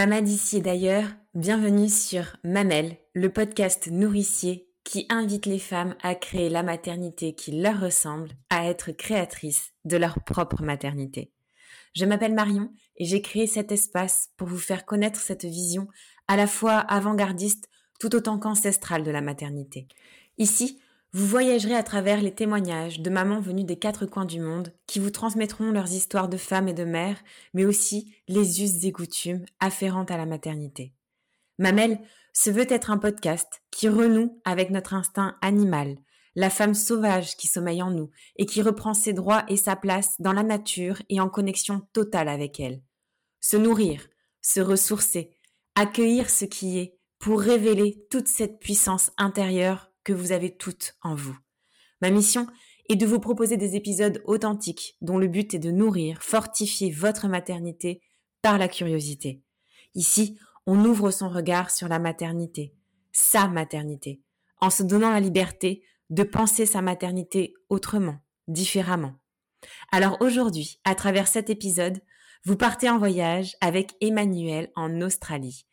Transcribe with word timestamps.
Maman 0.00 0.22
d'ici 0.22 0.56
et 0.56 0.60
d'ailleurs, 0.62 1.04
bienvenue 1.34 1.90
sur 1.90 2.24
Mamel, 2.42 2.96
le 3.12 3.30
podcast 3.30 3.88
nourricier 3.88 4.66
qui 4.82 5.04
invite 5.10 5.44
les 5.44 5.58
femmes 5.58 5.94
à 6.02 6.14
créer 6.14 6.48
la 6.48 6.62
maternité 6.62 7.34
qui 7.34 7.60
leur 7.60 7.78
ressemble, 7.78 8.30
à 8.48 8.64
être 8.64 8.92
créatrices 8.92 9.74
de 9.84 9.98
leur 9.98 10.24
propre 10.24 10.62
maternité. 10.62 11.34
Je 11.94 12.06
m'appelle 12.06 12.32
Marion 12.32 12.72
et 12.96 13.04
j'ai 13.04 13.20
créé 13.20 13.46
cet 13.46 13.72
espace 13.72 14.30
pour 14.38 14.48
vous 14.48 14.56
faire 14.56 14.86
connaître 14.86 15.20
cette 15.20 15.44
vision 15.44 15.86
à 16.28 16.36
la 16.36 16.46
fois 16.46 16.78
avant-gardiste 16.78 17.68
tout 18.00 18.16
autant 18.16 18.38
qu'ancestrale 18.38 19.02
de 19.02 19.10
la 19.10 19.20
maternité. 19.20 19.86
Ici, 20.38 20.80
vous 21.12 21.26
voyagerez 21.26 21.74
à 21.74 21.82
travers 21.82 22.22
les 22.22 22.34
témoignages 22.34 23.00
de 23.00 23.10
mamans 23.10 23.40
venues 23.40 23.64
des 23.64 23.78
quatre 23.78 24.06
coins 24.06 24.24
du 24.24 24.38
monde 24.38 24.72
qui 24.86 25.00
vous 25.00 25.10
transmettront 25.10 25.72
leurs 25.72 25.92
histoires 25.92 26.28
de 26.28 26.36
femmes 26.36 26.68
et 26.68 26.72
de 26.74 26.84
mères, 26.84 27.20
mais 27.52 27.64
aussi 27.64 28.14
les 28.28 28.62
us 28.62 28.84
et 28.84 28.92
coutumes 28.92 29.44
afférentes 29.58 30.12
à 30.12 30.16
la 30.16 30.26
maternité. 30.26 30.94
Mamel 31.58 31.98
se 32.32 32.50
veut 32.50 32.72
être 32.72 32.92
un 32.92 32.98
podcast 32.98 33.60
qui 33.72 33.88
renoue 33.88 34.40
avec 34.44 34.70
notre 34.70 34.94
instinct 34.94 35.36
animal, 35.42 35.98
la 36.36 36.48
femme 36.48 36.74
sauvage 36.74 37.36
qui 37.36 37.48
sommeille 37.48 37.82
en 37.82 37.90
nous 37.90 38.10
et 38.36 38.46
qui 38.46 38.62
reprend 38.62 38.94
ses 38.94 39.12
droits 39.12 39.44
et 39.48 39.56
sa 39.56 39.74
place 39.74 40.14
dans 40.20 40.32
la 40.32 40.44
nature 40.44 41.02
et 41.08 41.20
en 41.20 41.28
connexion 41.28 41.82
totale 41.92 42.28
avec 42.28 42.60
elle. 42.60 42.82
Se 43.40 43.56
nourrir, 43.56 44.06
se 44.42 44.60
ressourcer, 44.60 45.36
accueillir 45.74 46.30
ce 46.30 46.44
qui 46.44 46.78
est 46.78 46.96
pour 47.18 47.40
révéler 47.40 48.06
toute 48.10 48.28
cette 48.28 48.60
puissance 48.60 49.10
intérieure 49.18 49.89
que 50.04 50.12
vous 50.12 50.32
avez 50.32 50.56
toutes 50.56 50.94
en 51.02 51.14
vous. 51.14 51.36
Ma 52.00 52.10
mission 52.10 52.46
est 52.88 52.96
de 52.96 53.06
vous 53.06 53.20
proposer 53.20 53.56
des 53.56 53.76
épisodes 53.76 54.22
authentiques 54.24 54.96
dont 55.00 55.18
le 55.18 55.28
but 55.28 55.54
est 55.54 55.58
de 55.58 55.70
nourrir, 55.70 56.22
fortifier 56.22 56.90
votre 56.90 57.28
maternité 57.28 58.02
par 58.42 58.58
la 58.58 58.68
curiosité. 58.68 59.42
Ici, 59.94 60.38
on 60.66 60.84
ouvre 60.84 61.10
son 61.10 61.28
regard 61.28 61.70
sur 61.70 61.88
la 61.88 61.98
maternité, 61.98 62.74
sa 63.12 63.48
maternité, 63.48 64.20
en 64.60 64.70
se 64.70 64.82
donnant 64.82 65.10
la 65.10 65.20
liberté 65.20 65.82
de 66.10 66.22
penser 66.22 66.66
sa 66.66 66.82
maternité 66.82 67.54
autrement, 67.68 68.18
différemment. 68.48 69.14
Alors 69.92 70.16
aujourd'hui, 70.20 70.80
à 70.84 70.94
travers 70.94 71.28
cet 71.28 71.50
épisode, 71.50 72.00
vous 72.44 72.56
partez 72.56 72.88
en 72.88 72.98
voyage 72.98 73.56
avec 73.60 73.92
Emmanuelle 74.00 74.70
en 74.74 75.00
Australie, 75.00 75.66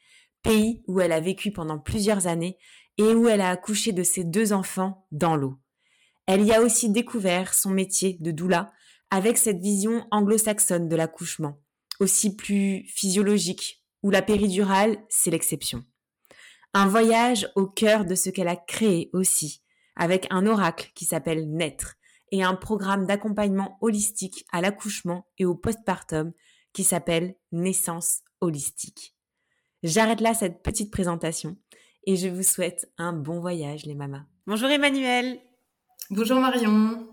pays 0.44 0.84
où 0.88 1.00
elle 1.00 1.14
a 1.14 1.20
vécu 1.20 1.52
pendant 1.52 1.80
plusieurs 1.80 2.28
années 2.28 2.58
et 2.98 3.14
où 3.14 3.28
elle 3.28 3.42
a 3.42 3.50
accouché 3.50 3.92
de 3.92 4.04
ses 4.04 4.24
deux 4.24 4.54
enfants 4.54 5.08
dans 5.12 5.36
l'eau. 5.36 5.58
Elle 6.26 6.44
y 6.44 6.54
a 6.54 6.62
aussi 6.62 6.90
découvert 6.90 7.54
son 7.54 7.70
métier 7.70 8.18
de 8.20 8.32
doula 8.32 8.72
avec 9.10 9.38
cette 9.38 9.60
vision 9.60 10.06
anglo-saxonne 10.12 10.90
de 10.90 10.96
l'accouchement, 10.96 11.62
aussi 12.00 12.36
plus 12.36 12.84
physiologique, 12.88 13.84
où 14.04 14.12
la 14.12 14.22
péridurale, 14.22 14.98
c'est 15.10 15.32
l'exception. 15.32 15.86
Un 16.74 16.88
voyage 16.88 17.50
au 17.56 17.66
cœur 17.66 18.06
de 18.06 18.16
ce 18.16 18.30
qu'elle 18.30 18.50
a 18.50 18.56
créé 18.56 19.10
aussi, 19.14 19.64
avec 19.96 20.28
un 20.30 20.46
oracle 20.46 20.92
qui 20.94 21.06
s'appelle 21.06 21.50
Naître 21.50 21.96
et 22.32 22.44
un 22.44 22.56
programme 22.56 23.06
d'accompagnement 23.06 23.78
holistique 23.82 24.46
à 24.52 24.62
l'accouchement 24.62 25.28
et 25.38 25.46
au 25.46 25.56
postpartum 25.56 26.34
qui 26.74 26.84
s'appelle 26.84 27.36
Naissance 27.52 28.20
holistique. 28.42 29.16
J'arrête 29.84 30.22
là 30.22 30.34
cette 30.34 30.62
petite 30.62 30.92
présentation 30.92 31.56
et 32.08 32.16
je 32.16 32.30
vous 32.30 32.42
souhaite 32.42 32.90
un 32.98 33.14
bon 33.14 33.40
voyage 33.40 33.86
les 33.86 33.94
mamas. 33.94 34.24
Bonjour 34.48 34.70
Emmanuel. 34.70 35.40
Bonjour 36.10 36.40
Marion. 36.40 37.06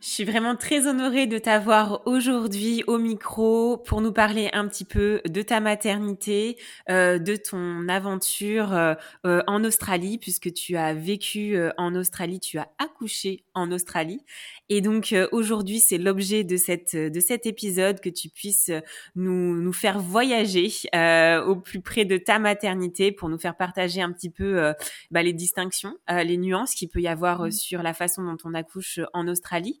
Je 0.00 0.08
suis 0.08 0.24
vraiment 0.24 0.56
très 0.56 0.86
honorée 0.86 1.26
de 1.26 1.36
t'avoir 1.36 2.00
aujourd'hui 2.06 2.82
au 2.86 2.96
micro 2.96 3.76
pour 3.76 4.00
nous 4.00 4.12
parler 4.12 4.48
un 4.54 4.66
petit 4.66 4.86
peu 4.86 5.20
de 5.28 5.42
ta 5.42 5.60
maternité, 5.60 6.56
euh, 6.88 7.18
de 7.18 7.36
ton 7.36 7.86
aventure 7.86 8.72
euh, 8.72 8.94
euh, 9.26 9.42
en 9.46 9.62
Australie, 9.62 10.16
puisque 10.16 10.54
tu 10.54 10.78
as 10.78 10.94
vécu 10.94 11.54
en 11.76 11.94
Australie, 11.94 12.40
tu 12.40 12.56
as 12.56 12.68
accouché 12.78 13.44
en 13.52 13.70
Australie. 13.72 14.24
Et 14.70 14.80
donc 14.80 15.14
aujourd'hui, 15.32 15.80
c'est 15.80 15.98
l'objet 15.98 16.44
de 16.44 16.56
cette 16.56 16.96
de 16.96 17.20
cet 17.20 17.44
épisode 17.44 18.00
que 18.00 18.08
tu 18.08 18.30
puisses 18.30 18.70
nous 19.16 19.60
nous 19.60 19.72
faire 19.72 19.98
voyager 19.98 20.70
au 21.46 21.56
plus 21.56 21.82
près 21.82 22.06
de 22.06 22.16
ta 22.16 22.38
maternité 22.38 23.12
pour 23.12 23.28
nous 23.28 23.38
faire 23.38 23.56
partager 23.56 24.00
un 24.00 24.12
petit 24.12 24.30
peu 24.30 24.72
bah, 25.10 25.22
les 25.22 25.32
distinctions, 25.32 25.96
les 26.08 26.36
nuances 26.36 26.74
qu'il 26.74 26.88
peut 26.88 27.00
y 27.00 27.08
avoir 27.08 27.42
mmh. 27.42 27.50
sur 27.50 27.82
la 27.82 27.92
façon 27.92 28.22
dont 28.22 28.38
on 28.44 28.54
accouche 28.54 29.00
en 29.12 29.26
Australie. 29.26 29.80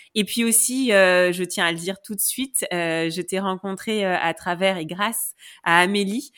Et 0.13 0.25
puis 0.25 0.43
aussi, 0.43 0.91
euh, 0.91 1.31
je 1.31 1.43
tiens 1.43 1.65
à 1.65 1.71
le 1.71 1.77
dire 1.77 2.01
tout 2.01 2.15
de 2.15 2.19
suite, 2.21 2.65
euh, 2.73 3.09
je 3.09 3.21
t'ai 3.21 3.39
rencontré 3.39 4.05
euh, 4.05 4.15
à 4.19 4.33
travers 4.33 4.77
et 4.77 4.85
grâce 4.85 5.33
à 5.63 5.79
Amélie, 5.79 6.31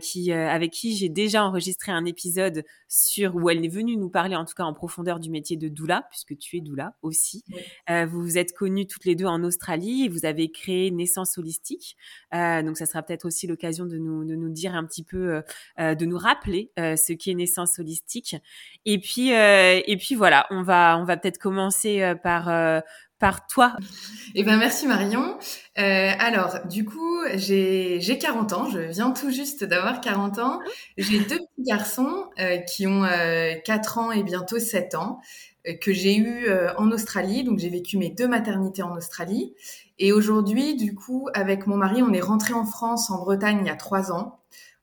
qui 0.00 0.32
avec 0.32 0.72
qui 0.72 0.96
j'ai 0.96 1.08
déjà 1.08 1.44
enregistré 1.44 1.92
un 1.92 2.04
épisode 2.04 2.64
sur 2.88 3.34
où 3.36 3.50
elle 3.50 3.64
est 3.64 3.68
venue 3.68 3.96
nous 3.96 4.08
parler 4.08 4.36
en 4.36 4.44
tout 4.44 4.54
cas 4.54 4.64
en 4.64 4.72
profondeur 4.72 5.20
du 5.20 5.30
métier 5.30 5.56
de 5.56 5.68
doula, 5.68 6.06
puisque 6.10 6.36
tu 6.38 6.56
es 6.56 6.60
doula 6.60 6.94
aussi. 7.02 7.44
vous 7.88 8.22
vous 8.22 8.38
êtes 8.38 8.52
connues 8.54 8.86
toutes 8.86 9.04
les 9.04 9.14
deux 9.14 9.26
en 9.26 9.42
Australie 9.44 10.04
et 10.04 10.08
vous 10.08 10.24
avez 10.24 10.50
créé 10.50 10.90
Naissance 10.90 11.38
holistique. 11.38 11.96
donc 12.32 12.76
ça 12.76 12.86
sera 12.86 13.02
peut-être 13.02 13.26
aussi 13.26 13.46
l'occasion 13.46 13.86
de 13.86 13.98
nous 13.98 14.24
de 14.24 14.34
nous 14.34 14.50
dire 14.50 14.74
un 14.74 14.84
petit 14.84 15.04
peu, 15.04 15.42
de 15.78 16.04
nous 16.04 16.18
rappeler 16.18 16.70
ce 16.76 17.12
qu'est 17.12 17.34
Naissance 17.34 17.78
holistique. 17.78 18.36
Et 18.84 18.98
puis 18.98 19.30
et 19.30 19.96
puis 19.98 20.14
voilà, 20.14 20.46
on 20.50 20.62
va 20.62 20.98
on 20.98 21.04
va 21.04 21.16
peut-être 21.16 21.38
commencer 21.38 22.14
par 22.22 22.48
toi 23.32 23.76
Eh 24.34 24.44
ben 24.44 24.58
merci 24.58 24.86
Marion. 24.86 25.38
Euh, 25.78 26.10
alors 26.18 26.58
du 26.66 26.84
coup 26.84 27.18
j'ai 27.34 28.00
j'ai 28.00 28.18
40 28.18 28.52
ans, 28.52 28.70
je 28.70 28.78
viens 28.78 29.10
tout 29.12 29.30
juste 29.30 29.64
d'avoir 29.64 30.00
40 30.00 30.38
ans. 30.38 30.60
J'ai 30.98 31.20
deux 31.20 31.38
petits 31.38 31.62
garçons 31.66 32.26
euh, 32.38 32.58
qui 32.58 32.86
ont 32.86 33.04
euh, 33.04 33.54
4 33.64 33.98
ans 33.98 34.12
et 34.12 34.22
bientôt 34.22 34.58
7 34.58 34.94
ans 34.94 35.20
euh, 35.66 35.74
que 35.80 35.92
j'ai 35.92 36.16
eu 36.16 36.48
en 36.76 36.90
Australie. 36.90 37.44
Donc 37.44 37.58
j'ai 37.58 37.70
vécu 37.70 37.96
mes 37.96 38.10
deux 38.10 38.28
maternités 38.28 38.82
en 38.82 38.96
Australie. 38.96 39.54
Et 39.98 40.12
aujourd'hui 40.12 40.76
du 40.76 40.94
coup 40.94 41.28
avec 41.34 41.66
mon 41.66 41.76
mari 41.76 42.02
on 42.02 42.12
est 42.12 42.20
rentré 42.20 42.52
en 42.54 42.66
France 42.66 43.10
en 43.10 43.18
Bretagne 43.18 43.60
il 43.62 43.66
y 43.66 43.70
a 43.70 43.76
3 43.76 44.12
ans. 44.12 44.40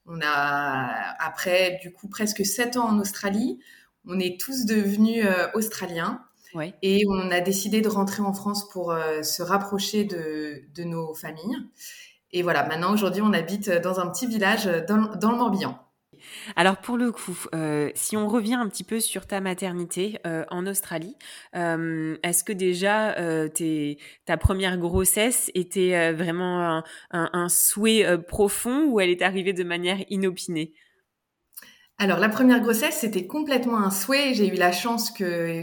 On 0.08 0.19
a 0.23 1.16
après 1.19 1.79
du 1.81 1.94
coup 1.94 2.08
presque 2.08 2.46
7 2.46 2.78
ans 2.78 2.88
en 2.88 3.00
Australie. 3.00 3.59
On 4.08 4.19
est 4.19 4.40
tous 4.40 4.66
devenus 4.66 5.23
australiens. 5.53 6.22
Et 6.81 7.03
on 7.09 7.31
a 7.31 7.39
décidé 7.41 7.81
de 7.81 7.89
rentrer 7.89 8.22
en 8.22 8.34
France 8.34 8.69
pour 8.69 8.91
euh, 8.91 9.23
se 9.23 9.41
rapprocher 9.41 10.03
de, 10.03 10.62
de, 10.75 10.84
nos 10.84 11.13
familles. 11.13 11.57
Et 12.31 12.44
voilà, 12.44 12.66
maintenant, 12.67 12.94
aujourd'hui, 12.94 13.22
on 13.22 13.34
habite 13.34 13.69
dans 13.69 14.00
un 14.00 14.07
petit 14.07 14.28
village 14.28 14.66
dans, 14.88 15.16
dans 15.16 15.31
le 15.31 15.38
Morbihan. 15.38 15.78
Alors 16.56 16.78
pour 16.78 16.97
le 16.97 17.11
coup, 17.11 17.38
euh, 17.56 17.90
si 17.95 18.17
on 18.17 18.28
revient 18.28 18.56
un 18.56 18.67
petit 18.67 18.84
peu 18.84 19.00
sur 19.00 19.28
ta 19.28 19.41
maternité 19.41 20.19
euh, 20.25 20.45
en 20.50 20.67
Australie, 20.67 21.16
euh, 21.56 22.17
est-ce 22.23 22.44
que 22.44 22.53
déjà 22.53 23.17
euh, 23.17 23.50
ta 24.25 24.38
première 24.38 24.78
grossesse 24.78 25.51
était 25.56 26.11
vraiment 26.14 26.61
un, 26.61 26.84
un, 27.11 27.29
un 27.34 27.49
souhait 27.49 28.17
profond 28.28 28.85
ou 28.85 28.99
elle 28.99 29.09
est 29.09 29.22
arrivée 29.22 29.53
de 29.53 29.64
manière 29.64 29.99
inopinée? 30.09 30.73
Alors 32.01 32.17
la 32.17 32.29
première 32.29 32.61
grossesse, 32.61 32.97
c'était 33.01 33.27
complètement 33.27 33.77
un 33.77 33.91
souhait. 33.91 34.33
J'ai 34.33 34.47
eu 34.47 34.55
la 34.55 34.71
chance 34.71 35.11
que 35.11 35.61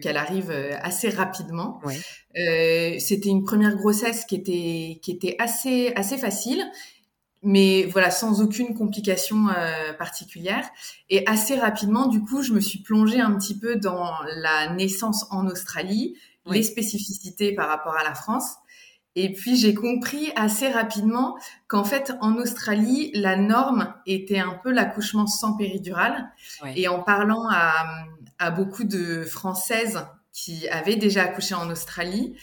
qu'elle 0.00 0.16
arrive 0.16 0.50
euh, 0.50 0.72
assez 0.82 1.08
rapidement. 1.10 1.80
Euh, 1.86 2.98
c'était 2.98 3.28
une 3.28 3.44
première 3.44 3.76
grossesse 3.76 4.24
qui 4.24 4.34
était 4.34 4.98
qui 5.00 5.12
était 5.12 5.36
assez 5.38 5.92
assez 5.94 6.18
facile, 6.18 6.60
mais 7.44 7.84
voilà 7.84 8.10
sans 8.10 8.42
aucune 8.42 8.74
complication 8.74 9.48
euh, 9.48 9.92
particulière. 9.92 10.68
Et 11.08 11.24
assez 11.28 11.54
rapidement, 11.54 12.08
du 12.08 12.20
coup, 12.20 12.42
je 12.42 12.52
me 12.52 12.58
suis 12.58 12.80
plongée 12.80 13.20
un 13.20 13.38
petit 13.38 13.56
peu 13.56 13.76
dans 13.76 14.10
la 14.38 14.74
naissance 14.74 15.26
en 15.30 15.46
Australie, 15.46 16.16
les 16.46 16.64
spécificités 16.64 17.54
par 17.54 17.68
rapport 17.68 17.96
à 17.96 18.02
la 18.02 18.16
France. 18.16 18.56
Et 19.16 19.32
puis 19.32 19.56
j'ai 19.56 19.74
compris 19.74 20.30
assez 20.36 20.68
rapidement 20.68 21.36
qu'en 21.68 21.84
fait 21.84 22.12
en 22.20 22.36
Australie 22.36 23.10
la 23.14 23.36
norme 23.36 23.94
était 24.06 24.38
un 24.38 24.60
peu 24.62 24.70
l'accouchement 24.70 25.26
sans 25.26 25.56
péridurale. 25.56 26.30
Et 26.76 26.86
en 26.86 27.02
parlant 27.02 27.48
à, 27.50 27.86
à, 28.38 28.50
beaucoup 28.50 28.84
de 28.84 29.24
Françaises 29.24 30.06
qui 30.32 30.68
avaient 30.68 30.96
déjà 30.96 31.22
accouché 31.22 31.54
en 31.54 31.70
Australie, 31.70 32.36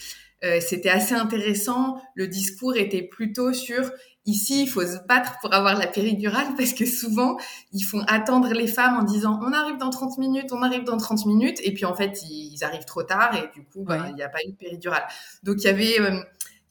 euh, 0.44 0.60
c'était 0.60 0.90
assez 0.90 1.14
intéressant. 1.14 2.02
Le 2.16 2.28
discours 2.28 2.76
était 2.76 3.04
plutôt 3.04 3.54
sur 3.54 3.92
ici 4.26 4.64
il 4.64 4.68
faut 4.68 4.82
se 4.82 4.98
battre 5.08 5.38
pour 5.42 5.54
avoir 5.54 5.78
la 5.78 5.86
péridurale 5.86 6.48
parce 6.58 6.74
que 6.74 6.86
souvent 6.86 7.38
ils 7.72 7.84
font 7.84 8.02
attendre 8.08 8.52
les 8.54 8.68
femmes 8.68 8.98
en 8.98 9.04
disant 9.04 9.40
on 9.44 9.54
arrive 9.54 9.78
dans 9.78 9.92
30 9.92 10.18
minutes, 10.18 10.52
on 10.52 10.64
arrive 10.64 10.86
dans 10.86 10.98
30 10.98 11.26
minutes 11.28 11.60
et 11.62 11.72
puis 11.74 11.86
en 11.86 11.94
fait 11.94 12.24
ils, 12.24 12.64
arrivent 12.64 12.86
trop 12.86 13.04
tard 13.04 13.36
et 13.36 13.50
du 13.54 13.66
coup 13.66 13.84
ben, 13.84 14.08
il 14.10 14.16
n'y 14.16 14.24
a 14.24 14.30
pas 14.30 14.40
eu 14.48 14.52
de 14.52 14.58
péridurale. 14.58 15.04
Donc 15.44 15.58
il 15.60 15.66
y 15.66 15.68
avait 15.68 16.00
euh, 16.00 16.20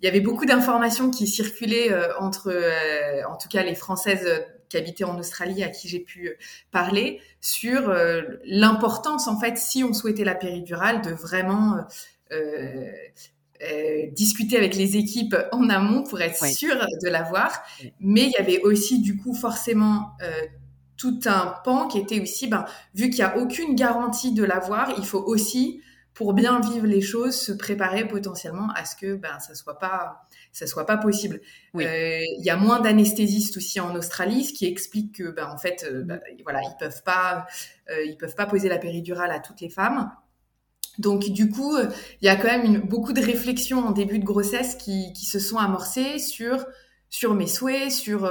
il 0.02 0.06
y 0.06 0.08
avait 0.08 0.20
beaucoup 0.20 0.46
d'informations 0.46 1.10
qui 1.10 1.28
circulaient 1.28 1.92
euh, 1.92 2.08
entre, 2.18 2.50
euh, 2.50 3.22
en 3.30 3.36
tout 3.36 3.48
cas 3.48 3.62
les 3.62 3.76
Françaises 3.76 4.26
euh, 4.26 4.40
qui 4.68 4.76
habitaient 4.76 5.04
en 5.04 5.16
Australie 5.16 5.62
à 5.62 5.68
qui 5.68 5.88
j'ai 5.88 6.00
pu 6.00 6.36
parler 6.72 7.20
sur 7.40 7.94
l'importance 8.46 9.28
en 9.28 9.38
fait 9.38 9.58
si 9.58 9.84
on 9.84 9.92
souhaitait 9.92 10.24
la 10.24 10.34
péridurale 10.34 11.02
de 11.02 11.10
vraiment 11.10 11.76
discuter 14.12 14.56
avec 14.56 14.74
les 14.74 14.96
équipes 14.96 15.36
en 15.52 15.68
amont 15.68 16.04
pour 16.04 16.22
être 16.22 16.46
sûr 16.46 16.74
de 16.74 17.08
l'avoir. 17.10 17.62
Mais 18.00 18.22
il 18.22 18.30
y 18.30 18.36
avait 18.38 18.62
aussi 18.62 19.02
du 19.02 19.18
coup 19.18 19.34
forcément 19.34 20.16
tout 20.96 21.20
un 21.26 21.54
pan 21.64 21.86
qui 21.86 21.98
était 21.98 22.20
aussi, 22.20 22.46
ben, 22.46 22.64
vu 22.94 23.10
qu'il 23.10 23.22
n'y 23.22 23.30
a 23.30 23.36
aucune 23.36 23.74
garantie 23.74 24.32
de 24.32 24.42
l'avoir, 24.42 24.94
il 24.96 25.04
faut 25.04 25.22
aussi 25.22 25.82
pour 26.14 26.34
bien 26.34 26.60
vivre 26.60 26.86
les 26.86 27.00
choses, 27.00 27.34
se 27.34 27.52
préparer 27.52 28.06
potentiellement 28.06 28.68
à 28.74 28.84
ce 28.84 28.96
que 28.96 29.14
ben 29.14 29.38
ça 29.40 29.54
soit 29.54 29.78
pas 29.78 30.22
ça 30.52 30.66
soit 30.66 30.84
pas 30.84 30.98
possible. 30.98 31.40
Euh, 31.76 32.20
il 32.38 32.44
y 32.44 32.50
a 32.50 32.56
moins 32.56 32.80
d'anesthésistes 32.80 33.56
aussi 33.56 33.80
en 33.80 33.94
Australie, 33.94 34.44
ce 34.44 34.52
qui 34.52 34.66
explique 34.66 35.16
que 35.16 35.30
ben 35.30 35.46
en 35.46 35.56
fait 35.56 35.86
euh, 35.90 36.02
ben, 36.02 36.20
voilà 36.44 36.60
ils 36.62 36.76
peuvent 36.78 37.02
pas 37.02 37.46
euh, 37.90 38.04
ils 38.04 38.16
peuvent 38.18 38.34
pas 38.34 38.46
poser 38.46 38.68
la 38.68 38.78
péridurale 38.78 39.30
à 39.30 39.40
toutes 39.40 39.60
les 39.60 39.70
femmes. 39.70 40.10
Donc 40.98 41.30
du 41.30 41.48
coup 41.48 41.78
il 41.78 42.26
y 42.26 42.28
a 42.28 42.36
quand 42.36 42.48
même 42.48 42.64
une, 42.64 42.80
beaucoup 42.80 43.14
de 43.14 43.22
réflexions 43.22 43.78
en 43.86 43.92
début 43.92 44.18
de 44.18 44.24
grossesse 44.24 44.74
qui, 44.74 45.14
qui 45.14 45.24
se 45.24 45.38
sont 45.38 45.56
amorcées 45.56 46.18
sur 46.18 46.66
sur 47.08 47.34
mes 47.34 47.46
souhaits, 47.46 47.90
sur 47.90 48.30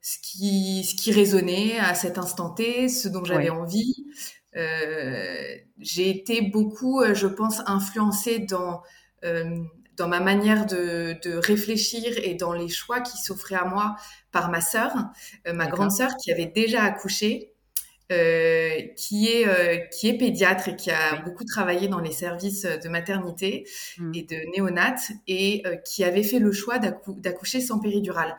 ce 0.00 0.18
qui 0.22 0.84
ce 0.84 0.94
qui 0.94 1.12
résonnait 1.12 1.78
à 1.78 1.94
cet 1.94 2.16
instant 2.16 2.48
T, 2.48 2.88
ce 2.88 3.08
dont 3.08 3.24
j'avais 3.24 3.50
envie. 3.50 4.06
Euh, 4.56 5.56
j'ai 5.78 6.10
été 6.10 6.42
beaucoup, 6.42 7.00
euh, 7.00 7.14
je 7.14 7.26
pense, 7.26 7.60
influencée 7.66 8.38
dans 8.38 8.82
euh, 9.24 9.62
dans 9.96 10.08
ma 10.08 10.20
manière 10.20 10.64
de, 10.66 11.16
de, 11.24 11.36
réfléchir 11.36 12.04
et 12.22 12.34
dans 12.34 12.52
les 12.52 12.68
choix 12.68 13.00
qui 13.00 13.16
s'offraient 13.18 13.56
à 13.56 13.64
moi 13.64 13.96
par 14.30 14.48
ma 14.48 14.60
sœur, 14.60 14.92
ma 15.52 15.66
grande 15.66 15.90
sœur 15.90 16.10
qui 16.16 16.30
avait 16.30 16.46
déjà 16.46 16.84
accouché, 16.84 17.52
euh, 18.10 18.80
qui 18.96 19.28
est 19.28 19.46
euh, 19.46 19.76
qui 19.88 20.08
est 20.08 20.16
pédiatre 20.16 20.68
et 20.68 20.76
qui 20.76 20.90
a 20.90 21.16
beaucoup 21.26 21.44
travaillé 21.44 21.88
dans 21.88 21.98
les 21.98 22.12
services 22.12 22.62
de 22.62 22.88
maternité 22.88 23.66
mmh. 23.98 24.12
et 24.14 24.22
de 24.22 24.36
néonat 24.54 24.94
et 25.26 25.62
qui 25.84 26.04
avait 26.04 26.22
fait 26.22 26.38
le 26.38 26.50
choix 26.50 26.78
d'accoucher 26.78 27.60
sans 27.60 27.80
péridurale 27.80 28.38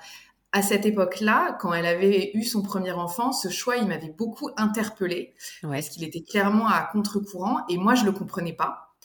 à 0.51 0.61
cette 0.61 0.85
époque-là, 0.85 1.57
quand 1.59 1.73
elle 1.73 1.85
avait 1.85 2.31
eu 2.33 2.43
son 2.43 2.63
premier 2.63 2.91
enfant, 2.91 3.31
ce 3.31 3.49
choix, 3.49 3.77
il 3.77 3.87
m'avait 3.87 4.13
beaucoup 4.17 4.49
interpellée 4.57 5.33
parce 5.61 5.89
qu'il 5.89 6.03
était 6.03 6.21
clairement 6.21 6.67
à 6.67 6.89
contre-courant 6.91 7.59
et 7.69 7.77
moi, 7.77 7.95
je 7.95 8.05
le 8.05 8.11
comprenais 8.11 8.53
pas. 8.53 8.95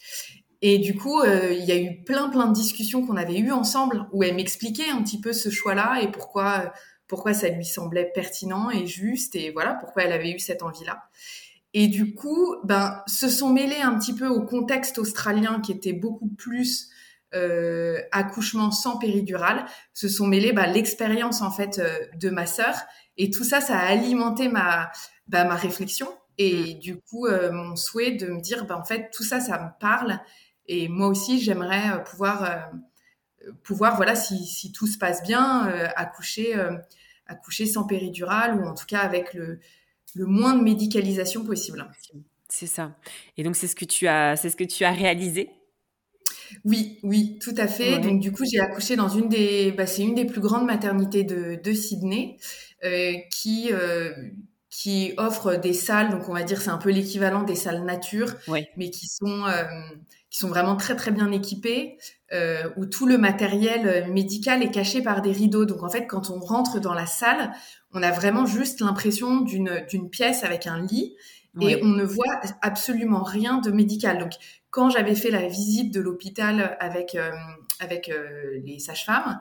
Et 0.63 0.79
du 0.79 0.97
coup, 0.97 1.21
euh, 1.21 1.53
il 1.53 1.65
y 1.65 1.73
a 1.73 1.77
eu 1.77 2.03
plein, 2.05 2.31
plein 2.31 2.47
de 2.47 2.55
discussions 2.55 3.07
qu'on 3.07 3.17
avait 3.17 3.39
eues 3.39 3.53
ensemble 3.53 4.07
où 4.13 4.23
elle 4.23 4.35
m'expliquait 4.35 4.89
un 4.89 5.03
petit 5.03 5.21
peu 5.21 5.35
ce 5.35 5.51
choix-là 5.51 6.01
et 6.01 6.11
pourquoi, 6.11 6.73
pourquoi 7.07 7.35
ça 7.35 7.51
lui 7.51 7.67
semblait 7.67 8.11
pertinent 8.15 8.71
et 8.71 8.87
juste 8.87 9.37
et 9.37 9.51
voilà 9.51 9.75
pourquoi 9.75 10.05
elle 10.05 10.13
avait 10.13 10.31
eu 10.31 10.39
cette 10.39 10.63
envie-là. 10.63 11.03
Et 11.75 11.89
du 11.89 12.15
coup, 12.15 12.57
ben, 12.65 13.03
se 13.07 13.29
sont 13.29 13.51
mêlés 13.51 13.83
un 13.83 13.99
petit 13.99 14.15
peu 14.15 14.29
au 14.29 14.41
contexte 14.41 14.99
australien 14.99 15.61
qui 15.61 15.73
était 15.73 15.93
beaucoup 15.93 16.29
plus 16.29 16.89
euh, 17.35 18.01
accouchement 18.13 18.71
sans 18.71 18.99
péridurale 18.99 19.65
se 19.93 20.09
sont 20.09 20.27
mêlés 20.27 20.53
bah, 20.53 20.67
l'expérience 20.67 21.43
en 21.43 21.51
fait 21.51 21.79
euh, 21.79 21.99
de 22.17 22.31
ma 22.31 22.47
sœur 22.47 22.75
et 23.17 23.31
tout 23.31 23.45
ça 23.45 23.61
ça 23.61 23.79
a 23.79 23.87
alimenté 23.87 24.49
ma 24.49 24.91
bah, 25.27 25.45
ma 25.45 25.57
réflexion 25.57 26.09
et 26.39 26.75
mm. 26.75 26.79
du 26.79 27.01
coup 27.01 27.27
euh, 27.27 27.53
mon 27.53 27.77
souhait 27.77 28.13
de 28.13 28.27
me 28.27 28.41
dire 28.41 28.67
bah, 28.67 28.79
en 28.79 28.85
fait 28.85 29.11
tout 29.13 29.25
ça 29.25 29.41
ça 29.41 29.59
me 29.59 29.81
parle 29.81 30.21
et 30.67 30.89
moi 30.89 31.09
aussi 31.09 31.41
j'aimerais 31.41 32.03
pouvoir 32.05 32.71
pouvoir 33.63 33.97
voilà 33.97 34.15
si, 34.15 34.47
si, 34.47 34.73
tout 34.73 34.87
se 34.87 34.97
passe 34.97 35.23
bien 35.23 35.67
accoucher 35.97 36.55
accoucher 37.27 37.67
sans 37.67 37.85
péridurale 37.85 38.59
ou 38.59 38.67
en 38.67 38.73
tout 38.73 38.87
cas 38.87 39.01
avec 39.01 39.35
le 39.35 39.61
le 40.15 40.27
moins 40.27 40.55
de 40.55 40.63
médicalisation 40.63 41.45
possible. 41.45 41.91
C'est 42.49 42.67
ça. 42.67 42.97
Et 43.37 43.43
donc 43.43 43.57
c'est 43.57 43.67
ce 43.67 43.75
que 43.75 43.85
tu 43.85 44.07
as 44.07 44.37
c'est 44.37 44.51
ce 44.51 44.57
que 44.57 44.65
tu 44.65 44.85
as 44.85 44.93
réalisé? 44.93 45.51
Oui, 46.65 46.99
oui, 47.03 47.39
tout 47.41 47.55
à 47.57 47.67
fait. 47.67 47.99
Donc 47.99 48.21
du 48.21 48.33
coup, 48.33 48.45
j'ai 48.51 48.61
accouché 48.61 48.97
dans 48.97 49.09
une 49.09 49.29
des, 49.29 49.73
bah, 49.73 49.87
c'est 49.87 50.03
une 50.03 50.15
des 50.15 50.25
plus 50.25 50.41
grandes 50.41 50.67
maternités 50.67 51.25
de, 51.25 51.61
de 51.63 51.73
Sydney, 51.73 52.39
euh, 52.85 53.15
qui 53.31 53.71
euh, 53.73 54.13
qui 54.71 55.15
offre 55.17 55.57
des 55.57 55.73
salles. 55.73 56.11
Donc 56.11 56.29
on 56.29 56.35
va 56.35 56.43
dire 56.43 56.61
c'est 56.61 56.71
un 56.71 56.79
peu 56.79 56.91
l'équivalent 56.91 57.43
des 57.43 57.55
salles 57.55 57.85
nature, 57.85 58.35
mais 58.77 58.91
qui 58.91 59.07
sont 59.07 59.45
euh, 59.47 59.65
qui 60.31 60.39
sont 60.39 60.49
vraiment 60.49 60.77
très 60.77 60.97
très 60.97 61.11
bien 61.11 61.31
équipées, 61.33 61.97
où 62.77 62.87
tout 62.87 63.07
le 63.07 63.17
matériel 63.17 64.11
médical 64.13 64.63
est 64.63 64.73
caché 64.73 65.01
par 65.01 65.23
des 65.23 65.31
rideaux. 65.31 65.65
Donc 65.65 65.83
en 65.85 65.89
fait, 65.89 66.07
quand 66.07 66.31
on 66.31 66.41
rentre 66.41 66.81
dans 66.81 66.95
la 66.95 67.07
salle, 67.07 67.53
on 67.93 68.03
a 68.03 68.11
vraiment 68.11 68.45
juste 68.45 68.81
l'impression 68.81 69.41
d'une 69.41 69.85
d'une 69.89 70.11
pièce 70.11 70.43
avec 70.43 70.67
un 70.67 70.85
lit. 70.85 71.15
Et 71.61 71.81
on 71.83 71.89
ne 71.89 72.05
voit 72.05 72.41
absolument 72.63 73.23
rien 73.23 73.59
de 73.59 73.71
médical. 73.71 74.19
Donc, 74.19 74.33
quand 74.71 74.91
j'avais 74.91 75.15
fait 75.15 75.31
la 75.31 75.47
visite 75.47 75.95
de 75.95 76.01
l'hôpital 76.01 76.77
avec 76.81 77.15
euh, 77.15 77.31
avec 77.79 78.09
euh, 78.09 78.61
les 78.65 78.81
sages-femmes, 78.81 79.41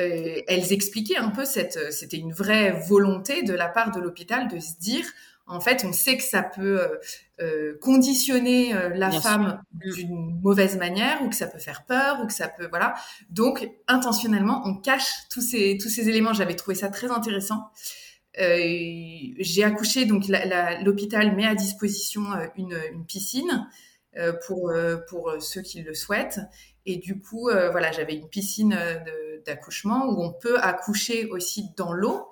euh, 0.00 0.40
elles 0.48 0.72
expliquaient 0.72 1.18
un 1.18 1.30
peu 1.30 1.44
cette 1.44 1.92
c'était 1.92 2.16
une 2.16 2.32
vraie 2.32 2.72
volonté 2.88 3.44
de 3.44 3.54
la 3.54 3.68
part 3.68 3.92
de 3.92 4.00
l'hôpital 4.00 4.48
de 4.48 4.58
se 4.58 4.76
dire 4.80 5.04
en 5.46 5.60
fait 5.60 5.84
on 5.84 5.92
sait 5.92 6.16
que 6.16 6.24
ça 6.24 6.42
peut 6.42 6.80
conditionner 7.80 8.72
la 8.94 9.10
femme 9.10 9.62
mm. 9.72 9.90
d'une 9.92 10.40
mauvaise 10.40 10.76
manière 10.76 11.22
ou 11.22 11.28
que 11.28 11.36
ça 11.36 11.46
peut 11.46 11.58
faire 11.58 11.84
peur 11.84 12.20
ou 12.22 12.26
que 12.26 12.32
ça 12.32 12.48
peut 12.48 12.66
voilà. 12.68 12.94
Donc 13.30 13.68
intentionnellement 13.86 14.62
on 14.64 14.74
cache 14.76 15.28
tous 15.30 15.42
ces 15.42 15.78
tous 15.80 15.90
ces 15.90 16.08
éléments. 16.08 16.32
J'avais 16.32 16.56
trouvé 16.56 16.74
ça 16.74 16.88
très 16.88 17.10
intéressant 17.10 17.70
j'ai 18.38 19.64
accouché 19.64 20.06
donc 20.06 20.24
l'hôpital 20.82 21.36
met 21.36 21.46
à 21.46 21.54
disposition 21.54 22.24
une, 22.56 22.78
une 22.92 23.04
piscine 23.04 23.68
euh, 24.18 24.34
pour 24.46 24.70
euh, 24.70 24.98
pour 25.08 25.34
ceux 25.40 25.62
qui 25.62 25.82
le 25.82 25.94
souhaitent. 25.94 26.40
Et 26.84 26.96
du 26.96 27.20
coup, 27.20 27.48
euh, 27.48 27.70
voilà, 27.70 27.92
j'avais 27.92 28.14
une 28.14 28.28
piscine 28.28 28.78
d'accouchement 29.46 30.06
où 30.06 30.22
on 30.22 30.32
peut 30.32 30.58
accoucher 30.58 31.26
aussi 31.26 31.70
dans 31.76 31.92
l'eau. 31.92 32.28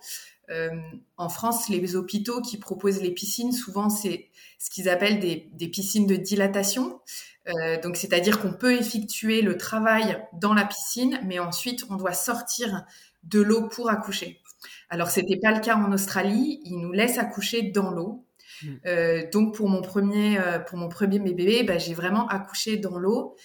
en 1.17 1.29
France, 1.29 1.69
les 1.69 1.95
hôpitaux 1.95 2.43
qui 2.43 2.59
proposent 2.59 3.01
les 3.01 3.13
piscines, 3.13 3.53
souvent, 3.53 3.89
c'est 3.89 4.29
ce 4.59 4.69
qu'ils 4.69 4.89
appellent 4.89 5.21
des, 5.21 5.49
des, 5.53 5.69
piscines 5.69 6.07
de 6.09 6.17
dilatation. 6.17 7.01
Euh, 7.49 7.81
donc, 7.81 7.97
c'est-à-dire 7.97 8.41
qu'on 8.41 8.53
peut 8.53 8.75
effectuer 8.75 9.43
le 9.43 9.57
travail 9.57 10.23
dans 10.35 10.55
la 10.55 10.65
piscine, 10.65 11.21
mais 11.25 11.39
ensuite, 11.39 11.85
on 11.89 11.97
doit 11.97 12.13
sortir 12.13 12.85
de 13.23 13.41
l'eau 13.41 13.69
pour 13.69 13.91
accoucher. 13.91 14.41
Alors, 14.89 15.11
c'était 15.11 15.39
pas 15.39 15.53
le 15.53 15.61
cas 15.61 15.77
en 15.77 15.93
Australie. 15.93 16.61
Ils 16.65 16.79
nous 16.79 16.93
laissent 16.93 17.19
accoucher 17.19 17.63
dans 17.63 17.91
l'eau. 17.91 18.27
Mm. 18.63 18.69
Euh, 18.87 19.23
donc 19.33 19.55
pour 19.55 19.69
mon 19.69 19.81
premier 19.81 20.39
euh, 20.39 20.59
pour 20.59 20.77
mon 20.77 20.89
premier 20.89 21.19
bébé, 21.19 21.63
bah, 21.63 21.79
j'ai 21.79 21.95
vraiment 21.95 22.27
accouché 22.29 22.77
dans 22.77 22.99
l'eau 22.99 23.37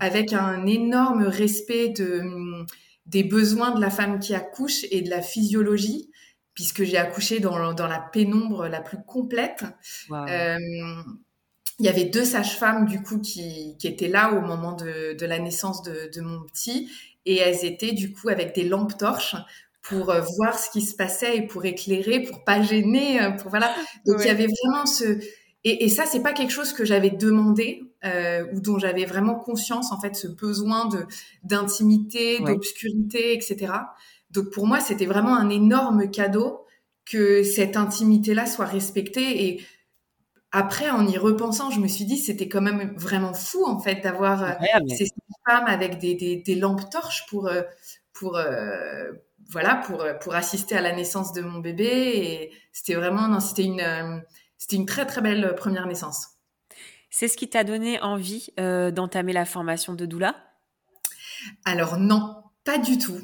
avec 0.00 0.32
un 0.32 0.66
énorme 0.66 1.24
respect 1.24 1.90
de 1.90 2.22
des 3.06 3.22
besoins 3.22 3.72
de 3.72 3.80
la 3.80 3.90
femme 3.90 4.18
qui 4.18 4.34
accouche 4.34 4.84
et 4.90 5.02
de 5.02 5.10
la 5.10 5.22
physiologie 5.22 6.10
puisque 6.54 6.84
j'ai 6.84 6.96
accouché 6.96 7.40
dans, 7.40 7.74
dans 7.74 7.88
la 7.88 7.98
pénombre 7.98 8.68
la 8.68 8.80
plus 8.80 8.98
complète. 9.04 9.64
Euh, 10.12 10.56
il 11.80 11.84
y 11.84 11.88
avait 11.88 12.04
deux 12.04 12.24
sages-femmes 12.24 12.86
du 12.86 13.02
coup 13.02 13.18
qui, 13.18 13.76
qui 13.78 13.88
étaient 13.88 14.08
là 14.08 14.32
au 14.32 14.40
moment 14.40 14.72
de, 14.72 15.16
de 15.18 15.26
la 15.26 15.40
naissance 15.40 15.82
de, 15.82 16.08
de, 16.14 16.20
mon 16.20 16.40
petit 16.44 16.88
et 17.26 17.38
elles 17.38 17.64
étaient 17.64 17.92
du 17.92 18.12
coup 18.12 18.28
avec 18.28 18.54
des 18.54 18.62
lampes 18.62 18.96
torches 18.96 19.34
pour 19.84 20.10
euh, 20.10 20.22
voir 20.38 20.58
ce 20.58 20.70
qui 20.70 20.80
se 20.80 20.96
passait 20.96 21.36
et 21.36 21.42
pour 21.42 21.64
éclairer, 21.64 22.20
pour 22.20 22.42
pas 22.42 22.62
gêner, 22.62 23.22
euh, 23.22 23.30
pour 23.30 23.50
voilà. 23.50 23.72
Donc 24.06 24.16
il 24.20 24.26
y 24.26 24.30
avait 24.30 24.48
vraiment 24.64 24.86
ce 24.86 25.18
et, 25.66 25.84
et 25.84 25.88
ça 25.88 26.04
c'est 26.06 26.22
pas 26.22 26.32
quelque 26.32 26.50
chose 26.50 26.72
que 26.72 26.84
j'avais 26.84 27.10
demandé 27.10 27.84
euh, 28.04 28.44
ou 28.52 28.60
dont 28.60 28.78
j'avais 28.78 29.04
vraiment 29.04 29.34
conscience 29.34 29.92
en 29.92 30.00
fait 30.00 30.16
ce 30.16 30.26
besoin 30.26 30.86
de 30.86 31.06
d'intimité, 31.42 32.40
d'obscurité, 32.40 33.34
etc. 33.34 33.72
Donc 34.30 34.50
pour 34.50 34.66
moi 34.66 34.80
c'était 34.80 35.06
vraiment 35.06 35.36
un 35.36 35.50
énorme 35.50 36.10
cadeau 36.10 36.64
que 37.04 37.42
cette 37.42 37.76
intimité 37.76 38.32
là 38.32 38.46
soit 38.46 38.66
respectée 38.66 39.46
et 39.46 39.62
après, 40.56 40.88
en 40.88 41.04
y 41.08 41.18
repensant, 41.18 41.72
je 41.72 41.80
me 41.80 41.88
suis 41.88 42.04
dit, 42.04 42.16
c'était 42.16 42.48
quand 42.48 42.60
même 42.60 42.94
vraiment 42.96 43.34
fou, 43.34 43.64
en 43.66 43.80
fait, 43.80 44.04
d'avoir 44.04 44.56
ces 44.88 45.06
femmes 45.44 45.66
avec 45.66 45.98
des, 45.98 46.14
des, 46.14 46.36
des 46.36 46.54
lampes 46.54 46.88
torches 46.90 47.26
pour, 47.28 47.50
pour, 48.12 48.38
voilà, 49.50 49.76
pour, 49.76 50.02
euh, 50.02 50.14
pour 50.14 50.34
assister 50.34 50.76
à 50.76 50.80
la 50.80 50.94
naissance 50.94 51.32
de 51.32 51.42
mon 51.42 51.60
bébé. 51.60 51.84
Et 51.84 52.52
c'était 52.72 52.94
vraiment, 52.94 53.28
non, 53.28 53.40
c'était 53.40 53.64
une, 53.64 53.80
euh, 53.80 54.18
c'était 54.58 54.76
une 54.76 54.86
très, 54.86 55.06
très 55.06 55.20
belle 55.20 55.54
première 55.56 55.86
naissance. 55.86 56.28
C'est 57.10 57.28
ce 57.28 57.36
qui 57.36 57.48
t'a 57.48 57.64
donné 57.64 58.00
envie 58.00 58.48
euh, 58.58 58.90
d'entamer 58.90 59.32
la 59.32 59.44
formation 59.44 59.94
de 59.94 60.06
doula? 60.06 60.34
Alors 61.64 61.98
non, 61.98 62.42
pas 62.64 62.78
du 62.78 62.96
tout, 62.96 63.20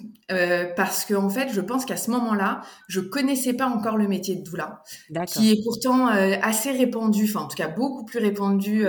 parce 0.77 1.07
que 1.07 1.15
en 1.15 1.31
fait, 1.31 1.49
je 1.50 1.62
pense 1.62 1.87
qu'à 1.87 1.97
ce 1.97 2.11
moment-là, 2.11 2.61
je 2.89 3.00
connaissais 3.00 3.55
pas 3.55 3.67
encore 3.67 3.97
le 3.97 4.07
métier 4.07 4.37
de 4.37 4.43
doula, 4.43 4.83
qui 5.27 5.50
est 5.50 5.65
pourtant 5.65 6.07
assez 6.09 6.71
répandu, 6.71 7.25
enfin 7.25 7.47
en 7.47 7.49
tout 7.49 7.57
cas 7.57 7.69
beaucoup 7.69 8.05
plus 8.05 8.19
répandu 8.19 8.85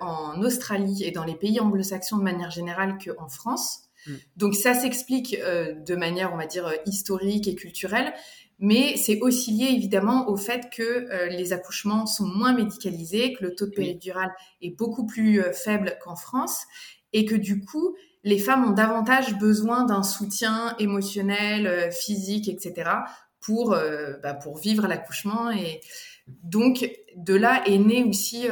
en 0.00 0.40
Australie 0.42 1.02
et 1.02 1.10
dans 1.10 1.24
les 1.24 1.34
pays 1.34 1.58
anglo-saxons 1.58 2.18
de 2.18 2.22
manière 2.22 2.52
générale 2.52 2.96
qu'en 3.04 3.28
France. 3.28 3.87
Mm. 4.06 4.12
Donc 4.36 4.54
ça 4.54 4.74
s'explique 4.74 5.36
euh, 5.42 5.74
de 5.74 5.94
manière, 5.94 6.32
on 6.32 6.36
va 6.36 6.46
dire, 6.46 6.66
euh, 6.66 6.74
historique 6.86 7.48
et 7.48 7.54
culturelle, 7.54 8.12
mais 8.58 8.96
c'est 8.96 9.20
aussi 9.20 9.52
lié 9.52 9.66
évidemment 9.70 10.28
au 10.28 10.36
fait 10.36 10.68
que 10.74 10.82
euh, 10.82 11.26
les 11.26 11.52
accouchements 11.52 12.06
sont 12.06 12.26
moins 12.26 12.52
médicalisés, 12.52 13.34
que 13.34 13.44
le 13.44 13.54
taux 13.54 13.66
de 13.66 13.72
péridurale 13.72 14.32
est 14.62 14.76
beaucoup 14.76 15.06
plus 15.06 15.42
faible 15.52 15.96
qu'en 16.02 16.16
France, 16.16 16.64
et 17.12 17.24
que 17.24 17.34
du 17.34 17.64
coup, 17.64 17.96
les 18.24 18.38
femmes 18.38 18.64
ont 18.64 18.72
davantage 18.72 19.38
besoin 19.38 19.84
d'un 19.84 20.02
soutien 20.02 20.74
émotionnel, 20.78 21.90
physique, 21.92 22.48
etc. 22.48 22.90
pour 23.40 23.70
bah, 23.70 24.34
pour 24.34 24.58
vivre 24.58 24.86
l'accouchement 24.86 25.50
et 25.50 25.80
donc 26.26 26.90
de 27.16 27.34
là 27.34 27.62
est 27.66 27.78
né 27.78 28.04
aussi 28.04 28.48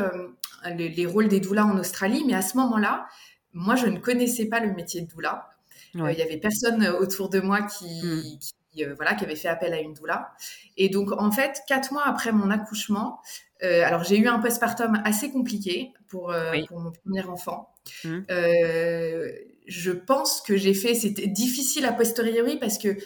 les, 0.65 1.07
rôles 1.07 1.29
des 1.29 1.41
doulas 1.41 1.65
en 1.65 1.79
Australie. 1.79 2.25
Mais 2.27 2.35
à 2.35 2.43
ce 2.43 2.57
moment-là, 2.57 3.07
moi, 3.57 3.75
je 3.75 3.87
ne 3.87 3.99
connaissais 3.99 4.47
pas 4.47 4.61
le 4.61 4.73
métier 4.75 5.01
de 5.01 5.07
doula. 5.07 5.49
Euh, 5.97 6.13
il 6.13 6.19
y 6.19 6.23
avait 6.23 6.37
personne 6.37 6.83
euh, 6.83 6.99
autour 6.99 7.31
de 7.31 7.41
moi 7.41 7.63
qui, 7.63 8.03
mm. 8.03 8.83
euh, 8.83 8.95
voilà, 8.97 9.15
qui 9.15 9.25
avait 9.25 9.35
fait 9.35 9.49
appel 9.49 9.73
à 9.73 9.81
une 9.81 9.95
doula. 9.95 10.33
Et 10.77 10.91
donc, 10.91 11.11
en 11.13 11.33
fait, 11.33 11.63
quatre 11.67 11.93
mois 11.93 12.07
après 12.07 12.33
mon 12.33 12.51
accouchement, 12.51 13.21
alors 13.63 14.05
j'ai 14.05 14.19
eu 14.19 14.29
un 14.29 14.39
postpartum 14.39 15.01
assez 15.07 15.31
compliqué 15.31 15.95
pour, 16.09 16.31
pour 16.69 16.79
mon 16.79 16.93
premier 16.93 17.23
enfant. 17.23 17.71
Mm. 18.05 18.25
je 19.67 19.91
pense 19.93 20.43
que 20.43 20.59
j'ai 20.59 20.75
fait, 20.75 20.95
c'était 20.95 21.27
difficile 21.27 21.87
à 21.87 21.93
posteriori 21.93 22.59
parce 22.59 22.77
que 22.77 22.99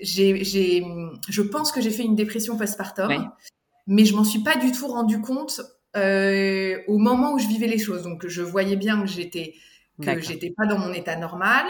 j'ai, 0.00 0.44
je 0.44 1.42
pense 1.42 1.72
que 1.72 1.80
j'ai 1.80 1.90
fait 1.90 2.04
une 2.04 2.14
dépression 2.14 2.56
postpartum, 2.56 3.32
mais 3.88 4.04
je 4.04 4.14
m'en 4.14 4.22
suis 4.22 4.44
pas 4.44 4.54
du 4.54 4.70
tout 4.70 4.86
rendu 4.86 5.20
compte 5.20 5.60
au 5.96 6.98
moment 6.98 7.32
où 7.32 7.40
je 7.40 7.48
vivais 7.48 7.66
les 7.66 7.78
choses. 7.78 8.04
Donc, 8.04 8.28
je 8.28 8.42
voyais 8.42 8.76
bien 8.76 9.00
que 9.00 9.08
j'étais 9.08 9.54
que 10.04 10.20
j'étais 10.20 10.52
pas 10.56 10.66
dans 10.66 10.78
mon 10.78 10.92
état 10.92 11.16
normal, 11.16 11.64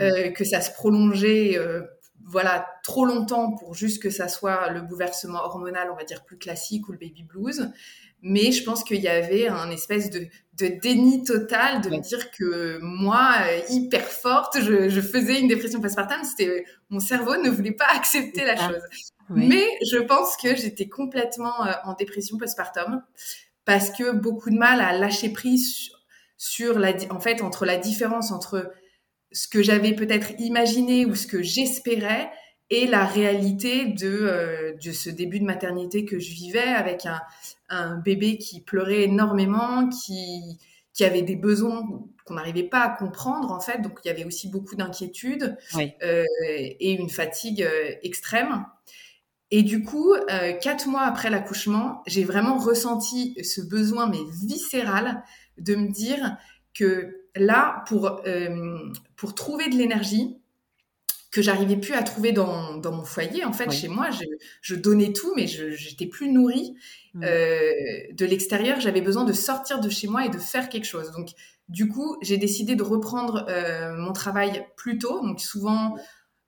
euh, 0.00 0.30
que 0.30 0.44
ça 0.44 0.60
se 0.60 0.72
prolongeait, 0.72 1.58
euh, 1.58 1.82
voilà, 2.24 2.66
trop 2.82 3.04
longtemps 3.04 3.52
pour 3.52 3.74
juste 3.74 4.02
que 4.02 4.10
ça 4.10 4.28
soit 4.28 4.70
le 4.70 4.82
bouleversement 4.82 5.38
hormonal, 5.38 5.90
on 5.90 5.96
va 5.96 6.04
dire 6.04 6.24
plus 6.24 6.38
classique 6.38 6.88
ou 6.88 6.92
le 6.92 6.98
baby 6.98 7.24
blues. 7.24 7.70
Mais 8.20 8.50
je 8.50 8.64
pense 8.64 8.82
qu'il 8.82 9.00
y 9.00 9.08
avait 9.08 9.46
un 9.46 9.70
espèce 9.70 10.10
de, 10.10 10.26
de 10.58 10.66
déni 10.82 11.22
total 11.22 11.80
de 11.82 11.88
me 11.90 12.00
dire 12.00 12.32
que 12.32 12.78
moi, 12.82 13.30
euh, 13.42 13.60
hyper 13.70 14.04
forte, 14.04 14.58
je, 14.60 14.88
je 14.88 15.00
faisais 15.00 15.40
une 15.40 15.46
dépression 15.46 15.80
postpartum. 15.80 16.24
C'était 16.24 16.64
mon 16.90 16.98
cerveau 16.98 17.36
ne 17.36 17.48
voulait 17.48 17.72
pas 17.72 17.86
accepter 17.94 18.44
la 18.44 18.56
chose. 18.56 18.82
Mais 19.30 19.64
je 19.92 19.98
pense 19.98 20.36
que 20.36 20.56
j'étais 20.56 20.88
complètement 20.88 21.54
en 21.84 21.94
dépression 21.94 22.38
postpartum 22.38 23.02
parce 23.64 23.90
que 23.90 24.12
beaucoup 24.12 24.48
de 24.48 24.56
mal 24.56 24.80
à 24.80 24.96
lâcher 24.96 25.28
prise 25.28 25.90
sur 26.38 26.78
la, 26.78 26.94
en 27.10 27.20
fait, 27.20 27.42
entre 27.42 27.66
la 27.66 27.76
différence 27.76 28.32
entre 28.32 28.72
ce 29.32 29.46
que 29.48 29.62
j'avais 29.62 29.92
peut-être 29.92 30.30
imaginé 30.38 31.04
ou 31.04 31.14
ce 31.14 31.26
que 31.26 31.42
j'espérais 31.42 32.30
et 32.70 32.86
la 32.86 33.04
réalité 33.04 33.86
de, 33.86 34.08
euh, 34.08 34.72
de 34.82 34.92
ce 34.92 35.10
début 35.10 35.40
de 35.40 35.44
maternité 35.44 36.04
que 36.04 36.18
je 36.18 36.30
vivais 36.30 36.60
avec 36.60 37.04
un, 37.04 37.20
un 37.68 37.96
bébé 37.98 38.38
qui 38.38 38.60
pleurait 38.60 39.02
énormément, 39.02 39.88
qui, 39.88 40.58
qui 40.98 41.04
avait 41.04 41.22
des 41.22 41.36
besoins 41.36 41.86
qu'on 42.24 42.34
n'arrivait 42.34 42.64
pas 42.64 42.80
à 42.80 42.88
comprendre 42.88 43.52
en 43.52 43.60
fait. 43.60 43.80
Donc 43.80 44.00
il 44.04 44.08
y 44.08 44.10
avait 44.10 44.24
aussi 44.24 44.48
beaucoup 44.48 44.76
d'inquiétude 44.76 45.56
euh, 45.76 46.24
et 46.42 46.92
une 46.92 47.08
fatigue 47.10 47.62
euh, 47.62 47.92
extrême. 48.02 48.64
Et 49.50 49.62
du 49.62 49.82
coup, 49.82 50.12
euh, 50.12 50.52
quatre 50.54 50.88
mois 50.88 51.02
après 51.02 51.30
l'accouchement, 51.30 52.02
j'ai 52.06 52.24
vraiment 52.24 52.58
ressenti 52.58 53.34
ce 53.42 53.62
besoin, 53.62 54.08
mais 54.08 54.18
viscéral, 54.46 55.22
de 55.60 55.74
me 55.74 55.88
dire 55.88 56.36
que 56.74 57.24
là, 57.34 57.84
pour, 57.86 58.20
euh, 58.26 58.78
pour 59.16 59.34
trouver 59.34 59.68
de 59.68 59.76
l'énergie, 59.76 60.36
que 61.30 61.42
j'arrivais 61.42 61.76
plus 61.76 61.92
à 61.92 62.02
trouver 62.02 62.32
dans, 62.32 62.76
dans, 62.76 62.92
mon 62.92 63.04
foyer, 63.04 63.44
en 63.44 63.52
fait, 63.52 63.70
chez 63.70 63.88
moi, 63.88 64.08
je, 64.10 64.24
je, 64.62 64.74
donnais 64.74 65.12
tout, 65.12 65.34
mais 65.36 65.46
je 65.46 65.70
j'étais 65.70 66.06
plus 66.06 66.30
nourrie. 66.30 66.74
Mmh. 67.14 67.24
Euh, 67.24 67.72
de 68.12 68.24
l'extérieur, 68.24 68.80
j'avais 68.80 69.02
besoin 69.02 69.24
de 69.24 69.34
sortir 69.34 69.80
de 69.80 69.90
chez 69.90 70.08
moi 70.08 70.24
et 70.24 70.30
de 70.30 70.38
faire 70.38 70.70
quelque 70.70 70.86
chose. 70.86 71.12
Donc, 71.12 71.28
du 71.68 71.86
coup, 71.86 72.16
j'ai 72.22 72.38
décidé 72.38 72.76
de 72.76 72.82
reprendre 72.82 73.44
euh, 73.50 73.94
mon 73.94 74.14
travail 74.14 74.66
plus 74.76 74.96
tôt. 74.96 75.20
Donc, 75.20 75.40
souvent, 75.40 75.96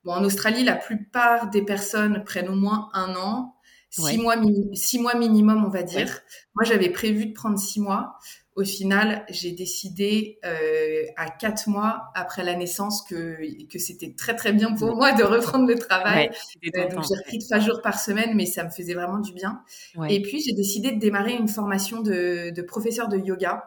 Bon, 0.03 0.13
en 0.13 0.23
Australie, 0.23 0.63
la 0.63 0.75
plupart 0.75 1.49
des 1.49 1.61
personnes 1.61 2.23
prennent 2.23 2.49
au 2.49 2.55
moins 2.55 2.89
un 2.93 3.15
an, 3.15 3.55
six, 3.89 4.17
mois, 4.17 4.35
six 4.73 4.99
mois 4.99 5.15
minimum, 5.15 5.63
on 5.63 5.69
va 5.69 5.83
dire. 5.83 6.21
Moi, 6.55 6.63
j'avais 6.65 6.89
prévu 6.89 7.27
de 7.27 7.33
prendre 7.33 7.59
six 7.59 7.79
mois. 7.79 8.17
Au 8.61 8.63
final, 8.63 9.25
j'ai 9.27 9.53
décidé 9.53 10.37
euh, 10.45 11.03
à 11.15 11.31
quatre 11.31 11.67
mois 11.67 12.11
après 12.13 12.43
la 12.43 12.55
naissance 12.55 13.01
que, 13.01 13.35
que 13.65 13.79
c'était 13.79 14.13
très 14.13 14.35
très 14.35 14.53
bien 14.53 14.75
pour 14.75 14.95
moi 14.95 15.13
de 15.13 15.23
reprendre 15.23 15.67
le 15.67 15.79
travail. 15.79 16.29
Euh, 16.77 16.89
donc 16.89 17.03
j'ai 17.09 17.17
repris 17.17 17.39
trois 17.39 17.57
jours 17.59 17.81
par 17.81 17.99
semaine, 17.99 18.35
mais 18.35 18.45
ça 18.45 18.63
me 18.63 18.69
faisait 18.69 18.93
vraiment 18.93 19.17
du 19.17 19.33
bien. 19.33 19.63
Et 20.09 20.21
puis 20.21 20.43
j'ai 20.45 20.53
décidé 20.53 20.91
de 20.91 20.99
démarrer 20.99 21.33
une 21.33 21.47
formation 21.47 22.01
de, 22.01 22.51
de 22.51 22.61
professeur 22.61 23.07
de 23.07 23.17
yoga. 23.17 23.63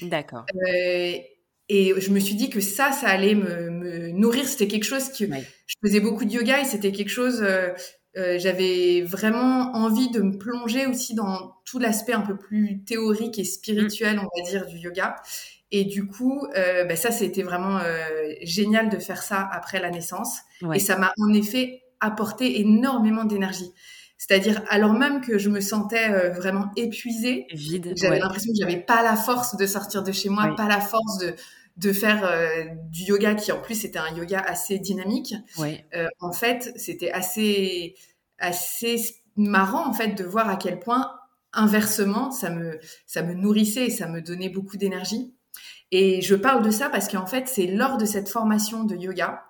D'accord. 0.00 0.46
Euh, 0.54 1.12
et 1.68 2.00
je 2.00 2.10
me 2.10 2.18
suis 2.18 2.34
dit 2.34 2.48
que 2.48 2.60
ça, 2.60 2.92
ça 2.92 3.08
allait 3.08 3.34
me, 3.34 3.68
me 3.68 4.08
nourrir. 4.12 4.48
C'était 4.48 4.68
quelque 4.68 4.86
chose 4.86 5.10
que 5.10 5.26
je 5.26 5.74
faisais 5.84 6.00
beaucoup 6.00 6.24
de 6.24 6.32
yoga 6.32 6.62
et 6.62 6.64
c'était 6.64 6.92
quelque 6.92 7.10
chose. 7.10 7.46
J'avais 8.14 9.02
vraiment 9.02 9.74
envie 9.74 10.10
de 10.10 10.22
me 10.22 10.38
plonger 10.38 10.86
aussi 10.86 11.14
dans 11.14 11.57
tout 11.68 11.78
l'aspect 11.78 12.12
un 12.12 12.20
peu 12.20 12.36
plus 12.36 12.82
théorique 12.84 13.38
et 13.38 13.44
spirituel, 13.44 14.16
mm. 14.16 14.20
on 14.20 14.40
va 14.40 14.50
dire, 14.50 14.66
du 14.66 14.78
yoga. 14.78 15.16
Et 15.70 15.84
du 15.84 16.06
coup, 16.06 16.46
euh, 16.56 16.84
bah, 16.84 16.96
ça, 16.96 17.10
c'était 17.10 17.42
vraiment 17.42 17.78
euh, 17.78 18.08
génial 18.42 18.88
de 18.88 18.98
faire 18.98 19.22
ça 19.22 19.48
après 19.52 19.80
la 19.80 19.90
naissance. 19.90 20.38
Et 20.74 20.78
ça 20.78 20.96
m'a 20.96 21.12
en 21.18 21.32
effet 21.34 21.82
apporté 22.00 22.60
énormément 22.60 23.24
d'énergie. 23.24 23.70
C'est-à-dire, 24.16 24.62
alors 24.68 24.94
même 24.94 25.20
que 25.20 25.38
je 25.38 25.48
me 25.48 25.60
sentais 25.60 26.10
euh, 26.10 26.30
vraiment 26.30 26.70
épuisée, 26.76 27.46
j'avais 27.52 28.18
l'impression 28.18 28.52
que 28.52 28.58
j'avais 28.60 28.80
pas 28.80 29.02
la 29.02 29.14
force 29.14 29.56
de 29.56 29.66
sortir 29.66 30.02
de 30.02 30.10
chez 30.10 30.28
moi, 30.28 30.54
pas 30.56 30.66
la 30.66 30.80
force 30.80 31.18
de, 31.18 31.34
de 31.76 31.92
faire 31.92 32.28
du 32.90 33.02
yoga 33.02 33.34
qui 33.36 33.52
en 33.52 33.60
plus 33.60 33.76
c'était 33.76 34.00
un 34.00 34.12
yoga 34.16 34.40
assez 34.40 34.78
dynamique. 34.80 35.34
En 36.20 36.32
fait, 36.32 36.72
c'était 36.76 37.12
assez 37.12 37.94
assez 38.40 38.96
marrant 39.36 39.88
en 39.88 39.92
fait 39.92 40.14
de 40.14 40.24
voir 40.24 40.48
à 40.48 40.56
quel 40.56 40.80
point 40.80 41.12
inversement 41.52 42.30
ça 42.30 42.50
me 42.50 42.78
ça 43.06 43.22
me 43.22 43.34
nourrissait 43.34 43.86
et 43.86 43.90
ça 43.90 44.08
me 44.08 44.20
donnait 44.20 44.50
beaucoup 44.50 44.76
d'énergie. 44.76 45.34
Et 45.90 46.20
je 46.20 46.34
parle 46.34 46.62
de 46.62 46.70
ça 46.70 46.90
parce 46.90 47.08
qu'en 47.08 47.26
fait, 47.26 47.48
c'est 47.48 47.66
lors 47.66 47.96
de 47.96 48.04
cette 48.04 48.28
formation 48.28 48.84
de 48.84 48.94
yoga 48.94 49.44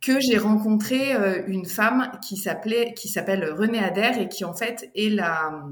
que 0.00 0.20
j'ai 0.20 0.38
rencontré 0.38 1.12
euh, 1.12 1.42
une 1.48 1.66
femme 1.66 2.12
qui 2.22 2.36
s'appelait 2.36 2.94
qui 2.94 3.08
s'appelle 3.08 3.50
Renée 3.50 3.80
Adair 3.80 4.16
et 4.16 4.28
qui 4.28 4.44
en 4.44 4.54
fait 4.54 4.90
est 4.94 5.10
la 5.10 5.64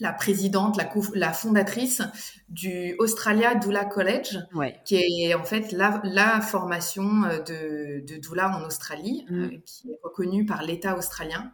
la 0.00 0.12
présidente, 0.12 0.76
la, 0.76 0.90
la, 1.14 1.32
fondatrice 1.32 2.02
du 2.48 2.96
Australia 2.98 3.54
Doula 3.54 3.84
College, 3.84 4.38
qui 4.84 4.96
est 4.96 5.34
en 5.34 5.44
fait 5.44 5.70
la, 5.70 6.00
la 6.02 6.40
formation 6.40 7.22
euh, 7.22 7.38
de, 7.38 8.04
de, 8.04 8.20
doula 8.20 8.58
en 8.58 8.64
Australie, 8.66 9.24
mm. 9.30 9.42
euh, 9.42 9.50
qui 9.64 9.92
est 9.92 9.98
reconnue 10.02 10.44
par 10.44 10.64
l'État 10.64 10.98
australien. 10.98 11.52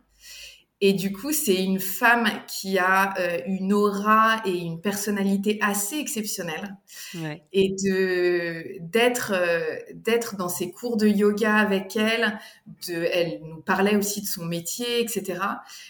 Et 0.80 0.94
du 0.94 1.12
coup, 1.12 1.32
c'est 1.32 1.62
une 1.62 1.78
femme 1.78 2.26
qui 2.46 2.78
a 2.78 3.14
euh, 3.18 3.38
une 3.46 3.72
aura 3.72 4.40
et 4.46 4.56
une 4.56 4.80
personnalité 4.80 5.58
assez 5.60 5.96
exceptionnelle. 5.96 6.76
Ouais. 7.14 7.42
Et 7.52 7.74
de 7.84 8.78
d'être 8.80 9.34
d'être 9.92 10.36
dans 10.36 10.48
ses 10.48 10.70
cours 10.70 10.96
de 10.96 11.06
yoga 11.06 11.56
avec 11.56 11.96
elle, 11.96 12.38
de, 12.88 12.94
elle 13.12 13.40
nous 13.42 13.60
parlait 13.60 13.96
aussi 13.96 14.22
de 14.22 14.26
son 14.26 14.44
métier, 14.44 15.00
etc. 15.00 15.40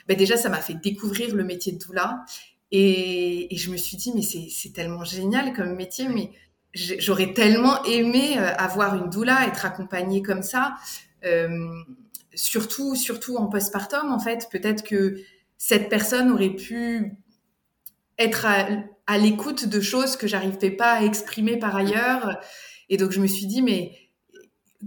Ben 0.08 0.16
déjà, 0.16 0.36
ça 0.36 0.48
m'a 0.48 0.60
fait 0.60 0.74
découvrir 0.74 1.34
le 1.34 1.44
métier 1.44 1.72
de 1.72 1.78
doula. 1.78 2.24
Et, 2.72 3.52
et 3.52 3.56
je 3.56 3.70
me 3.70 3.76
suis 3.76 3.96
dit, 3.96 4.12
mais 4.14 4.22
c'est 4.22 4.72
tellement 4.72 5.04
génial 5.04 5.52
comme 5.52 5.74
métier, 5.74 6.08
mais 6.08 6.30
j'aurais 6.74 7.32
tellement 7.32 7.82
aimé 7.84 8.38
euh, 8.38 8.52
avoir 8.56 8.94
une 8.96 9.10
doula, 9.10 9.46
être 9.46 9.66
accompagnée 9.66 10.22
comme 10.22 10.42
ça, 10.42 10.76
euh, 11.24 11.48
surtout, 12.34 12.94
surtout 12.94 13.36
en 13.36 13.46
postpartum, 13.46 14.12
en 14.12 14.18
fait. 14.18 14.48
Peut-être 14.50 14.82
que 14.82 15.20
cette 15.58 15.88
personne 15.88 16.30
aurait 16.30 16.54
pu 16.54 17.12
être 18.18 18.46
à, 18.46 18.66
à 19.06 19.18
l'écoute 19.18 19.66
de 19.66 19.80
choses 19.80 20.16
que 20.16 20.26
j'arrivais 20.26 20.70
pas 20.70 20.92
à 20.92 21.02
exprimer 21.02 21.58
par 21.58 21.76
ailleurs. 21.76 22.38
Et 22.88 22.96
donc, 22.96 23.10
je 23.10 23.20
me 23.20 23.26
suis 23.26 23.46
dit, 23.46 23.62
mais 23.62 23.92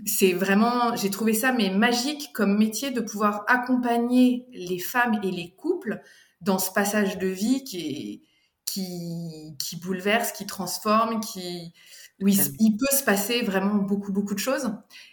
c'est 0.05 0.33
vraiment, 0.33 0.95
j'ai 0.95 1.09
trouvé 1.09 1.33
ça 1.33 1.51
mais 1.51 1.69
magique 1.69 2.31
comme 2.33 2.57
métier 2.57 2.91
de 2.91 3.01
pouvoir 3.01 3.43
accompagner 3.47 4.47
les 4.51 4.79
femmes 4.79 5.19
et 5.23 5.31
les 5.31 5.51
couples 5.51 6.01
dans 6.41 6.57
ce 6.57 6.71
passage 6.71 7.17
de 7.17 7.27
vie 7.27 7.63
qui, 7.63 8.23
qui, 8.65 9.55
qui 9.59 9.75
bouleverse, 9.77 10.31
qui 10.31 10.45
transforme, 10.45 11.19
qui, 11.19 11.73
où 12.21 12.27
il, 12.27 12.77
peut 12.77 12.95
se 12.95 13.03
passer 13.03 13.41
vraiment 13.41 13.75
beaucoup, 13.75 14.11
beaucoup 14.11 14.33
de 14.33 14.39
choses. 14.39 14.65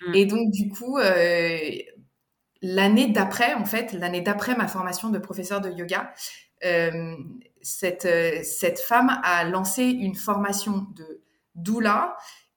Mm. 0.07 0.15
Et 0.15 0.27
donc, 0.27 0.51
du 0.51 0.69
coup, 0.69 0.99
euh, 0.99 1.71
l'année 2.63 3.09
d'après, 3.09 3.55
en 3.55 3.65
fait, 3.65 3.93
l'année 3.93 4.21
d'après 4.21 4.57
ma 4.57 4.69
formation 4.69 5.11
de 5.11 5.19
professeur 5.19 5.61
de 5.61 5.71
yoga, 5.71 6.13
euh, 6.65 7.17
cette, 7.63 8.05
euh, 8.05 8.41
cette 8.43 8.79
femme 8.79 9.21
a 9.23 9.45
lancé 9.45 9.85
une 9.85 10.15
formation 10.15 10.87
de 10.95 11.23
doula 11.55 12.17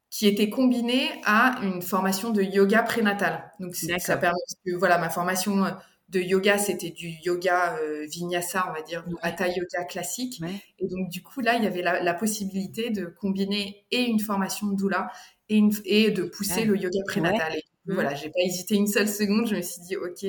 qui 0.09 0.27
était 0.27 0.49
combinée 0.49 1.09
à 1.25 1.59
une 1.63 1.81
formation 1.81 2.29
de 2.29 2.41
yoga 2.41 2.83
prénatal. 2.83 3.51
Donc, 3.59 3.75
ça 3.75 4.17
permet 4.17 4.37
que, 4.65 4.75
voilà, 4.75 4.99
ma 4.99 5.09
formation 5.09 5.65
de 6.09 6.19
yoga, 6.19 6.59
c'était 6.59 6.91
du 6.91 7.07
yoga 7.23 7.77
euh, 7.77 8.05
vinyasa, 8.05 8.67
on 8.69 8.73
va 8.73 8.83
dire, 8.83 9.03
du 9.07 9.15
hatha 9.23 9.47
yoga 9.47 9.85
classique. 9.85 10.39
Et 10.77 10.87
donc, 10.87 11.09
du 11.09 11.23
coup, 11.23 11.41
là, 11.41 11.55
il 11.55 11.63
y 11.63 11.67
avait 11.67 11.81
la, 11.81 12.13
possibilité 12.13 12.91
de 12.91 13.05
combiner 13.05 13.87
et 13.89 14.03
une 14.03 14.19
formation 14.19 14.67
de 14.67 14.75
doula 14.75 15.09
et, 15.49 15.55
une, 15.55 15.73
et 15.85 16.11
de 16.11 16.23
pousser 16.23 16.65
le 16.65 16.77
yoga 16.77 16.99
prénatal. 17.07 17.53
Mmh. 17.85 17.93
voilà, 17.93 18.15
j'ai 18.15 18.29
pas 18.29 18.41
hésité 18.45 18.75
une 18.75 18.87
seule 18.87 19.09
seconde. 19.09 19.47
Je 19.47 19.55
me 19.55 19.61
suis 19.61 19.81
dit, 19.81 19.95
ok, 19.95 20.25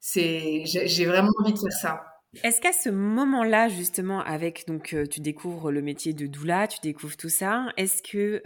c'est, 0.00 0.64
j'ai 0.64 1.06
vraiment 1.06 1.30
envie 1.40 1.52
de 1.52 1.58
faire 1.58 1.72
ça. 1.72 2.04
Est-ce 2.42 2.60
qu'à 2.60 2.72
ce 2.72 2.88
moment-là, 2.88 3.68
justement, 3.68 4.20
avec 4.20 4.66
donc 4.66 4.96
tu 5.10 5.20
découvres 5.20 5.70
le 5.70 5.82
métier 5.82 6.12
de 6.12 6.26
doula, 6.26 6.66
tu 6.66 6.78
découvres 6.82 7.16
tout 7.16 7.28
ça, 7.28 7.68
est-ce 7.76 8.02
que 8.02 8.42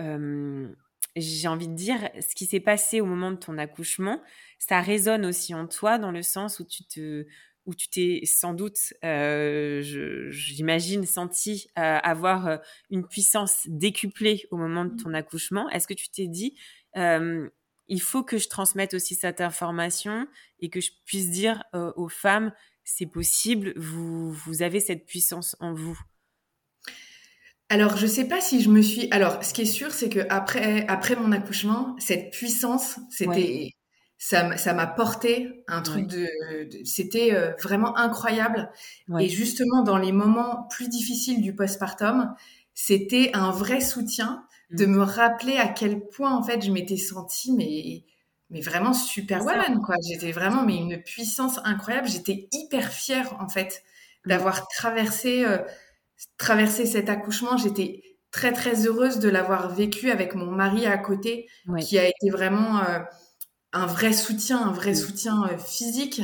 j'ai 1.16 1.48
envie 1.48 1.68
de 1.68 1.74
dire 1.74 2.10
ce 2.20 2.34
qui 2.34 2.44
s'est 2.44 2.60
passé 2.60 3.00
au 3.00 3.06
moment 3.06 3.30
de 3.30 3.38
ton 3.38 3.56
accouchement, 3.56 4.20
ça 4.58 4.82
résonne 4.82 5.24
aussi 5.24 5.54
en 5.54 5.66
toi 5.66 5.98
dans 5.98 6.12
le 6.12 6.22
sens 6.22 6.60
où 6.60 6.64
tu 6.64 6.84
te 6.84 7.26
où 7.64 7.74
tu 7.74 7.88
t'es 7.88 8.20
sans 8.24 8.54
doute, 8.54 8.92
j'imagine, 9.02 11.06
senti 11.06 11.68
avoir 11.76 12.60
une 12.90 13.06
puissance 13.06 13.62
décuplée 13.66 14.46
au 14.50 14.58
moment 14.58 14.84
de 14.84 15.02
ton 15.02 15.14
accouchement? 15.14 15.70
Est-ce 15.70 15.88
que 15.88 15.94
tu 15.94 16.10
t'es 16.10 16.26
dit, 16.26 16.56
il 17.88 18.00
faut 18.00 18.22
que 18.22 18.38
je 18.38 18.48
transmette 18.48 18.94
aussi 18.94 19.14
cette 19.14 19.40
information 19.40 20.26
et 20.60 20.70
que 20.70 20.80
je 20.80 20.90
puisse 21.04 21.30
dire 21.30 21.64
aux 21.72 22.08
femmes, 22.08 22.52
c'est 22.84 23.06
possible, 23.06 23.72
vous, 23.76 24.32
vous 24.32 24.62
avez 24.62 24.80
cette 24.80 25.06
puissance 25.06 25.56
en 25.60 25.74
vous 25.74 25.98
alors, 27.70 27.98
je 27.98 28.06
sais 28.06 28.26
pas 28.26 28.40
si 28.40 28.62
je 28.62 28.70
me 28.70 28.80
suis. 28.80 29.08
Alors, 29.10 29.44
ce 29.44 29.52
qui 29.52 29.62
est 29.62 29.66
sûr, 29.66 29.90
c'est 29.90 30.08
que 30.08 30.20
après, 30.30 30.86
après 30.88 31.16
mon 31.16 31.32
accouchement, 31.32 31.94
cette 31.98 32.30
puissance, 32.30 32.98
c'était, 33.10 33.72
ça, 34.16 34.56
ça 34.56 34.72
m'a 34.72 34.86
porté 34.86 35.64
un 35.68 35.82
truc 35.82 36.06
de, 36.06 36.28
c'était 36.84 37.34
euh, 37.34 37.52
vraiment 37.62 37.96
incroyable. 37.98 38.70
Et 39.20 39.28
justement, 39.28 39.82
dans 39.82 39.98
les 39.98 40.12
moments 40.12 40.66
plus 40.70 40.88
difficiles 40.88 41.42
du 41.42 41.54
postpartum, 41.54 42.34
c'était 42.72 43.30
un 43.34 43.50
vrai 43.50 43.82
soutien 43.82 44.46
de 44.70 44.86
mmh. 44.86 44.90
me 44.90 45.02
rappeler 45.02 45.56
à 45.56 45.68
quel 45.68 46.00
point 46.08 46.34
en 46.34 46.42
fait 46.42 46.62
je 46.62 46.70
m'étais 46.70 46.96
sentie 46.96 47.52
mais 47.52 48.04
mais 48.50 48.60
vraiment 48.60 48.94
super 48.94 49.44
woman, 49.44 49.80
quoi. 49.84 49.96
J'étais 50.06 50.32
vraiment, 50.32 50.62
mais 50.62 50.76
une 50.76 51.02
puissance 51.02 51.60
incroyable. 51.64 52.08
J'étais 52.08 52.48
hyper 52.52 52.90
fière, 52.90 53.36
en 53.40 53.48
fait, 53.48 53.82
mmh. 54.24 54.30
d'avoir 54.30 54.68
traversé, 54.68 55.44
euh, 55.44 55.58
traversé 56.38 56.86
cet 56.86 57.10
accouchement. 57.10 57.56
J'étais 57.56 58.02
très, 58.30 58.52
très 58.52 58.86
heureuse 58.86 59.18
de 59.18 59.28
l'avoir 59.28 59.74
vécu 59.74 60.10
avec 60.10 60.34
mon 60.34 60.50
mari 60.50 60.86
à 60.86 60.96
côté, 60.98 61.48
qui 61.80 61.98
a 61.98 62.06
été 62.06 62.30
vraiment 62.30 62.82
euh, 62.84 63.00
un 63.72 63.86
vrai 63.86 64.12
soutien, 64.12 64.62
un 64.62 64.72
vrai 64.72 64.92
mmh. 64.92 64.96
soutien 64.96 65.44
euh, 65.44 65.58
physique, 65.58 66.22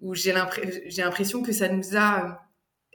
où 0.00 0.14
j'ai 0.14 0.32
l'impression 0.32 1.42
que 1.42 1.52
ça 1.52 1.68
nous 1.68 1.96
a 1.96 2.41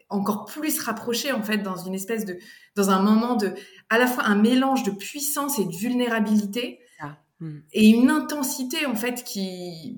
encore 0.09 0.45
plus 0.45 0.79
rapprochés, 0.79 1.31
en 1.31 1.43
fait, 1.43 1.57
dans 1.59 1.75
une 1.75 1.93
espèce 1.93 2.25
de, 2.25 2.37
dans 2.75 2.89
un 2.89 3.01
moment 3.01 3.35
de, 3.35 3.53
à 3.89 3.97
la 3.97 4.07
fois 4.07 4.23
un 4.25 4.35
mélange 4.35 4.83
de 4.83 4.91
puissance 4.91 5.59
et 5.59 5.65
de 5.65 5.75
vulnérabilité 5.75 6.79
Mm. 7.39 7.59
Et 7.73 7.89
une 7.89 8.09
intensité, 8.09 8.85
en 8.85 8.95
fait, 8.95 9.23
qui... 9.23 9.97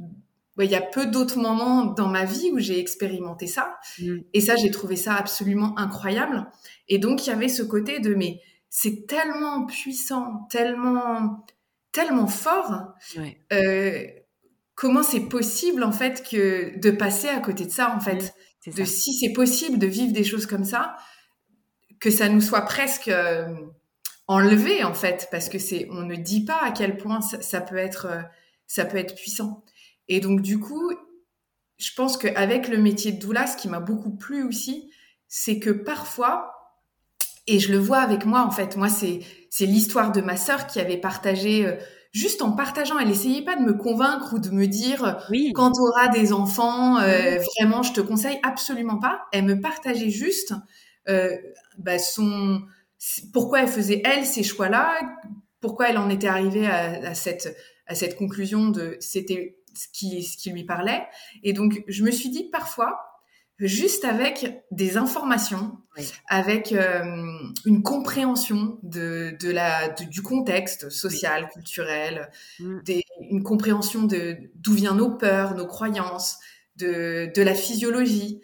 Il 0.62 0.70
y 0.70 0.76
a 0.76 0.82
peu 0.82 1.06
d'autres 1.06 1.40
moments 1.40 1.86
dans 1.86 2.10
ma 2.10 2.26
vie 2.26 2.52
où 2.52 2.60
j'ai 2.60 2.80
expérimenté 2.80 3.48
ça. 3.48 3.78
Mm. 4.00 4.18
Et 4.34 4.42
ça, 4.42 4.56
j'ai 4.58 4.72
trouvé 4.72 4.98
ça 4.98 5.16
absolument 5.16 5.78
incroyable. 5.80 6.48
Et 6.90 6.98
donc, 6.98 7.26
il 7.26 7.30
y 7.30 7.34
avait 7.34 7.48
ce 7.48 7.64
côté 7.64 8.00
de, 8.00 8.14
mais 8.14 8.42
c'est 8.70 9.08
tellement 9.08 9.66
puissant, 9.66 10.48
tellement, 10.50 11.46
tellement 11.94 12.28
fort. 12.28 12.94
Euh, 13.54 14.06
comment 14.76 15.04
c'est 15.04 15.30
possible, 15.30 15.84
en 15.84 15.94
fait, 15.94 16.28
que 16.30 16.78
de 16.78 16.92
passer 16.92 17.30
à 17.30 17.40
côté 17.40 17.66
de 17.66 17.72
ça, 17.72 17.96
en 17.96 18.02
fait? 18.02 18.22
Mm, 18.24 18.30
de 18.68 18.84
si 18.84 19.14
c'est 19.14 19.34
possible 19.34 19.80
de 19.80 19.88
vivre 19.88 20.14
des 20.14 20.24
choses 20.24 20.46
comme 20.46 20.66
ça, 20.66 20.98
que 22.00 22.12
ça 22.12 22.30
nous 22.30 22.42
soit 22.42 22.62
presque... 22.62 23.08
Euh, 23.08 23.48
enlever 24.30 24.84
en 24.84 24.94
fait 24.94 25.28
parce 25.32 25.50
que 25.50 25.58
c'est 25.58 25.88
on 25.90 26.04
ne 26.04 26.16
dit 26.16 26.46
pas 26.46 26.62
à 26.64 26.72
quel 26.72 26.98
point 26.98 27.20
ça, 27.20 27.62
peut 27.62 27.78
être 27.78 28.06
euh, 28.06 28.22
ça 28.68 28.86
peut 28.86 28.98
être 28.98 29.16
puissant. 29.16 29.66
Et 30.08 30.20
donc 30.20 30.42
du 30.42 30.60
coup 30.60 30.92
je 31.78 31.90
pense 31.96 32.16
qu'avec 32.16 32.68
le 32.68 32.78
métier 32.78 33.12
de 33.12 33.20
doula 33.20 33.48
ce 33.48 33.58
qui 33.58 33.68
m'a 33.68 33.80
beaucoup 33.80 34.16
plu 34.16 34.44
aussi 34.44 34.92
c'est 35.28 35.60
que 35.60 35.72
parfois 35.72 36.54
et 37.48 37.58
je 37.58 37.72
le 37.72 37.80
vois 37.80 38.02
avec 38.02 38.24
moi 38.26 38.46
en 38.46 38.52
fait 38.52 38.78
moi 38.78 38.88
c'est 38.88 39.22
c'est 39.50 39.66
l'histoire 39.66 40.12
de 40.12 40.22
ma 40.22 40.38
sœur 40.38 40.68
qui 40.68 40.80
avait 40.80 40.98
partagé 40.98 41.66
euh, 41.66 41.76
juste 42.12 42.42
en 42.42 42.52
partageant 42.52 42.98
elle 42.98 43.12
essayait 43.12 43.44
pas 43.44 43.56
de 43.56 43.62
me 43.62 43.74
convaincre 43.74 44.34
ou 44.34 44.40
de 44.40 44.50
me 44.50 44.66
dire 44.66 45.24
oui. 45.30 45.52
quand 45.54 45.72
tu 45.74 45.82
auras 45.82 46.08
des 46.08 46.34
enfants 46.34 46.98
euh, 47.00 47.38
vraiment 47.60 47.84
je 47.84 47.94
te 47.94 48.02
conseille 48.02 48.40
absolument 48.42 48.98
pas 48.98 49.22
elle 49.32 49.46
me 49.46 49.62
partageait 49.62 50.10
juste 50.10 50.54
bah, 51.78 51.98
son 51.98 52.62
pourquoi 53.34 53.62
elle 53.62 53.68
faisait 53.68 54.02
elle 54.06 54.26
ces 54.26 54.44
choix-là, 54.44 55.00
pourquoi 55.62 55.90
elle 55.90 55.98
en 55.98 56.10
était 56.10 56.28
arrivée 56.28 56.68
à, 56.68 57.14
cette 57.14 57.56
à 57.88 57.96
cette 57.96 58.18
conclusion 58.18 58.70
de 58.70 58.98
c'était 59.00 59.58
ce 59.74 59.88
qui 59.94 60.24
ce 60.24 60.38
qui 60.38 60.52
lui 60.52 60.66
parlait. 60.66 61.08
Et 61.44 61.54
donc 61.54 61.84
je 61.88 62.04
me 62.04 62.12
suis 62.12 62.30
dit 62.30 62.50
parfois 62.50 63.00
juste 63.60 64.06
avec 64.06 64.64
des 64.72 64.98
informations, 64.98 65.78
avec 66.28 66.72
euh, 66.72 67.04
une 67.66 67.84
compréhension 67.84 68.80
de, 68.84 69.36
de 69.40 69.52
la, 69.52 69.90
du 69.90 70.22
contexte 70.22 70.90
social, 70.90 71.50
culturel, 71.50 72.30
mm. 72.60 72.80
une 73.30 73.44
compréhension 73.44 74.04
de 74.04 74.38
d'où 74.56 74.74
viennent 74.74 74.98
nos 74.98 75.12
peurs, 75.12 75.56
nos 75.56 75.68
croyances, 75.68 76.38
de, 76.78 77.32
de 77.36 77.42
la 77.42 77.54
physiologie. 77.54 78.42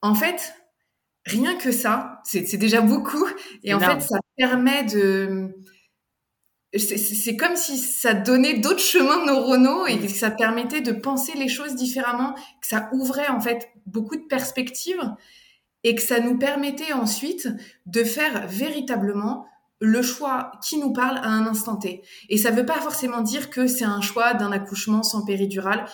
En 0.00 0.14
fait, 0.14 0.54
rien 1.26 1.56
que 1.56 1.70
ça, 1.70 2.20
c'est 2.24 2.56
déjà 2.56 2.80
beaucoup. 2.80 3.26
Et 3.62 3.74
en 3.74 3.80
fait, 3.80 4.00
ça 4.00 4.18
permet 4.36 4.84
de... 4.84 5.54
C'est 6.76 7.36
comme 7.36 7.56
si 7.56 7.78
ça 7.78 8.14
donnait 8.14 8.58
d'autres 8.58 8.78
chemins 8.78 9.24
neuronaux 9.26 9.86
et 9.86 9.98
que 9.98 10.08
ça 10.08 10.30
permettait 10.30 10.82
de 10.82 10.92
penser 10.92 11.32
les 11.36 11.48
choses 11.48 11.74
différemment, 11.74 12.34
que 12.60 12.66
ça 12.66 12.88
ouvrait 12.92 13.28
en 13.28 13.40
fait 13.40 13.70
beaucoup 13.86 14.14
de 14.14 14.22
perspectives 14.22 15.02
et 15.82 15.96
que 15.96 16.02
ça 16.02 16.20
nous 16.20 16.38
permettait 16.38 16.92
ensuite 16.92 17.48
de 17.86 18.04
faire 18.04 18.46
véritablement 18.46 19.46
le 19.80 20.02
choix 20.02 20.52
qui 20.62 20.78
nous 20.78 20.92
parle 20.92 21.16
à 21.18 21.28
un 21.28 21.46
instant 21.46 21.76
T. 21.76 22.02
Et 22.28 22.36
ça 22.36 22.50
ne 22.50 22.56
veut 22.56 22.66
pas 22.66 22.80
forcément 22.80 23.22
dire 23.22 23.48
que 23.48 23.66
c'est 23.66 23.84
un 23.84 24.02
choix 24.02 24.34
d'un 24.34 24.52
accouchement 24.52 25.02
sans 25.02 25.24
péridurale. 25.24 25.86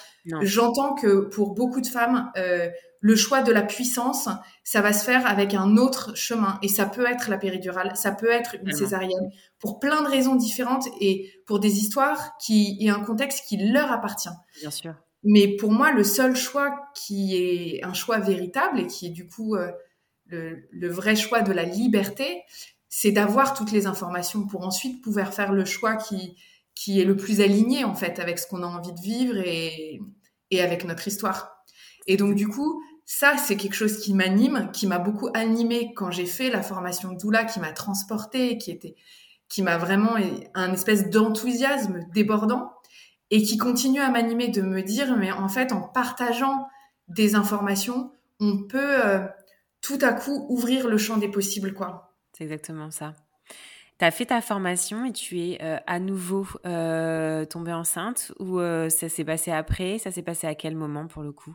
J'entends 0.43 0.95
que 0.95 1.21
pour 1.21 1.55
beaucoup 1.55 1.81
de 1.81 1.87
femmes, 1.87 2.31
euh, 2.37 2.69
le 3.01 3.15
choix 3.15 3.43
de 3.43 3.53
la 3.53 3.63
puissance, 3.63 4.29
ça 4.65 4.81
va 4.81 4.93
se 4.93 5.05
faire 5.05 5.25
avec 5.27 5.55
un 5.55 5.77
autre 5.77 6.17
chemin. 6.17 6.59
Et 6.63 6.69
ça 6.69 6.87
peut 6.87 7.07
être 7.07 7.31
la 7.31 7.39
péridurale, 7.39 7.95
ça 7.95 8.11
peut 8.11 8.31
être 8.31 8.57
une 8.61 8.73
césarienne, 8.73 9.31
pour 9.61 9.79
plein 9.79 10.03
de 10.03 10.09
raisons 10.09 10.35
différentes 10.35 10.89
et 11.01 11.33
pour 11.47 11.61
des 11.61 11.79
histoires 11.79 12.37
qui 12.39 12.77
et 12.81 12.91
un 12.91 13.01
contexte 13.01 13.45
qui 13.47 13.57
leur 13.59 13.93
appartient. 13.93 14.29
Bien 14.61 14.73
sûr. 14.73 14.95
Mais 15.23 15.57
pour 15.57 15.71
moi, 15.71 15.93
le 15.93 16.03
seul 16.03 16.35
choix 16.35 16.89
qui 16.95 17.37
est 17.37 17.85
un 17.85 17.95
choix 17.95 18.19
véritable 18.19 18.81
et 18.81 18.87
qui 18.87 19.07
est 19.07 19.11
du 19.11 19.27
coup 19.27 19.57
euh, 19.57 19.71
le, 20.29 20.89
vrai 20.89 21.17
choix 21.17 21.43
de 21.43 21.53
la 21.53 21.65
liberté, 21.65 22.43
c'est 22.89 23.13
d'avoir 23.13 23.55
toutes 23.55 23.73
les 23.73 23.87
informations 23.87 24.47
pour 24.47 24.67
ensuite 24.67 25.03
pouvoir 25.03 25.35
faire 25.35 25.53
le 25.53 25.65
choix 25.65 25.97
qui, 25.97 26.37
qui 26.75 27.01
est 27.01 27.05
le 27.05 27.17
plus 27.17 27.41
aligné 27.41 27.85
en 27.85 27.95
fait 27.95 28.19
avec 28.19 28.39
ce 28.39 28.47
qu'on 28.47 28.63
a 28.63 28.67
envie 28.67 28.93
de 28.93 29.01
vivre 29.01 29.37
et, 29.39 30.01
et 30.51 30.63
avec 30.63 30.85
notre 30.85 31.07
histoire. 31.09 31.65
Et 32.07 32.17
donc 32.17 32.35
du 32.35 32.49
coup, 32.49 32.83
ça, 33.05 33.37
c'est 33.37 33.57
quelque 33.57 33.75
chose 33.75 33.99
qui 33.99 34.15
m'anime, 34.15 34.71
qui 34.73 34.89
m'a 34.89 34.99
beaucoup 34.99 35.29
animé 35.33 35.95
quand 35.95 36.11
j'ai 36.11 36.27
fait 36.27 36.51
la 36.51 36.61
formation 36.61 37.13
doula, 37.13 37.45
qui 37.45 37.61
m'a 37.61 37.73
transporté, 37.73 38.59
qui 38.59 38.73
était, 38.73 38.97
qui 39.49 39.63
m'a 39.63 39.79
vraiment 39.79 40.17
un 40.55 40.73
espèce 40.73 41.09
d'enthousiasme 41.09 42.01
débordant 42.13 42.73
et 43.31 43.43
qui 43.43 43.59
continue 43.59 44.01
à 44.01 44.11
m'animer 44.11 44.49
de 44.49 44.61
me 44.61 44.83
dire, 44.83 45.17
mais 45.17 45.31
en 45.31 45.49
fait, 45.49 45.73
en 45.73 45.83
partageant 45.83 46.67
des 47.07 47.37
informations, 47.37 48.13
on 48.41 48.65
peut 48.65 49.05
euh, 49.05 49.25
tout 49.81 49.99
à 50.03 50.13
coup 50.13 50.47
ouvrir 50.49 50.89
le 50.89 50.99
champ 50.99 51.17
des 51.17 51.31
possibles, 51.31 51.75
quoi. 51.75 52.16
C'est 52.37 52.45
exactement 52.45 52.91
ça. 52.91 53.15
Tu 53.99 54.05
as 54.05 54.11
fait 54.11 54.27
ta 54.27 54.43
formation 54.43 55.07
et 55.07 55.13
tu 55.13 55.41
es 55.41 55.59
euh, 55.63 55.79
à 55.87 56.01
nouveau 56.01 56.47
euh, 56.67 57.47
tombée 57.47 57.73
enceinte 57.73 58.33
ou 58.41 58.59
ça 58.59 59.09
s'est 59.09 59.25
passé 59.25 59.53
après? 59.53 59.99
Ça 59.99 60.11
s'est 60.11 60.23
passé 60.23 60.47
à 60.47 60.55
quel 60.55 60.77
moment 60.77 61.07
pour 61.07 61.23
le 61.23 61.33
coup? 61.33 61.55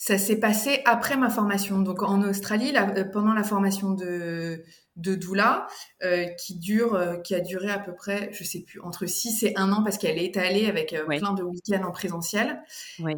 Ça 0.00 0.16
s'est 0.16 0.38
passé 0.38 0.80
après 0.84 1.16
ma 1.16 1.28
formation, 1.28 1.80
donc 1.80 2.04
en 2.04 2.22
Australie, 2.22 2.72
euh, 2.76 3.04
pendant 3.04 3.32
la 3.34 3.42
formation 3.42 3.90
de, 3.90 4.62
de 4.94 5.16
doula, 5.16 5.66
euh, 6.04 6.26
qui 6.38 6.56
dure, 6.56 6.94
euh, 6.94 7.16
qui 7.16 7.34
a 7.34 7.40
duré 7.40 7.68
à 7.68 7.80
peu 7.80 7.92
près, 7.92 8.30
je 8.32 8.44
sais 8.44 8.60
plus, 8.60 8.80
entre 8.80 9.06
6 9.06 9.42
et 9.42 9.56
1 9.56 9.72
an, 9.72 9.82
parce 9.82 9.98
qu'elle 9.98 10.16
est 10.16 10.26
étalée 10.26 10.68
avec 10.68 10.94
plein 11.08 11.34
de 11.34 11.42
week-ends 11.42 11.84
en 11.84 11.90
présentiel. 11.90 12.62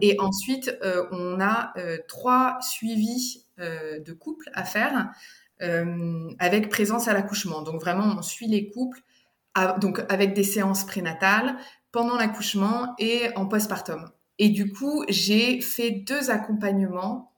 Et 0.01 0.17
ensuite, 0.21 0.75
on 1.13 1.39
a 1.39 1.75
trois 2.09 2.59
suivis 2.63 3.45
de 3.59 4.13
couple 4.15 4.49
à 4.55 4.65
faire 4.65 5.11
avec 6.39 6.69
présence 6.71 7.09
à 7.09 7.13
l'accouchement. 7.13 7.63
Donc 7.63 7.81
vraiment, 7.81 8.15
on 8.19 8.23
suit 8.23 8.47
les 8.47 8.71
couples 8.71 9.01
donc 9.81 10.03
avec 10.09 10.35
des 10.35 10.45
séances 10.45 10.85
prénatales 10.85 11.57
pendant 11.93 12.17
l'accouchement 12.17 12.95
et 12.99 13.29
en 13.37 13.47
postpartum. 13.47 14.11
Et 14.39 14.49
du 14.49 14.73
coup, 14.73 15.05
j'ai 15.09 15.61
fait 15.61 15.91
deux 15.91 16.31
accompagnements, 16.31 17.33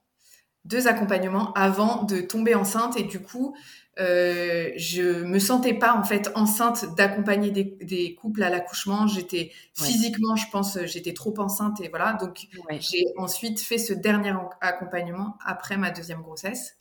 deux 0.63 0.87
accompagnements 0.87 1.51
avant 1.53 2.03
de 2.03 2.21
tomber 2.21 2.55
enceinte. 2.55 2.97
Et 2.97 3.03
du 3.03 3.19
coup, 3.19 3.55
Euh, 3.99 4.71
je 4.75 5.23
me 5.23 5.37
sentais 5.37 5.75
pas 5.75 5.93
en 5.93 6.03
fait 6.03 6.31
enceinte 6.33 6.95
d'accompagner 6.95 7.51
des, 7.51 7.77
des, 7.81 8.15
couples 8.15 8.41
à 8.41 8.49
l'accouchement. 8.49 9.05
J'étais 9.05 9.51
physiquement, 9.75 10.35
je 10.35 10.49
pense, 10.51 10.79
j'étais 10.85 11.13
trop 11.13 11.33
enceinte 11.39 11.79
et 11.79 11.89
voilà. 11.89 12.13
Donc 12.13 12.47
j'ai 12.79 13.05
ensuite 13.17 13.59
fait 13.61 13.77
ce 13.77 13.93
dernier 13.93 14.33
accompagnement 14.61 15.37
après 15.45 15.77
ma 15.77 15.91
deuxième 15.91 16.21
grossesse. 16.21 16.75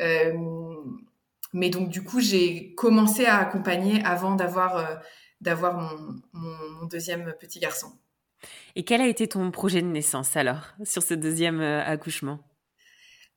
Euh, 0.00 0.32
mais 1.52 1.70
donc 1.70 1.88
du 1.88 2.02
coup, 2.02 2.20
j'ai 2.20 2.74
commencé 2.74 3.24
à 3.24 3.38
accompagner 3.38 4.02
avant 4.04 4.34
d'avoir 4.34 4.76
euh, 4.76 4.94
d'avoir 5.40 5.74
mon, 5.74 6.20
mon, 6.32 6.86
deuxième 6.86 7.34
petit 7.40 7.60
garçon. 7.60 7.88
Et 8.74 8.84
quel 8.84 9.00
a 9.00 9.06
été 9.06 9.28
ton 9.28 9.50
projet 9.50 9.82
de 9.82 9.86
naissance 9.86 10.36
alors 10.36 10.74
sur 10.84 11.02
ce 11.02 11.14
deuxième 11.14 11.60
euh, 11.60 11.82
accouchement? 11.84 12.40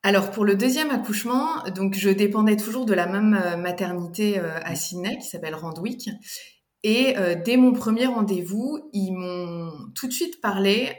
Alors 0.02 0.30
pour 0.30 0.44
le 0.44 0.54
deuxième 0.54 0.90
accouchement, 0.90 1.62
donc 1.74 1.94
je 1.94 2.08
dépendais 2.08 2.56
toujours 2.56 2.86
de 2.86 2.94
la 2.94 3.06
même 3.06 3.60
maternité 3.60 4.38
à 4.38 4.74
Sydney 4.74 5.18
qui 5.18 5.26
s'appelle 5.26 5.54
Randwick. 5.54 6.08
Et 6.82 7.14
dès 7.44 7.58
mon 7.58 7.74
premier 7.74 8.06
rendez-vous, 8.06 8.88
ils 8.94 9.12
m'ont 9.12 9.70
tout 9.94 10.08
de 10.08 10.12
suite 10.14 10.40
parlé 10.40 10.96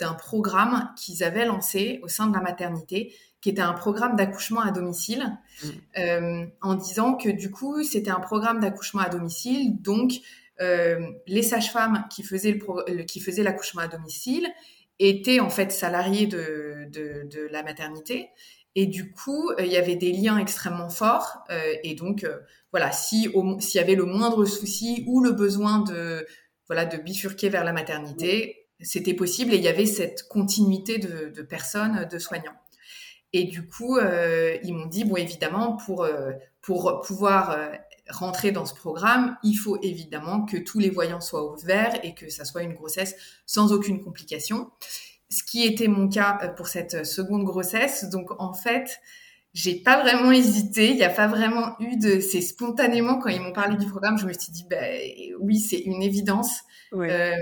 d'un 0.00 0.14
programme 0.14 0.92
qu'ils 0.96 1.22
avaient 1.22 1.46
lancé 1.46 2.00
au 2.02 2.08
sein 2.08 2.26
de 2.26 2.34
la 2.34 2.40
maternité, 2.40 3.14
qui 3.40 3.48
était 3.48 3.62
un 3.62 3.72
programme 3.72 4.16
d'accouchement 4.16 4.60
à 4.60 4.70
domicile, 4.70 5.38
mmh. 5.64 6.44
en 6.60 6.74
disant 6.74 7.14
que 7.14 7.30
du 7.30 7.50
coup 7.50 7.82
c'était 7.82 8.10
un 8.10 8.20
programme 8.20 8.60
d'accouchement 8.60 9.00
à 9.00 9.08
domicile, 9.08 9.80
donc 9.80 10.20
euh, 10.60 10.98
les 11.26 11.42
sages-femmes 11.42 12.04
qui 12.10 12.22
faisaient 12.22 12.52
le 12.52 13.02
qui 13.04 13.20
faisaient 13.20 13.42
l'accouchement 13.42 13.82
à 13.82 13.88
domicile 13.88 14.46
étaient 14.98 15.40
en 15.40 15.48
fait 15.48 15.72
salariées 15.72 16.26
de, 16.26 16.86
de, 16.92 17.48
la 17.50 17.62
maternité. 17.62 18.28
Et 18.74 18.86
du 18.86 19.10
coup 19.10 19.50
euh, 19.50 19.64
il 19.64 19.72
y 19.72 19.78
avait 19.78 19.96
des 19.96 20.12
liens 20.12 20.36
extrêmement 20.36 20.90
forts. 20.90 21.38
Euh, 21.50 21.74
et 21.82 21.94
donc 21.94 22.26
voilà 22.72 22.92
si 22.92 23.32
s'il 23.60 23.78
y 23.78 23.82
avait 23.82 23.94
le 23.94 24.04
moindre 24.04 24.44
souci 24.44 25.04
ou 25.06 25.22
le 25.22 25.32
besoin 25.32 25.78
de 25.78 26.26
voilà 26.66 26.84
de 26.84 26.98
bifurquer 26.98 27.48
vers 27.48 27.64
la 27.64 27.72
maternité 27.72 28.66
c'était 28.82 29.14
possible. 29.14 29.54
Et 29.54 29.56
il 29.56 29.62
y 29.62 29.68
avait 29.68 29.86
cette 29.86 30.28
continuité 30.28 30.98
de, 30.98 31.32
de 31.34 31.42
personnes 31.42 32.06
de 32.10 32.18
soignants 32.18 32.59
et 33.32 33.44
du 33.44 33.66
coup 33.66 33.98
ils 34.00 34.74
m'ont 34.74 34.86
dit 34.86 35.04
bon 35.04 35.16
évidemment 35.16 35.76
pour 35.76 36.06
pour 36.62 37.00
pouvoir 37.00 37.56
rentrer 38.10 38.52
dans 38.52 38.66
ce 38.66 38.74
programme, 38.74 39.36
il 39.42 39.54
faut 39.54 39.78
évidemment 39.82 40.44
que 40.44 40.56
tous 40.56 40.78
les 40.78 40.90
voyants 40.90 41.20
soient 41.20 41.52
ouverts 41.52 41.98
et 42.02 42.14
que 42.14 42.28
ça 42.28 42.44
soit 42.44 42.62
une 42.62 42.74
grossesse 42.74 43.14
sans 43.46 43.72
aucune 43.72 44.02
complication. 44.02 44.70
Ce 45.30 45.42
qui 45.44 45.64
était 45.64 45.88
mon 45.88 46.08
cas 46.08 46.38
euh, 46.42 46.48
pour 46.48 46.66
cette 46.66 47.06
seconde 47.06 47.44
grossesse. 47.44 48.04
Donc 48.10 48.30
en 48.40 48.52
fait, 48.52 49.00
j'ai 49.52 49.76
pas 49.76 50.02
vraiment 50.02 50.32
hésité. 50.32 50.90
Il 50.90 50.96
n'y 50.96 51.04
a 51.04 51.10
pas 51.10 51.28
vraiment 51.28 51.76
eu 51.78 51.96
de. 51.96 52.20
C'est 52.20 52.40
spontanément 52.40 53.18
quand 53.18 53.28
ils 53.28 53.40
m'ont 53.40 53.52
parlé 53.52 53.76
du 53.76 53.86
programme, 53.86 54.18
je 54.18 54.26
me 54.26 54.32
suis 54.32 54.52
dit, 54.52 54.64
ben 54.68 55.00
oui, 55.38 55.58
c'est 55.58 55.78
une 55.78 56.02
évidence. 56.02 56.60
Euh, 56.94 57.36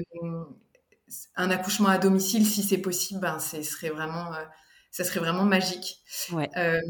un 1.36 1.50
accouchement 1.50 1.88
à 1.88 1.96
domicile, 1.96 2.44
si 2.44 2.62
c'est 2.62 2.78
possible, 2.78 3.20
ben, 3.20 3.38
ce 3.38 3.62
serait 3.62 3.88
vraiment 3.88 4.34
euh, 4.34 4.44
ça 4.90 5.04
serait 5.04 5.20
vraiment 5.20 5.44
magique. 5.44 6.02
Euh, 6.56 6.80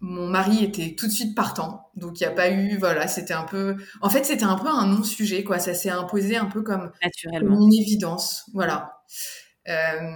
mon 0.00 0.28
mari 0.28 0.64
était 0.64 0.94
tout 0.94 1.06
de 1.06 1.12
suite 1.12 1.34
partant, 1.34 1.90
donc 1.96 2.20
il 2.20 2.24
n'y 2.24 2.32
a 2.32 2.34
pas 2.34 2.50
eu, 2.50 2.76
voilà, 2.78 3.08
c'était 3.08 3.34
un 3.34 3.44
peu, 3.44 3.76
en 4.02 4.10
fait, 4.10 4.24
c'était 4.24 4.44
un 4.44 4.56
peu 4.56 4.68
un 4.68 4.86
non-sujet, 4.86 5.42
quoi. 5.42 5.58
Ça 5.58 5.74
s'est 5.74 5.90
imposé 5.90 6.36
un 6.36 6.46
peu 6.46 6.62
comme, 6.62 6.92
Naturellement. 7.02 7.56
une 7.60 7.74
évidence, 7.74 8.48
voilà. 8.52 9.02
Euh, 9.68 10.12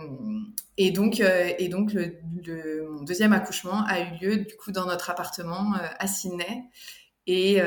et 0.76 0.90
donc, 0.90 1.20
euh, 1.20 1.50
et 1.58 1.68
donc 1.68 1.92
le, 1.94 2.20
mon 2.90 3.02
deuxième 3.02 3.32
accouchement 3.32 3.84
a 3.86 4.00
eu 4.00 4.18
lieu 4.20 4.36
du 4.36 4.54
coup 4.56 4.72
dans 4.72 4.86
notre 4.86 5.10
appartement 5.10 5.72
à 5.98 6.06
Sydney, 6.06 6.64
et 7.26 7.60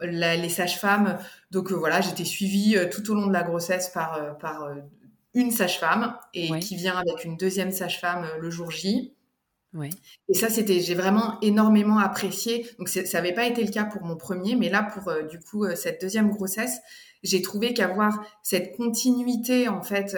les 0.00 0.48
sages-femmes, 0.48 1.18
donc 1.50 1.72
voilà, 1.72 2.02
j'étais 2.02 2.24
suivie 2.24 2.76
tout 2.92 3.10
au 3.10 3.14
long 3.14 3.26
de 3.26 3.32
la 3.32 3.42
grossesse 3.42 3.88
par 3.88 4.36
par 4.38 4.68
une 5.34 5.50
sage-femme 5.50 6.16
et 6.32 6.58
qui 6.60 6.76
vient 6.76 6.96
avec 6.96 7.24
une 7.24 7.36
deuxième 7.36 7.72
sage-femme 7.72 8.24
euh, 8.24 8.38
le 8.40 8.50
jour 8.50 8.70
J. 8.70 9.12
Et 10.28 10.34
ça, 10.34 10.50
c'était, 10.50 10.78
j'ai 10.78 10.94
vraiment 10.94 11.40
énormément 11.40 11.98
apprécié. 11.98 12.64
Donc, 12.78 12.88
ça 12.88 13.02
n'avait 13.12 13.34
pas 13.34 13.44
été 13.44 13.64
le 13.64 13.72
cas 13.72 13.84
pour 13.84 14.04
mon 14.04 14.16
premier, 14.16 14.54
mais 14.54 14.68
là, 14.68 14.84
pour 14.84 15.08
euh, 15.08 15.22
du 15.22 15.40
coup 15.40 15.64
euh, 15.64 15.74
cette 15.74 16.00
deuxième 16.00 16.30
grossesse, 16.30 16.78
j'ai 17.24 17.42
trouvé 17.42 17.74
qu'avoir 17.74 18.24
cette 18.44 18.76
continuité, 18.76 19.66
en 19.66 19.82
fait, 19.82 20.14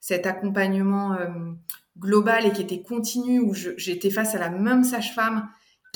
cet 0.00 0.26
accompagnement 0.26 1.14
global 1.98 2.46
et 2.46 2.52
qui 2.52 2.62
était 2.62 2.80
continu, 2.80 3.38
où 3.38 3.52
j'étais 3.52 4.08
face 4.08 4.34
à 4.34 4.38
la 4.38 4.48
même 4.48 4.82
sage-femme, 4.82 5.46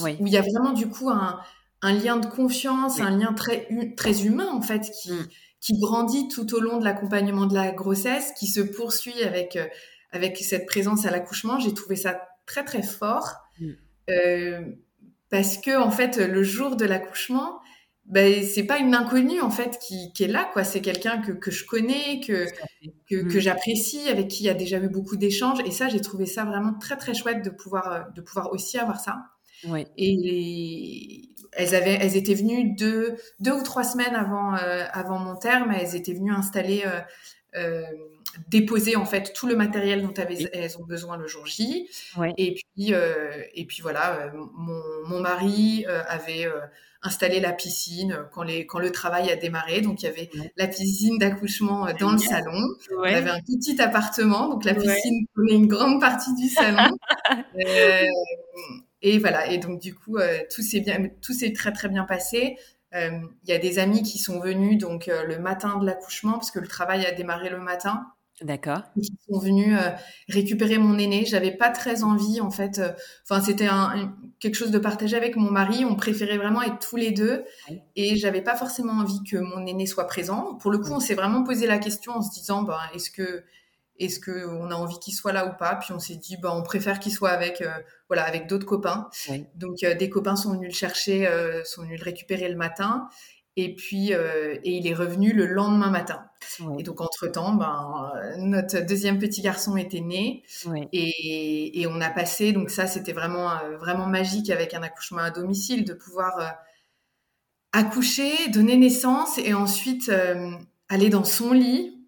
où 0.03 0.27
il 0.27 0.29
y 0.29 0.37
a 0.37 0.43
vraiment 0.43 0.75
du 0.75 0.89
coup 0.89 1.09
un, 1.09 1.41
lien 1.83 2.19
de 2.19 2.27
confiance, 2.27 3.01
un 3.01 3.17
lien 3.17 3.33
très, 3.33 3.67
très 3.97 4.27
humain, 4.27 4.51
en 4.53 4.61
fait, 4.61 4.91
qui, 5.03 5.13
mm 5.13 5.27
qui 5.63 5.79
grandit 5.79 6.29
tout 6.29 6.55
au 6.55 6.61
long 6.61 6.79
de 6.79 6.85
l'accompagnement 6.85 7.47
de 7.47 7.55
la 7.55 7.71
grossesse, 7.71 8.33
qui 8.39 8.47
se 8.49 8.61
poursuit 8.61 9.23
avec 9.23 9.57
euh, 9.57 9.67
avec 10.11 10.37
cette 10.37 10.67
présence 10.67 11.07
à 11.07 11.11
l'accouchement. 11.11 11.59
J'ai 11.59 11.73
trouvé 11.73 11.97
ça 11.97 12.21
très 12.45 12.65
très 12.65 12.83
fort 12.83 13.37
mm. 13.61 13.71
euh, 14.11 14.61
parce 15.31 15.57
que 15.57 15.81
en 15.81 15.91
fait 15.91 16.19
le 16.19 16.43
jour 16.43 16.77
de 16.77 16.85
l'accouchement, 16.85 17.61
ben 18.05 18.45
c'est 18.45 18.65
pas 18.65 18.79
une 18.79 18.95
inconnue 18.95 19.41
en 19.41 19.51
fait 19.51 19.79
qui, 19.79 20.13
qui 20.13 20.25
est 20.25 20.29
là 20.29 20.51
quoi. 20.53 20.65
C'est 20.65 20.81
quelqu'un 20.81 21.19
que, 21.19 21.31
que 21.31 21.51
que 21.51 21.65
connais, 21.65 22.21
que 22.21 22.47
que, 23.09 23.23
que 23.23 23.39
mm. 23.39 23.41
j'apprécie, 23.41 24.09
avec 24.09 24.29
qui 24.29 24.43
il 24.43 24.47
y 24.47 24.51
a 24.51 24.55
déjà 24.55 24.79
eu 24.79 24.89
beaucoup 24.89 25.17
d'échanges. 25.17 25.61
Et 25.65 25.71
ça, 25.71 25.89
j'ai 25.89 26.01
trouvé 26.01 26.27
ça 26.27 26.45
vraiment 26.45 26.75
très 26.75 26.97
très 26.97 27.15
chouette 27.15 27.45
de 27.45 27.51
pouvoir 27.51 27.93
euh, 27.93 28.01
de 28.17 28.21
pouvoir 28.21 28.53
aussi 28.53 28.79
avoir 28.79 28.99
ça. 28.99 29.23
Ouais. 29.69 29.87
Et 29.97 31.32
elles 31.53 31.75
avaient, 31.75 31.99
elles 32.01 32.17
étaient 32.17 32.35
venues 32.35 32.75
deux, 32.75 33.17
deux 33.41 33.53
ou 33.53 33.63
trois 33.63 33.85
semaines 33.85 34.15
avant, 34.15 34.57
euh, 34.57 34.85
avant 34.93 35.19
mon 35.19 35.37
terme. 35.37 35.73
Elles 35.73 35.95
étaient 35.95 36.15
venues 36.15 36.33
installer, 36.33 36.85
euh, 36.87 37.01
euh, 37.57 37.83
déposer 38.49 38.97
en 38.97 39.05
fait 39.05 39.33
tout 39.35 39.47
le 39.47 39.55
matériel 39.57 40.03
dont 40.03 40.15
elles, 40.15 40.49
elles 40.53 40.79
ont 40.79 40.85
besoin 40.85 41.19
le 41.19 41.27
jour 41.27 41.47
J. 41.47 41.89
Et 42.39 42.55
puis, 42.55 42.95
et 43.55 43.67
puis 43.67 43.83
voilà, 43.83 44.33
mon, 44.35 44.81
mon 45.07 45.21
mari 45.21 45.85
avait 45.87 46.49
installé 47.03 47.41
la 47.41 47.53
piscine 47.53 48.27
quand, 48.33 48.45
les, 48.45 48.65
quand 48.65 48.79
le 48.79 48.91
travail 48.91 49.31
a 49.31 49.37
démarré. 49.37 49.83
Donc 49.83 50.03
il 50.03 50.07
y 50.07 50.09
avait 50.09 50.31
la 50.57 50.67
piscine 50.67 51.19
d'accouchement 51.19 51.89
dans 52.01 52.13
le 52.13 52.19
salon. 52.19 52.59
On 52.97 53.03
avait 53.03 53.29
un 53.29 53.41
petit 53.41 53.79
appartement, 53.83 54.49
donc 54.49 54.65
la 54.65 54.75
piscine 54.75 55.27
prenait 55.35 55.57
une 55.57 55.67
grande 55.67 56.01
partie 56.01 56.35
du 56.35 56.49
salon. 56.49 56.97
Et 59.03 59.19
voilà. 59.19 59.51
Et 59.51 59.59
donc 59.59 59.81
du 59.81 59.95
coup, 59.95 60.17
euh, 60.17 60.39
tout 60.55 60.63
s'est 60.63 60.81
bien, 60.81 61.09
tout 61.21 61.33
s'est 61.33 61.53
très 61.53 61.73
très 61.73 61.89
bien 61.89 62.05
passé. 62.05 62.57
Euh, 62.95 63.11
il 63.45 63.51
y 63.51 63.53
a 63.53 63.59
des 63.59 63.79
amis 63.79 64.03
qui 64.03 64.19
sont 64.19 64.39
venus 64.41 64.79
donc 64.79 65.09
euh, 65.09 65.25
le 65.25 65.39
matin 65.39 65.79
de 65.79 65.87
l'accouchement 65.87 66.33
parce 66.33 66.51
que 66.51 66.59
le 66.59 66.69
travail 66.69 67.05
a 67.07 67.13
démarré 67.13 67.51
le 67.51 67.59
matin. 67.59 68.07
D'accord. 68.41 68.83
Ils 68.97 69.05
sont 69.05 69.39
venus 69.39 69.77
récupérer 70.29 70.77
mon 70.77 70.99
aîné. 70.99 71.25
J'avais 71.25 71.53
pas 71.53 71.71
très 71.71 72.03
envie 72.03 72.41
en 72.41 72.51
fait. 72.51 72.81
Enfin, 73.23 73.41
c'était 73.41 73.69
un, 73.69 74.17
quelque 74.41 74.57
chose 74.57 74.73
de 74.73 74.79
partagé 74.79 75.17
avec 75.17 75.37
mon 75.37 75.51
mari. 75.51 75.85
On 75.85 75.95
préférait 75.95 76.39
vraiment 76.39 76.61
être 76.63 76.81
tous 76.81 76.97
les 76.97 77.13
deux 77.13 77.45
et 77.95 78.17
j'avais 78.17 78.41
pas 78.43 78.57
forcément 78.57 78.95
envie 78.95 79.23
que 79.23 79.37
mon 79.37 79.65
aîné 79.65 79.87
soit 79.87 80.09
présent. 80.09 80.57
Pour 80.57 80.73
le 80.73 80.79
coup, 80.79 80.91
on 80.91 80.99
s'est 80.99 81.15
vraiment 81.15 81.45
posé 81.45 81.69
la 81.69 81.79
question 81.79 82.15
en 82.15 82.23
se 82.23 82.33
disant, 82.33 82.63
ben, 82.63 82.79
est-ce 82.95 83.11
que 83.11 83.45
est-ce 84.03 84.21
qu'on 84.21 84.71
a 84.71 84.75
envie 84.75 84.99
qu'il 84.99 85.15
soit 85.15 85.33
là 85.33 85.47
ou 85.47 85.57
pas? 85.57 85.77
Puis 85.77 85.93
on 85.93 85.99
s'est 85.99 86.17
dit, 86.17 86.37
bah, 86.37 86.53
on 86.55 86.63
préfère 86.63 86.99
qu'il 86.99 87.13
soit 87.13 87.31
avec, 87.31 87.61
euh, 87.61 87.71
voilà, 88.09 88.25
avec 88.25 88.49
d'autres 88.49 88.67
copains. 88.67 89.09
Donc 89.55 89.83
euh, 89.85 89.95
des 89.95 90.11
copains 90.11 90.37
sont 90.37 90.53
venus 90.53 90.71
le 90.71 90.75
chercher, 90.75 91.27
euh, 91.29 91.63
sont 91.65 91.83
venus 91.83 92.01
le 92.01 92.05
récupérer 92.05 92.49
le 92.49 92.57
matin. 92.57 93.09
Et 93.57 93.75
puis, 93.75 94.13
et 94.13 94.61
il 94.65 94.87
est 94.87 94.95
revenu 94.95 95.35
le 95.35 95.45
lendemain 95.45 95.91
matin. 95.91 96.25
Et 96.79 96.83
donc, 96.83 97.03
entre-temps, 97.03 97.53
ben, 97.53 98.11
notre 98.39 98.81
deuxième 98.81 99.19
petit 99.19 99.43
garçon 99.43 99.77
était 99.77 100.01
né. 100.01 100.43
Et, 100.95 101.83
et, 101.83 101.87
on 101.87 102.01
a 102.01 102.09
passé, 102.09 102.53
donc 102.53 102.71
ça, 102.71 102.87
c'était 102.87 103.13
vraiment, 103.13 103.51
vraiment 103.79 104.07
magique 104.07 104.49
avec 104.49 104.73
un 104.73 104.83
accouchement 104.83 105.21
à 105.21 105.31
domicile, 105.31 105.85
de 105.85 105.93
pouvoir 105.93 106.55
accoucher, 107.73 108.49
donner 108.49 108.79
naissance 108.79 109.37
et 109.37 109.53
ensuite 109.53 110.11
aller 110.89 111.11
dans 111.11 111.25
son 111.25 111.53
lit, 111.53 112.02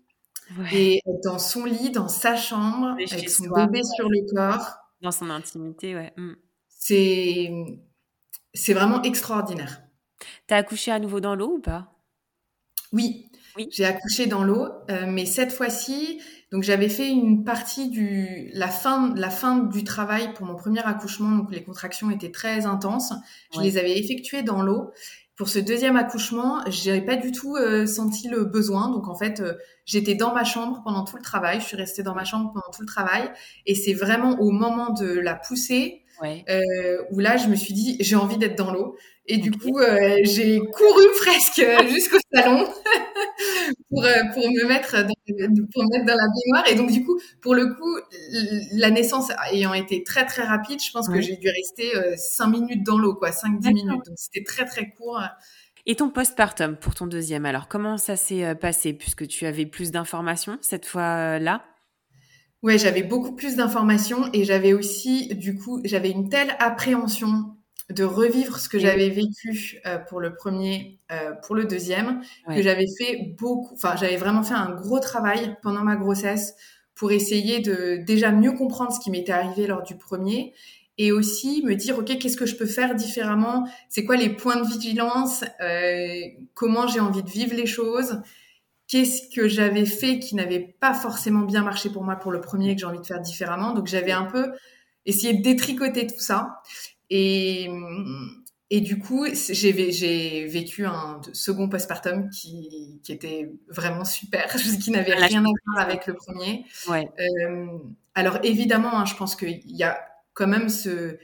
et 0.72 1.00
dans 1.24 1.38
son 1.38 1.64
lit, 1.64 1.90
dans 1.90 2.08
sa 2.08 2.36
chambre, 2.36 2.96
avec 3.10 3.30
son 3.30 3.48
bébé 3.48 3.82
sur 3.96 4.08
le 4.08 4.20
corps. 4.34 4.76
Dans 5.02 5.12
son 5.12 5.30
intimité, 5.30 5.94
ouais. 5.94 6.12
Mmh. 6.16 6.32
C'est, 6.68 7.50
c'est 8.52 8.74
vraiment 8.74 9.02
extraordinaire. 9.02 9.82
T'as 10.46 10.56
accouché 10.56 10.90
à 10.90 10.98
nouveau 10.98 11.20
dans 11.20 11.34
l'eau 11.34 11.56
ou 11.56 11.60
pas? 11.60 11.92
Oui. 12.92 13.30
Oui. 13.56 13.68
J'ai 13.70 13.84
accouché 13.84 14.26
dans 14.26 14.42
l'eau, 14.42 14.66
euh, 14.90 15.06
mais 15.06 15.26
cette 15.26 15.52
fois-ci, 15.52 16.20
donc 16.50 16.64
j'avais 16.64 16.88
fait 16.88 17.08
une 17.08 17.44
partie 17.44 17.88
du 17.88 18.50
la 18.52 18.66
fin 18.66 19.14
la 19.14 19.30
fin 19.30 19.58
du 19.58 19.84
travail 19.84 20.32
pour 20.34 20.44
mon 20.44 20.56
premier 20.56 20.80
accouchement, 20.80 21.30
donc 21.30 21.52
les 21.52 21.62
contractions 21.62 22.10
étaient 22.10 22.32
très 22.32 22.66
intenses. 22.66 23.12
Je 23.54 23.60
les 23.60 23.78
avais 23.78 23.96
effectuées 23.96 24.42
dans 24.42 24.60
l'eau 24.60 24.90
pour 25.36 25.48
ce 25.48 25.58
deuxième 25.58 25.96
accouchement, 25.96 26.60
j'ai 26.68 27.00
pas 27.00 27.16
du 27.16 27.32
tout 27.32 27.56
euh, 27.56 27.86
senti 27.86 28.28
le 28.28 28.44
besoin. 28.44 28.90
Donc 28.90 29.08
en 29.08 29.16
fait, 29.16 29.40
euh, 29.40 29.54
j'étais 29.84 30.14
dans 30.14 30.32
ma 30.32 30.44
chambre 30.44 30.80
pendant 30.84 31.04
tout 31.04 31.16
le 31.16 31.22
travail. 31.22 31.60
Je 31.60 31.66
suis 31.66 31.76
restée 31.76 32.02
dans 32.02 32.14
ma 32.14 32.24
chambre 32.24 32.52
pendant 32.52 32.70
tout 32.72 32.82
le 32.82 32.86
travail. 32.86 33.30
Et 33.66 33.74
c'est 33.74 33.94
vraiment 33.94 34.38
au 34.40 34.50
moment 34.50 34.90
de 34.90 35.06
la 35.06 35.34
pousser 35.34 36.02
où 37.10 37.18
là, 37.18 37.36
je 37.36 37.48
me 37.48 37.56
suis 37.56 37.74
dit, 37.74 37.96
j'ai 38.00 38.16
envie 38.16 38.38
d'être 38.38 38.56
dans 38.56 38.72
l'eau. 38.72 38.96
Et 39.26 39.38
du 39.38 39.50
coup, 39.50 39.80
j'ai 40.22 40.60
couru 40.60 41.02
presque 41.18 41.66
jusqu'au 41.88 42.18
salon 42.32 42.66
pour, 43.94 44.34
pour 44.34 44.50
me 44.50 44.66
mettre 44.66 44.96
dans, 45.02 45.14
pour 45.72 45.84
me 45.84 45.96
mettre 45.96 46.06
dans 46.06 46.16
la 46.16 46.26
baignoire. 46.26 46.68
Et 46.68 46.74
donc, 46.74 46.90
du 46.90 47.04
coup, 47.04 47.18
pour 47.40 47.54
le 47.54 47.74
coup, 47.74 47.96
la 48.72 48.90
naissance 48.90 49.30
ayant 49.52 49.74
été 49.74 50.02
très, 50.02 50.26
très 50.26 50.42
rapide, 50.42 50.82
je 50.82 50.90
pense 50.90 51.08
que 51.08 51.20
j'ai 51.20 51.36
dû 51.36 51.48
rester 51.48 52.16
5 52.16 52.46
minutes 52.48 52.84
dans 52.84 52.98
l'eau, 52.98 53.14
quoi, 53.14 53.30
5-10 53.30 53.72
minutes. 53.72 54.04
Donc, 54.06 54.16
c'était 54.16 54.44
très, 54.44 54.64
très 54.64 54.90
court. 54.90 55.20
Et 55.86 55.96
ton 55.96 56.08
postpartum 56.08 56.76
pour 56.76 56.94
ton 56.94 57.06
deuxième, 57.06 57.44
alors 57.44 57.68
comment 57.68 57.98
ça 57.98 58.16
s'est 58.16 58.44
euh, 58.44 58.54
passé? 58.54 58.94
Puisque 58.94 59.26
tu 59.26 59.44
avais 59.44 59.66
plus 59.66 59.90
d'informations 59.90 60.58
cette 60.62 60.86
fois-là 60.86 61.64
Ouais, 62.62 62.78
j'avais 62.78 63.02
beaucoup 63.02 63.34
plus 63.34 63.56
d'informations 63.56 64.30
et 64.32 64.44
j'avais 64.44 64.72
aussi, 64.72 65.28
du 65.34 65.54
coup, 65.54 65.82
j'avais 65.84 66.10
une 66.10 66.30
telle 66.30 66.56
appréhension 66.58 67.56
de 67.90 68.04
revivre 68.04 68.58
ce 68.58 68.68
que 68.68 68.78
j'avais 68.78 69.10
vécu 69.10 69.80
euh, 69.86 69.98
pour 69.98 70.20
le 70.20 70.34
premier, 70.34 70.98
euh, 71.12 71.32
pour 71.46 71.54
le 71.54 71.64
deuxième, 71.66 72.22
que 72.48 72.62
j'avais 72.62 72.86
fait 72.98 73.34
beaucoup, 73.38 73.74
enfin, 73.74 73.94
j'avais 73.96 74.16
vraiment 74.16 74.42
fait 74.42 74.54
un 74.54 74.70
gros 74.70 75.00
travail 75.00 75.56
pendant 75.62 75.82
ma 75.82 75.96
grossesse 75.96 76.54
pour 76.94 77.12
essayer 77.12 77.60
de 77.60 77.96
déjà 77.96 78.30
mieux 78.30 78.52
comprendre 78.52 78.92
ce 78.92 79.00
qui 79.00 79.10
m'était 79.10 79.32
arrivé 79.32 79.66
lors 79.66 79.82
du 79.82 79.96
premier 79.96 80.54
et 80.96 81.12
aussi 81.12 81.62
me 81.64 81.74
dire 81.74 81.98
ok 81.98 82.18
qu'est-ce 82.18 82.36
que 82.36 82.46
je 82.46 82.56
peux 82.56 82.66
faire 82.66 82.94
différemment? 82.94 83.68
C'est 83.88 84.04
quoi 84.04 84.16
les 84.16 84.30
points 84.30 84.56
de 84.56 84.66
vigilance? 84.66 85.44
Euh, 85.60 86.20
comment 86.54 86.86
j'ai 86.86 87.00
envie 87.00 87.22
de 87.22 87.30
vivre 87.30 87.54
les 87.54 87.66
choses? 87.66 88.22
Qu'est-ce 88.86 89.34
que 89.34 89.48
j'avais 89.48 89.86
fait 89.86 90.18
qui 90.20 90.36
n'avait 90.36 90.60
pas 90.80 90.94
forcément 90.94 91.40
bien 91.40 91.62
marché 91.62 91.90
pour 91.90 92.04
moi 92.04 92.16
pour 92.16 92.32
le 92.32 92.40
premier 92.40 92.74
que 92.74 92.80
j'ai 92.80 92.86
envie 92.86 93.00
de 93.00 93.06
faire 93.06 93.20
différemment? 93.20 93.72
Donc 93.72 93.88
j'avais 93.88 94.12
un 94.12 94.24
peu 94.24 94.52
essayé 95.04 95.34
de 95.34 95.42
détricoter 95.42 96.06
tout 96.06 96.20
ça 96.20 96.62
et 97.10 97.68
et 98.70 98.80
du 98.80 98.98
coup 98.98 99.26
j'ai 99.32 100.46
vécu 100.46 100.86
un 100.86 101.20
second 101.32 101.68
postpartum 101.68 102.30
qui 102.30 103.00
qui 103.02 103.12
était 103.12 103.50
vraiment 103.68 104.04
super 104.04 104.46
qui 104.82 104.90
n'avait 104.90 105.14
rien 105.14 105.44
à 105.44 105.48
voir 105.66 105.86
avec 105.86 106.06
le 106.06 106.14
premier 106.14 106.64
ouais. 106.88 107.08
euh, 107.18 107.66
alors 108.14 108.38
évidemment 108.42 108.98
hein, 108.98 109.04
je 109.04 109.14
pense 109.14 109.36
qu'il 109.36 109.60
y 109.64 109.82
a 109.82 110.00
quand 110.34 110.48
même 110.48 110.68
ce, 110.68 111.18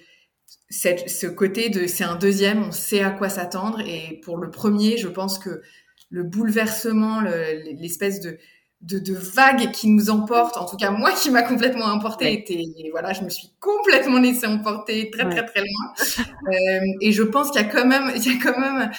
cette, 0.71 1.11
ce 1.11 1.27
côté 1.27 1.69
de 1.69 1.87
c'est 1.87 2.05
un 2.05 2.17
deuxième, 2.17 2.63
on 2.63 2.73
sait 2.73 3.03
à 3.03 3.11
quoi 3.11 3.29
s'attendre. 3.29 3.81
Et 3.81 4.21
pour 4.25 4.39
le 4.39 4.51
premier, 4.51 4.97
je 4.97 5.09
pense 5.09 5.39
que 5.39 5.63
le 6.09 6.23
bouleversement, 6.23 7.21
l'espèce 7.21 8.21
de, 8.21 8.39
de, 8.81 8.99
de, 8.99 9.15
vague 9.15 9.73
qui 9.73 9.89
nous 9.89 10.09
emporte, 10.09 10.57
en 10.57 10.65
tout 10.65 10.77
cas 10.77 10.91
moi 10.91 11.13
qui 11.13 11.31
m'a 11.31 11.43
complètement 11.43 11.85
emporté, 11.85 12.33
était 12.33 12.63
voilà, 12.91 13.13
je 13.13 13.23
me 13.23 13.29
suis 13.29 13.51
complètement 13.61 14.19
laissée 14.19 14.47
emporter 14.47 15.11
très 15.11 15.29
très 15.29 15.45
très 15.45 15.61
loin. 15.61 15.93
euh, 16.49 16.87
et 17.01 17.13
je 17.13 17.23
pense 17.23 17.51
qu'il 17.51 17.61
y 17.61 17.65
a 17.65 17.69
quand 17.69 17.87
même, 17.87 18.13
il 18.17 18.25
y 18.25 18.37
a 18.37 18.43
quand 18.43 18.59
même, 18.59 18.91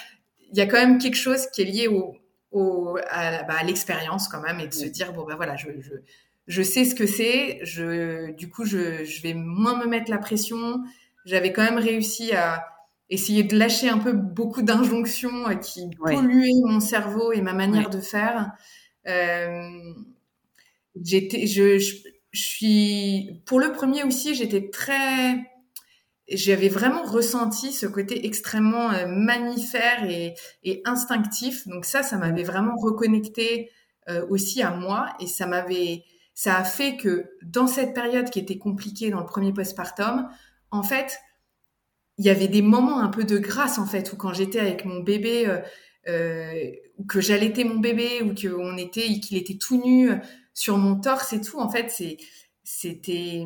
il 0.51 0.57
y 0.57 0.61
a 0.61 0.67
quand 0.67 0.77
même 0.77 0.97
quelque 0.97 1.17
chose 1.17 1.47
qui 1.47 1.63
est 1.63 1.65
lié 1.65 1.87
au, 1.87 2.15
au 2.51 2.97
à, 3.09 3.43
bah, 3.43 3.55
à 3.59 3.63
l'expérience 3.63 4.27
quand 4.27 4.41
même 4.41 4.59
et 4.59 4.67
de 4.67 4.73
se 4.73 4.85
dire 4.85 5.13
bon 5.13 5.25
ben 5.25 5.35
voilà, 5.35 5.55
je, 5.55 5.67
je 5.79 5.93
je 6.47 6.61
sais 6.61 6.85
ce 6.85 6.95
que 6.95 7.05
c'est. 7.05 7.59
Je, 7.63 8.31
du 8.33 8.49
coup, 8.49 8.65
je, 8.65 9.03
je, 9.05 9.21
vais 9.21 9.33
moins 9.33 9.77
me 9.79 9.87
mettre 9.87 10.11
la 10.11 10.17
pression. 10.17 10.83
J'avais 11.25 11.53
quand 11.53 11.63
même 11.63 11.77
réussi 11.77 12.33
à 12.33 12.65
essayer 13.09 13.43
de 13.43 13.57
lâcher 13.57 13.89
un 13.89 13.97
peu 13.97 14.13
beaucoup 14.13 14.61
d'injonctions 14.61 15.43
qui 15.59 15.89
polluaient 15.97 16.61
mon 16.65 16.79
cerveau 16.79 17.31
et 17.31 17.41
ma 17.41 17.53
manière 17.53 17.89
de 17.89 17.99
faire. 17.99 18.51
Euh, 19.07 19.93
j'étais, 21.01 21.47
je, 21.47 21.77
suis, 22.33 23.41
pour 23.45 23.59
le 23.59 23.71
premier 23.71 24.03
aussi, 24.03 24.35
j'étais 24.35 24.69
très, 24.69 25.35
j'avais 26.29 26.69
vraiment 26.69 27.03
ressenti 27.03 27.71
ce 27.71 27.85
côté 27.85 28.25
extrêmement 28.25 28.91
euh, 28.91 29.07
mammifère 29.07 30.05
et, 30.09 30.81
instinctif. 30.85 31.67
Donc 31.67 31.85
ça, 31.85 32.03
ça 32.03 32.17
m'avait 32.17 32.43
vraiment 32.43 32.75
reconnecté 32.77 33.69
euh, 34.09 34.25
aussi 34.29 34.61
à 34.61 34.71
moi 34.71 35.07
et 35.19 35.27
ça 35.27 35.45
m'avait 35.45 36.03
ça 36.33 36.57
a 36.57 36.63
fait 36.63 36.95
que 36.95 37.29
dans 37.43 37.67
cette 37.67 37.93
période 37.93 38.29
qui 38.29 38.39
était 38.39 38.57
compliquée 38.57 39.11
dans 39.11 39.19
le 39.19 39.25
premier 39.25 39.53
postpartum, 39.53 40.27
en 40.71 40.81
fait, 40.81 41.19
il 42.17 42.25
y 42.25 42.29
avait 42.29 42.47
des 42.47 42.61
moments 42.61 42.99
un 42.99 43.09
peu 43.09 43.25
de 43.25 43.37
grâce 43.37 43.77
en 43.77 43.85
fait 43.85 44.11
où 44.13 44.15
quand 44.15 44.33
j'étais 44.33 44.59
avec 44.59 44.85
mon 44.85 45.01
bébé 45.01 45.61
ou 47.01 47.05
que 47.05 47.21
j'allaitais 47.21 47.63
mon 47.63 47.79
bébé 47.79 48.21
ou 48.21 48.33
qu'on 48.35 48.77
était 48.77 49.19
qu'il 49.19 49.37
était 49.37 49.57
tout 49.57 49.81
nu 49.83 50.11
sur 50.53 50.77
mon 50.77 50.99
torse 50.99 51.33
et 51.33 51.41
tout 51.41 51.59
en 51.59 51.69
fait 51.69 51.89
c'est 51.89 52.17
c'était 52.63 53.45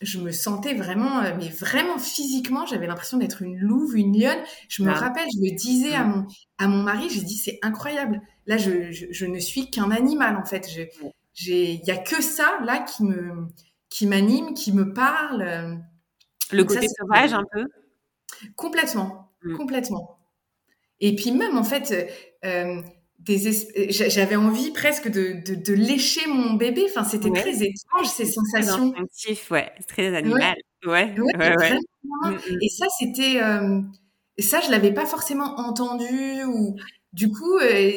je 0.00 0.18
me 0.18 0.32
sentais 0.32 0.74
vraiment 0.74 1.22
mais 1.38 1.48
vraiment 1.48 1.98
physiquement 1.98 2.66
j'avais 2.66 2.86
l'impression 2.86 3.18
d'être 3.18 3.42
une 3.42 3.58
louve 3.58 3.96
une 3.96 4.18
lionne 4.18 4.42
je 4.68 4.82
me 4.82 4.90
ah. 4.90 4.94
rappelle 4.94 5.26
je 5.34 5.40
le 5.40 5.54
disais 5.54 5.94
à 5.94 6.04
mon 6.04 6.26
à 6.58 6.68
mon 6.68 6.82
mari 6.82 7.08
j'ai 7.10 7.22
dit 7.22 7.36
c'est 7.36 7.58
incroyable 7.62 8.20
là 8.46 8.56
je, 8.56 8.90
je, 8.92 9.06
je 9.10 9.26
ne 9.26 9.38
suis 9.38 9.70
qu'un 9.70 9.90
animal 9.90 10.36
en 10.36 10.44
fait 10.44 10.68
je 10.70 10.82
il 11.46 11.84
y 11.84 11.90
a 11.90 11.96
que 11.96 12.22
ça 12.22 12.58
là 12.64 12.78
qui 12.80 13.04
me 13.04 13.48
qui 13.92 14.06
m'anime, 14.06 14.54
qui 14.54 14.72
me 14.72 14.92
parle. 14.94 15.82
Le 16.50 16.64
côté 16.64 16.88
sauvage 16.88 17.34
un 17.34 17.44
peu? 17.52 17.66
Complètement, 18.56 19.30
mmh. 19.42 19.56
complètement. 19.56 20.18
Et 21.02 21.14
puis 21.14 21.32
même 21.32 21.58
en 21.58 21.64
fait, 21.64 22.08
euh, 22.44 22.80
j'avais 23.90 24.36
envie 24.36 24.70
presque 24.70 25.08
de, 25.08 25.42
de, 25.44 25.54
de, 25.54 25.74
lécher 25.74 26.26
mon 26.28 26.54
bébé. 26.54 26.86
Enfin, 26.88 27.04
c'était 27.04 27.30
très 27.30 27.62
étrange 27.62 28.06
ces 28.06 28.24
sensations. 28.24 28.92
Très 28.92 29.36
ouais, 29.50 29.72
très 29.88 30.16
animal. 30.16 30.56
Ouais. 30.86 31.14
Mmh, 31.14 32.30
mmh. 32.30 32.38
Et 32.60 32.68
ça, 32.68 32.86
c'était, 32.98 33.42
euh, 33.42 33.80
ça, 34.38 34.60
je 34.60 34.70
l'avais 34.70 34.92
pas 34.92 35.06
forcément 35.06 35.58
entendu 35.58 36.44
ou 36.44 36.76
du 37.12 37.30
coup. 37.30 37.58
Euh, 37.58 37.90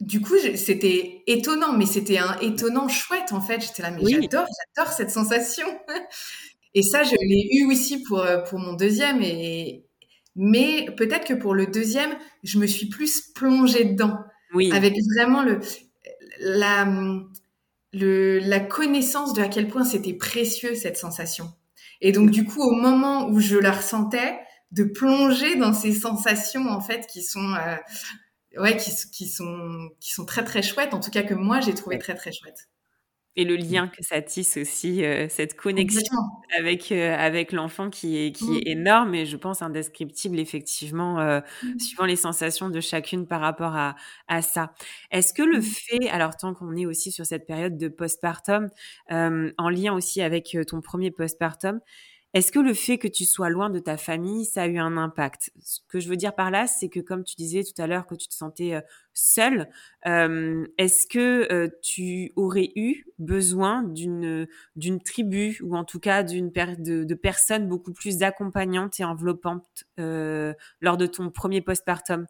du 0.00 0.20
coup, 0.20 0.34
c'était 0.54 1.24
étonnant, 1.26 1.72
mais 1.72 1.86
c'était 1.86 2.18
un 2.18 2.38
étonnant 2.38 2.88
chouette 2.88 3.32
en 3.32 3.40
fait. 3.40 3.60
J'étais 3.60 3.82
là, 3.82 3.90
mais 3.90 4.02
j'adore, 4.08 4.46
j'adore 4.76 4.92
cette 4.92 5.10
sensation. 5.10 5.66
et 6.74 6.82
ça, 6.82 7.02
je 7.02 7.16
l'ai 7.20 7.48
eu 7.52 7.66
aussi 7.66 8.04
pour 8.04 8.20
euh, 8.20 8.38
pour 8.38 8.60
mon 8.60 8.74
deuxième. 8.74 9.22
Et 9.22 9.87
mais 10.38 10.86
peut-être 10.96 11.26
que 11.26 11.34
pour 11.34 11.52
le 11.52 11.66
deuxième, 11.66 12.16
je 12.44 12.58
me 12.58 12.66
suis 12.66 12.86
plus 12.88 13.20
plongée 13.34 13.84
dedans, 13.84 14.16
oui. 14.54 14.70
avec 14.72 14.94
vraiment 15.14 15.42
le 15.42 15.58
la 16.40 16.86
le 17.92 18.38
la 18.38 18.60
connaissance 18.60 19.34
de 19.34 19.42
à 19.42 19.48
quel 19.48 19.66
point 19.68 19.84
c'était 19.84 20.14
précieux 20.14 20.76
cette 20.76 20.96
sensation. 20.96 21.52
Et 22.00 22.12
donc 22.12 22.30
du 22.30 22.44
coup, 22.44 22.62
au 22.62 22.72
moment 22.72 23.28
où 23.28 23.40
je 23.40 23.58
la 23.58 23.72
ressentais, 23.72 24.38
de 24.70 24.84
plonger 24.84 25.56
dans 25.56 25.72
ces 25.72 25.92
sensations 25.92 26.68
en 26.68 26.80
fait 26.80 27.06
qui 27.06 27.22
sont 27.22 27.54
euh, 27.54 28.60
ouais, 28.60 28.76
qui, 28.76 28.92
qui, 29.12 29.26
sont, 29.26 29.90
qui 29.98 30.12
sont 30.12 30.24
très 30.24 30.44
très 30.44 30.62
chouettes, 30.62 30.94
en 30.94 31.00
tout 31.00 31.10
cas 31.10 31.22
que 31.22 31.34
moi 31.34 31.60
j'ai 31.60 31.74
trouvé 31.74 31.98
très 31.98 32.14
très 32.14 32.32
chouette. 32.32 32.68
Et 33.38 33.44
le 33.44 33.54
lien 33.54 33.86
que 33.86 34.02
ça 34.02 34.20
tisse 34.20 34.56
aussi, 34.56 35.04
euh, 35.04 35.28
cette 35.28 35.54
connexion 35.54 36.18
avec 36.58 36.90
euh, 36.90 37.14
avec 37.16 37.52
l'enfant 37.52 37.88
qui 37.88 38.16
est 38.16 38.32
qui 38.32 38.56
est 38.56 38.74
mmh. 38.74 38.78
énorme 38.78 39.14
et 39.14 39.26
je 39.26 39.36
pense 39.36 39.62
indescriptible 39.62 40.40
effectivement, 40.40 41.20
euh, 41.20 41.38
mmh. 41.62 41.78
suivant 41.78 42.04
les 42.04 42.16
sensations 42.16 42.68
de 42.68 42.80
chacune 42.80 43.28
par 43.28 43.40
rapport 43.40 43.76
à 43.76 43.94
à 44.26 44.42
ça. 44.42 44.72
Est-ce 45.12 45.32
que 45.32 45.44
le 45.44 45.58
mmh. 45.58 45.62
fait, 45.62 46.08
alors 46.08 46.36
tant 46.36 46.52
qu'on 46.52 46.74
est 46.74 46.84
aussi 46.84 47.12
sur 47.12 47.24
cette 47.26 47.46
période 47.46 47.78
de 47.78 47.86
postpartum, 47.86 48.70
en 49.08 49.68
lien 49.68 49.94
aussi 49.94 50.20
avec 50.20 50.56
ton 50.66 50.80
premier 50.80 51.12
postpartum, 51.12 51.78
est-ce 52.34 52.52
que 52.52 52.58
le 52.58 52.74
fait 52.74 52.98
que 52.98 53.08
tu 53.08 53.24
sois 53.24 53.48
loin 53.48 53.70
de 53.70 53.78
ta 53.78 53.96
famille, 53.96 54.44
ça 54.44 54.62
a 54.62 54.66
eu 54.66 54.78
un 54.78 54.98
impact? 54.98 55.50
Ce 55.62 55.80
que 55.88 55.98
je 55.98 56.08
veux 56.08 56.16
dire 56.16 56.34
par 56.34 56.50
là, 56.50 56.66
c'est 56.66 56.90
que 56.90 57.00
comme 57.00 57.24
tu 57.24 57.36
disais 57.36 57.64
tout 57.64 57.80
à 57.80 57.86
l'heure 57.86 58.06
que 58.06 58.14
tu 58.14 58.28
te 58.28 58.34
sentais 58.34 58.74
seule, 59.14 59.70
est-ce 60.04 61.06
que 61.06 61.70
tu 61.82 62.32
aurais 62.36 62.70
eu 62.76 63.06
besoin 63.18 63.82
d'une 63.82 64.46
tribu 65.04 65.58
ou 65.62 65.74
en 65.74 65.84
tout 65.84 66.00
cas 66.00 66.22
d'une 66.22 66.50
de, 66.50 67.14
personnes 67.14 67.66
beaucoup 67.66 67.94
plus 67.94 68.22
accompagnantes 68.22 69.00
et 69.00 69.04
enveloppantes 69.04 69.84
lors 69.96 70.96
de 70.98 71.06
ton 71.06 71.30
premier 71.30 71.62
postpartum? 71.62 72.26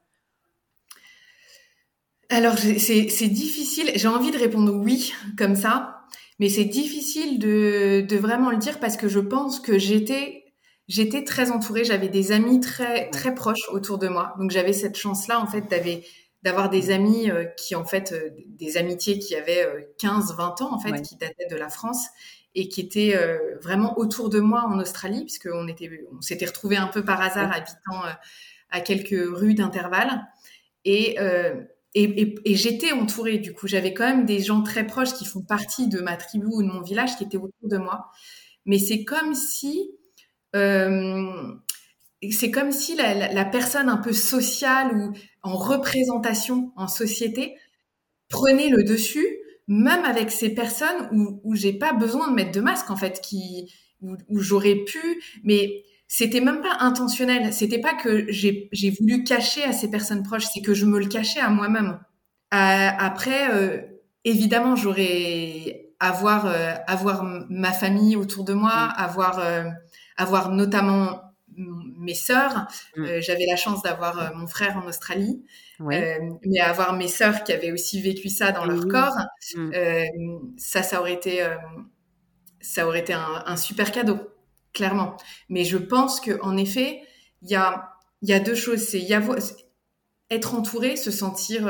Alors 2.29 2.57
c'est 2.59 3.29
difficile. 3.29 3.91
J'ai 3.97 4.09
envie 4.09 4.31
de 4.31 4.39
répondre 4.39 4.73
oui 4.75 5.13
comme 5.37 5.57
ça 5.57 5.98
mais 6.39 6.49
c'est 6.49 6.65
difficile 6.65 7.39
de, 7.39 8.05
de 8.09 8.17
vraiment 8.17 8.51
le 8.51 8.59
dire 8.59 8.79
parce 8.81 8.97
que 8.97 9.09
je 9.09 9.21
pense 9.21 9.61
que 9.61 9.79
j'étais 9.79 10.45
j'étais 10.89 11.23
très 11.23 11.51
entourée, 11.51 11.85
j'avais 11.85 12.09
des 12.09 12.33
amis 12.33 12.61
très 12.61 13.11
très 13.11 13.35
proches 13.35 13.69
autour 13.71 13.99
de 13.99 14.09
moi. 14.09 14.35
Donc 14.39 14.51
j'avais 14.51 14.73
cette 14.73 14.97
chance-là 14.97 15.41
en 15.41 15.47
fait 15.47 15.65
d'avoir 16.43 16.71
des 16.71 16.91
amis 16.91 17.31
euh, 17.31 17.45
qui 17.45 17.75
en 17.75 17.85
fait 17.85 18.13
euh, 18.13 18.31
des 18.47 18.77
amitiés 18.77 19.19
qui 19.19 19.37
avaient 19.37 19.93
15 19.99 20.33
euh, 20.33 20.35
20 20.35 20.63
ans 20.63 20.75
en 20.75 20.79
fait 20.79 21.03
qui 21.03 21.17
dataient 21.17 21.49
de 21.51 21.57
la 21.57 21.69
France 21.69 22.07
et 22.55 22.69
qui 22.69 22.81
étaient 22.81 23.15
vraiment 23.63 23.99
autour 23.99 24.31
de 24.31 24.41
moi 24.41 24.65
en 24.65 24.81
Australie 24.81 25.25
puisqu'on 25.25 25.69
était 25.69 26.05
on 26.17 26.23
s'était 26.23 26.47
retrouvés 26.47 26.79
un 26.79 26.89
peu 26.89 27.05
par 27.05 27.21
hasard 27.21 27.53
habitant 27.53 28.03
à 28.71 28.81
quelques 28.81 29.15
rues 29.37 29.55
d'intervalle. 29.55 30.27
Et 30.85 31.19
et, 31.95 32.55
j'étais 32.55 32.93
entourée, 32.93 33.39
du 33.39 33.53
coup, 33.53 33.67
j'avais 33.67 33.95
quand 33.95 34.07
même 34.07 34.27
des 34.27 34.41
gens 34.41 34.63
très 34.63 34.87
proches 34.87 35.15
qui 35.15 35.25
font 35.25 35.43
partie 35.43 35.89
de 35.89 36.01
ma 36.01 36.17
tribu 36.17 36.47
ou 36.47 36.63
de 36.63 36.69
mon 36.69 36.83
village 36.83 37.17
qui 37.17 37.25
étaient 37.25 37.37
autour 37.37 37.69
de 37.69 37.79
moi. 37.79 38.11
Mais 38.67 38.79
c'est 38.79 39.05
comme 39.05 39.35
si 39.35 39.91
c'est 42.31 42.51
comme 42.51 42.73
si 42.73 42.97
la, 42.97 43.45
personne 43.45 43.89
un 43.89 43.97
peu 43.97 44.13
sociale 44.13 44.97
ou 44.97 45.13
en 45.43 45.57
représentation 45.57 46.73
en 46.77 46.89
société 46.89 47.55
prenait 48.29 48.69
le 48.69 48.83
dessus, 48.83 49.27
même 49.69 50.05
avec 50.05 50.31
ces 50.31 50.51
personnes 50.51 51.09
où, 51.13 51.41
où 51.45 51.55
j'ai 51.55 51.73
pas 51.73 51.93
besoin 51.93 52.29
de 52.29 52.35
mettre 52.35 52.53
de 52.53 52.61
masque 52.61 52.91
en 52.91 52.97
fait, 52.97 53.21
qui 53.21 53.73
où, 54.01 54.41
j'aurais 54.41 54.77
pu, 54.77 55.23
mais 55.43 55.83
c'était 56.09 56.41
même 56.41 56.61
pas 56.61 56.79
intentionnel. 56.81 57.53
C'était 57.53 57.81
pas 57.81 57.95
que 57.95 58.27
j'ai 58.31 58.91
voulu 58.99 59.23
cacher 59.25 59.63
à 59.63 59.73
ces 59.73 59.91
personnes 59.91 60.23
proches, 60.23 60.47
c'est 60.53 60.63
que 60.63 60.75
je 60.75 60.87
me 60.87 60.99
le 60.99 61.07
cachais 61.07 61.41
à 61.41 61.51
moi-même. 61.51 62.01
Euh, 62.55 62.89
après, 62.99 63.53
euh, 63.53 63.83
évidemment, 64.25 64.75
j'aurais 64.75 65.93
avoir 66.01 66.47
euh, 66.47 66.75
avoir 66.87 67.25
ma 67.51 67.73
famille 67.73 68.17
autour 68.17 68.45
de 68.45 68.55
moi, 68.55 68.73
avoir 68.73 69.41
avoir 70.17 70.51
notamment 70.51 71.29
mes 71.59 72.15
sœurs. 72.15 72.69
Mm. 72.97 73.05
Euh, 73.05 73.21
j'avais 73.21 73.47
la 73.47 73.57
chance 73.57 73.83
d'avoir 73.83 74.19
euh, 74.19 74.35
mon 74.35 74.47
frère 74.47 74.77
en 74.77 74.87
Australie, 74.87 75.45
euh, 75.81 76.19
mais 76.45 76.61
avoir 76.61 76.95
mes 76.95 77.09
sœurs 77.09 77.45
qui 77.45 77.53
avaient 77.53 77.73
aussi 77.73 78.01
vécu 78.01 78.29
ça 78.29 78.53
dans 78.53 78.65
leur 78.65 78.87
corps, 78.89 79.17
mm. 79.55 79.71
ça, 80.57 80.83
ça 80.83 81.01
aurait 81.01 81.15
été, 81.15 81.47
ça 82.61 82.87
aurait 82.87 83.01
été 83.01 83.13
un, 83.13 83.57
super 83.57 83.93
cadeau, 83.93 84.19
clairement. 84.73 85.17
Mais 85.49 85.65
je 85.65 85.79
pense 85.79 86.21
que 86.21 86.41
en 86.43 86.57
effet, 86.57 87.03
il 87.43 87.51
y 87.51 87.55
a, 87.57 87.93
y 88.23 88.33
a 88.33 88.41
deux 88.41 88.55
choses. 88.55 88.81
C'est 88.81 89.07
être 90.31 90.55
entouré, 90.55 90.97
se 90.97 91.11
sentir 91.11 91.69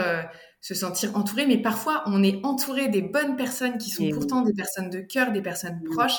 se 0.60 0.74
sentir 0.74 1.16
entouré, 1.16 1.46
mais 1.46 1.58
parfois 1.58 2.02
on 2.06 2.22
est 2.22 2.44
entouré 2.44 2.88
des 2.88 3.02
bonnes 3.02 3.36
personnes 3.36 3.78
qui 3.78 3.90
sont 3.90 4.08
pourtant 4.10 4.42
des 4.42 4.52
personnes 4.52 4.90
de 4.90 5.00
cœur, 5.00 5.32
des 5.32 5.42
personnes 5.42 5.80
proches, 5.84 6.18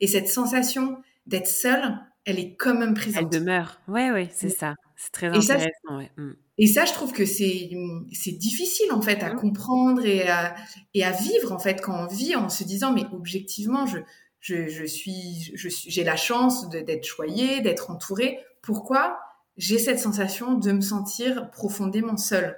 et 0.00 0.06
cette 0.06 0.28
sensation 0.28 0.98
d'être 1.26 1.46
seul, 1.46 1.98
elle 2.24 2.38
est 2.38 2.56
quand 2.56 2.74
même 2.74 2.94
présente. 2.94 3.22
Elle 3.32 3.40
demeure. 3.40 3.80
Ouais, 3.88 4.10
ouais, 4.10 4.28
c'est 4.32 4.48
ça. 4.48 4.74
C'est 4.96 5.12
très 5.12 5.26
intéressant. 5.28 6.00
Mm. 6.16 6.32
Et 6.58 6.66
ça, 6.66 6.84
je 6.84 6.92
trouve 6.92 7.12
que 7.12 7.26
c'est 7.26 7.70
c'est 8.12 8.32
difficile 8.32 8.92
en 8.92 9.00
fait 9.00 9.22
à 9.22 9.34
mm. 9.34 9.36
comprendre 9.36 10.04
et 10.04 10.28
à, 10.28 10.54
et 10.94 11.04
à 11.04 11.12
vivre 11.12 11.52
en 11.52 11.58
fait 11.58 11.80
quand 11.80 12.04
on 12.04 12.06
vit 12.06 12.34
en 12.34 12.48
se 12.48 12.64
disant 12.64 12.92
mais 12.92 13.04
objectivement 13.12 13.86
je 13.86 13.98
je, 14.46 14.68
je 14.68 14.84
suis 14.84 15.52
j'ai 15.56 16.04
la 16.04 16.16
chance 16.16 16.68
d'être 16.68 17.04
choyée, 17.04 17.60
d'être 17.60 17.90
entourée. 17.90 18.38
Pourquoi? 18.62 19.18
J'ai 19.56 19.78
cette 19.78 19.98
sensation 19.98 20.54
de 20.54 20.70
me 20.70 20.80
sentir 20.80 21.50
profondément 21.50 22.16
seule. 22.16 22.56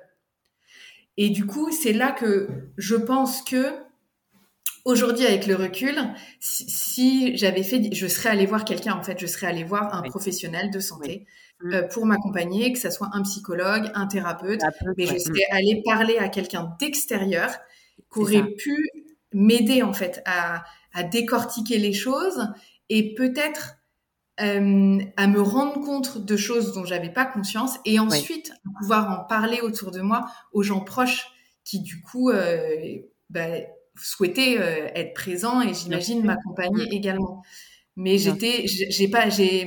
Et 1.17 1.31
du 1.31 1.47
coup, 1.47 1.73
c'est 1.73 1.93
là 1.93 2.13
que 2.13 2.49
je 2.77 2.97
pense 2.97 3.43
que 3.43 3.73
Aujourd'hui, 4.85 5.27
avec 5.27 5.47
le 5.47 5.55
recul, 5.55 5.99
si, 6.41 7.37
j'avais 7.37 7.63
fait, 7.63 7.93
je 7.93 8.07
serais 8.07 8.31
allée 8.31 8.47
voir 8.47 8.65
quelqu'un, 8.65 8.95
en 8.95 9.03
fait, 9.03 9.21
je 9.21 9.27
serais 9.27 9.47
allée 9.47 9.65
voir 9.65 9.95
un 9.95 10.01
professionnel 10.01 10.71
de 10.71 10.81
santé 10.81 11.27
mm. 11.61 11.75
euh, 11.75 11.83
pour 11.83 12.07
m'accompagner, 12.07 12.73
que 12.73 12.79
ce 12.79 12.89
soit 12.89 13.11
un 13.13 13.21
psychologue, 13.21 13.91
un 13.95 14.07
thérapeute, 14.07 14.63
mais 14.97 15.05
je 15.05 15.19
serais 15.19 15.45
allée 15.51 15.83
parler 15.85 16.17
à 16.17 16.31
quelqu'un 16.31 16.75
d'extérieur 16.81 17.51
qui 18.11 18.19
aurait 18.19 18.47
pu 18.47 18.89
m'aider, 19.35 19.83
en 19.83 19.93
fait, 19.93 20.23
à, 20.25 20.65
décortiquer 21.03 21.79
les 21.79 21.93
choses 21.93 22.49
et 22.89 23.15
peut-être 23.15 23.79
euh, 24.41 25.01
à 25.17 25.27
me 25.27 25.41
rendre 25.41 25.81
compte 25.85 26.25
de 26.25 26.37
choses 26.37 26.73
dont 26.73 26.85
j'avais 26.85 27.13
pas 27.13 27.27
conscience 27.27 27.79
et 27.85 27.99
ensuite 27.99 28.53
pouvoir 28.79 29.21
en 29.21 29.25
parler 29.25 29.61
autour 29.63 29.91
de 29.91 30.01
moi 30.01 30.27
aux 30.53 30.63
gens 30.63 30.81
proches 30.81 31.27
qui, 31.65 31.81
du 31.81 32.01
coup, 32.03 32.31
euh, 32.31 32.99
bah, 33.31 33.49
souhaité 33.97 34.61
euh, 34.61 34.89
être 34.95 35.13
présent 35.13 35.61
et 35.61 35.75
j'imagine 35.75 36.25
m'accompagner 36.25 36.85
mm. 36.85 36.93
également. 36.93 37.43
Mais 37.97 38.17
j'étais, 38.17 38.65
j'ai 38.67 39.09
pas, 39.09 39.29
j'ai, 39.29 39.67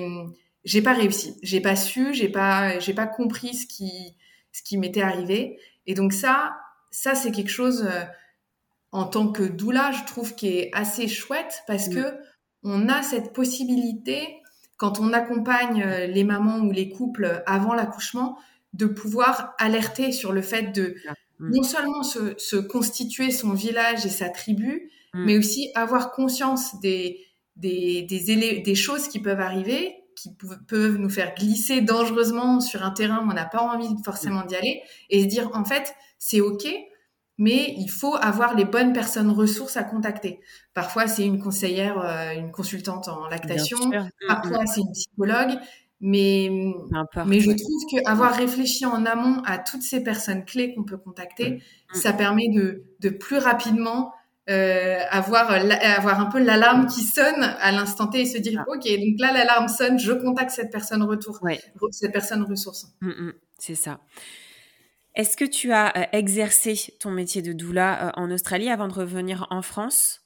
j'ai 0.64 0.82
pas 0.82 0.94
réussi. 0.94 1.36
J'ai 1.44 1.60
pas 1.60 1.76
su, 1.76 2.14
j'ai 2.14 2.30
pas, 2.30 2.80
j'ai 2.80 2.94
pas 2.94 3.08
compris 3.08 3.54
ce 3.54 3.68
qui, 3.68 4.16
ce 4.54 4.64
qui 4.64 4.78
m'était 4.78 5.02
arrivé. 5.02 5.60
Et 5.86 5.96
donc 5.96 6.14
ça, 6.14 6.56
ça 6.92 7.14
c'est 7.14 7.34
quelque 7.34 7.52
chose 7.52 7.90
en 8.92 9.06
tant 9.06 9.32
que 9.32 9.44
doula, 9.44 9.92
je 9.92 10.06
trouve 10.06 10.36
qui 10.36 10.48
est 10.48 10.70
assez 10.74 11.08
chouette 11.08 11.64
parce 11.68 11.88
mm. 11.88 11.96
que 11.96 12.18
on 12.64 12.90
a 12.90 13.02
cette 13.02 13.34
possibilité 13.34 14.42
quand 14.78 15.00
on 15.00 15.14
accompagne 15.14 15.84
euh, 15.84 16.08
les 16.08 16.24
mamans 16.24 16.60
ou 16.60 16.72
les 16.72 16.90
couples 16.90 17.44
avant 17.46 17.74
l'accouchement 17.74 18.38
de 18.74 18.86
pouvoir 18.86 19.54
alerter 19.58 20.12
sur 20.12 20.32
le 20.32 20.42
fait 20.42 20.72
de 20.74 20.96
Mm. 21.42 21.56
non 21.56 21.64
seulement 21.64 22.04
se, 22.04 22.56
constituer 22.58 23.32
son 23.32 23.54
village 23.54 24.06
et 24.06 24.10
sa 24.10 24.30
tribu, 24.30 24.92
mm. 25.14 25.26
mais 25.26 25.38
aussi 25.38 25.72
avoir 25.76 26.12
conscience 26.12 26.80
des, 26.80 27.26
des, 27.56 28.04
des, 28.04 28.62
des, 28.62 28.76
choses 28.76 29.08
qui 29.08 29.20
peuvent 29.20 29.40
arriver, 29.40 29.96
qui 30.16 30.36
peuvent 30.68 30.98
nous 30.98 31.10
faire 31.10 31.34
glisser 31.34 31.82
dangereusement 31.82 32.60
sur 32.60 32.84
un 32.84 32.92
terrain 32.92 33.26
où 33.26 33.32
on 33.32 33.34
n'a 33.34 33.46
pas 33.46 33.62
envie 33.62 33.90
forcément 34.06 34.46
d'y 34.46 34.56
aller, 34.56 34.82
et 35.10 35.24
se 35.24 35.28
dire 35.28 35.50
en 35.54 35.66
fait 35.66 35.96
c'est 36.20 36.42
ok, 36.42 36.68
mais 37.38 37.74
il 37.78 37.90
faut 37.90 38.16
avoir 38.16 38.56
les 38.56 38.66
bonnes 38.66 38.94
personnes 38.94 39.30
ressources 39.30 39.78
à 39.78 39.84
contacter. 39.84 40.40
Parfois 40.74 41.08
c'est 41.08 41.26
une 41.26 41.42
conseillère, 41.42 42.00
euh, 42.00 42.34
une 42.34 42.52
consultante 42.52 43.08
en 43.08 43.28
lactation, 43.28 43.78
parfois 44.28 44.64
mm, 44.64 44.68
c'est 44.68 44.82
une 44.82 44.92
psychologue, 44.92 45.60
mais, 46.00 46.50
mais 47.26 47.40
je 47.40 47.52
trouve 47.52 47.86
qu'avoir 47.92 48.34
réfléchi 48.34 48.86
en 48.86 49.06
amont 49.06 49.42
à 49.46 49.60
toutes 49.60 49.84
ces 49.84 50.04
personnes 50.04 50.46
clés 50.46 50.74
qu'on 50.74 50.84
peut 50.84 50.98
contacter, 50.98 51.52
mm. 51.52 51.96
ça 51.96 52.14
permet 52.14 52.50
de, 52.50 52.84
de 53.00 53.10
plus 53.10 53.38
rapidement 53.38 54.14
euh, 54.50 55.00
avoir, 55.12 55.52
avoir 55.52 56.20
un 56.20 56.26
peu 56.26 56.40
l'alarme 56.40 56.88
qui 56.88 57.02
sonne 57.02 57.44
à 57.62 57.72
l'instant 57.72 58.08
T 58.08 58.22
et 58.22 58.26
se 58.26 58.40
dire, 58.40 58.66
ah. 58.66 58.72
OK, 58.72 58.84
donc 58.84 59.20
là, 59.20 59.32
l'alarme 59.32 59.68
sonne, 59.68 60.00
je 60.00 60.12
contacte 60.12 60.50
cette 60.52 60.72
personne 60.72 61.04
retour, 61.04 61.40
cette 61.92 62.12
personne 62.12 62.42
ressource. 62.44 62.88
Mm, 63.02 63.10
mm, 63.10 63.34
c'est 63.60 63.76
ça. 63.76 64.00
Est-ce 65.16 65.36
que 65.36 65.46
tu 65.46 65.72
as 65.72 65.98
euh, 65.98 66.06
exercé 66.14 66.96
ton 67.00 67.12
métier 67.12 67.42
de 67.42 67.54
doula 67.54 68.08
euh, 68.08 68.12
en 68.16 68.32
Australie 68.32 68.70
avant 68.70 68.88
de 68.88 68.94
revenir 68.94 69.48
en 69.50 69.62
France? 69.62 70.22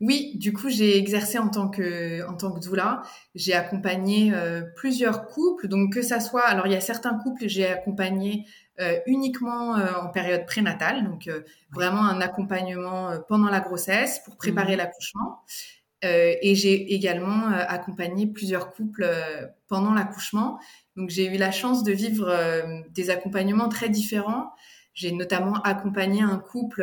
Oui, 0.00 0.32
du 0.36 0.54
coup, 0.54 0.70
j'ai 0.70 0.96
exercé 0.96 1.38
en 1.38 1.50
tant 1.50 1.68
que 1.68 2.26
en 2.26 2.34
tant 2.34 2.52
que 2.52 2.60
doula. 2.60 3.02
J'ai 3.34 3.52
accompagné 3.52 4.32
euh, 4.32 4.62
plusieurs 4.76 5.26
couples, 5.26 5.68
donc 5.68 5.92
que 5.92 6.00
ça 6.00 6.20
soit. 6.20 6.46
Alors, 6.46 6.66
il 6.66 6.72
y 6.72 6.76
a 6.76 6.80
certains 6.80 7.18
couples 7.18 7.46
j'ai 7.48 7.66
accompagné 7.66 8.46
euh, 8.80 8.98
uniquement 9.06 9.76
euh, 9.76 9.92
en 10.02 10.08
période 10.08 10.46
prénatale, 10.46 11.04
donc 11.04 11.28
vraiment 11.70 12.02
un 12.02 12.22
accompagnement 12.22 13.10
pendant 13.28 13.50
la 13.50 13.60
grossesse 13.60 14.20
pour 14.24 14.36
préparer 14.38 14.74
mmh. 14.74 14.78
l'accouchement. 14.78 15.40
Et 16.02 16.54
j'ai 16.54 16.94
également 16.94 17.48
accompagné 17.48 18.26
plusieurs 18.26 18.72
couples 18.72 19.06
pendant 19.68 19.92
l'accouchement. 19.92 20.58
Donc, 20.96 21.10
j'ai 21.10 21.26
eu 21.26 21.36
la 21.36 21.50
chance 21.50 21.82
de 21.82 21.92
vivre 21.92 22.34
des 22.90 23.10
accompagnements 23.10 23.68
très 23.68 23.88
différents. 23.88 24.50
J'ai 24.94 25.12
notamment 25.12 25.60
accompagné 25.62 26.22
un 26.22 26.38
couple 26.38 26.82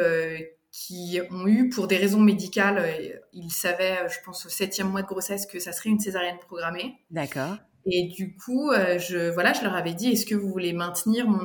qui 0.78 1.20
ont 1.32 1.48
eu, 1.48 1.70
pour 1.70 1.88
des 1.88 1.98
raisons 1.98 2.20
médicales, 2.20 2.78
euh, 2.78 3.20
ils 3.34 3.52
savaient, 3.52 3.98
euh, 4.04 4.10
je 4.10 4.18
pense, 4.24 4.46
au 4.46 4.50
septième 4.50 4.90
mois 4.90 5.02
de 5.02 5.08
grossesse 5.08 5.48
que 5.48 5.60
ça 5.60 5.72
serait 5.72 5.90
une 5.90 6.00
césarienne 6.00 6.38
programmée. 6.38 6.96
D'accord. 7.10 7.58
Et 7.90 8.10
du 8.10 8.36
coup, 8.36 8.70
euh, 8.70 9.00
je, 9.00 9.32
voilà, 9.32 9.54
je 9.54 9.64
leur 9.64 9.74
avais 9.74 9.94
dit, 9.94 10.12
est-ce 10.12 10.26
que 10.26 10.36
vous 10.36 10.50
voulez 10.50 10.74
maintenir 10.74 11.28
mon 11.28 11.42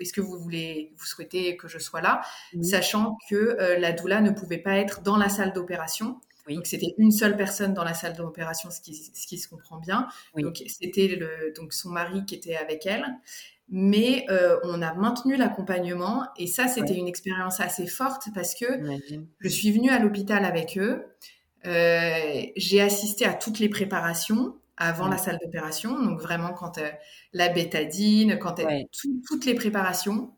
est-ce 0.00 0.12
que 0.12 0.20
vous 0.20 0.38
voulez, 0.38 0.94
vous 0.96 1.04
souhaitez 1.04 1.56
que 1.56 1.68
je 1.68 1.78
sois 1.78 2.00
là, 2.00 2.22
sachant 2.62 3.18
que 3.28 3.58
la 3.78 3.92
doula 3.92 4.22
ne 4.22 4.30
pouvait 4.30 4.58
pas 4.58 4.78
être 4.78 5.02
dans 5.02 5.18
la 5.18 5.28
salle 5.28 5.52
d'opération. 5.52 6.18
Donc 6.54 6.66
c'était 6.66 6.94
une 6.98 7.10
seule 7.10 7.36
personne 7.36 7.74
dans 7.74 7.84
la 7.84 7.94
salle 7.94 8.14
d'opération, 8.14 8.70
ce 8.70 8.80
qui, 8.80 8.94
ce 8.94 9.26
qui 9.26 9.38
se 9.38 9.48
comprend 9.48 9.78
bien. 9.78 10.06
Donc 10.36 10.62
c'était 10.66 11.18
donc 11.56 11.72
son 11.72 11.90
mari 11.90 12.24
qui 12.24 12.34
était 12.34 12.56
avec 12.56 12.86
elle. 12.86 13.04
Mais 13.68 14.24
euh, 14.30 14.58
on 14.62 14.80
a 14.80 14.94
maintenu 14.94 15.36
l'accompagnement 15.36 16.24
et 16.36 16.46
ça 16.46 16.68
c'était 16.68 16.94
une 16.94 17.08
expérience 17.08 17.58
assez 17.58 17.88
forte 17.88 18.28
parce 18.32 18.54
que 18.54 18.64
je 19.40 19.48
suis 19.48 19.72
venue 19.72 19.90
à 19.90 19.98
l'hôpital 19.98 20.44
avec 20.44 20.78
eux, 20.78 21.04
euh, 21.66 22.42
j'ai 22.54 22.80
assisté 22.80 23.24
à 23.24 23.34
toutes 23.34 23.58
les 23.58 23.68
préparations 23.68 24.54
avant 24.76 25.08
la 25.08 25.16
salle 25.16 25.38
d'opération, 25.42 26.00
donc 26.02 26.20
vraiment 26.20 26.52
quand 26.52 26.78
euh, 26.78 26.90
la 27.32 27.48
bétadine, 27.48 28.38
quand 28.38 28.60
toutes 29.26 29.46
les 29.46 29.54
préparations. 29.54 30.32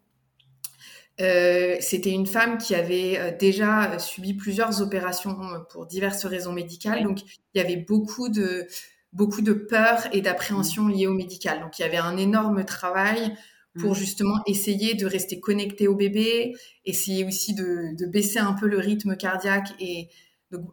C'était 1.19 2.11
une 2.11 2.27
femme 2.27 2.59
qui 2.59 2.75
avait 2.75 3.37
déjà 3.39 3.99
subi 3.99 4.35
plusieurs 4.35 4.81
opérations 4.83 5.37
pour 5.71 5.87
diverses 5.87 6.25
raisons 6.27 6.53
médicales, 6.53 7.03
donc 7.03 7.23
il 7.55 7.59
y 7.59 7.61
avait 7.61 7.77
beaucoup 7.77 8.29
de 8.29 8.66
beaucoup 9.12 9.43
de 9.43 9.53
peur 9.53 10.07
et 10.12 10.21
d'appréhension 10.21 10.85
mmh. 10.85 10.93
liées 10.93 11.07
au 11.07 11.14
médical. 11.14 11.61
Donc 11.61 11.79
il 11.79 11.83
y 11.83 11.85
avait 11.85 11.97
un 11.97 12.16
énorme 12.16 12.64
travail 12.64 13.35
pour 13.79 13.93
mmh. 13.93 13.97
justement 13.97 14.43
essayer 14.47 14.95
de 14.95 15.07
rester 15.07 15.41
connecté 15.41 15.89
au 15.89 15.95
bébé, 15.95 16.55
essayer 16.85 17.25
aussi 17.25 17.55
de, 17.55 17.95
baisser 18.07 18.39
un 18.39 18.53
peu 18.53 18.66
le 18.66 18.79
rythme 18.79 19.16
cardiaque 19.16 19.71
et 19.81 20.09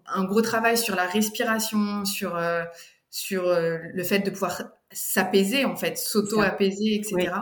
un 0.08 0.24
gros 0.24 0.41
travail 0.41 0.78
sur 0.78 0.96
la 0.96 1.06
respiration, 1.06 2.06
sur 2.06 2.36
euh, 2.36 2.64
sur 3.10 3.48
euh, 3.48 3.78
le 3.93 4.04
fait 4.04 4.20
de 4.20 4.30
pouvoir 4.30 4.64
s'apaiser 4.91 5.66
en 5.66 5.76
fait, 5.76 5.98
s'auto-apaiser, 5.98 6.96
etc. 6.96 7.34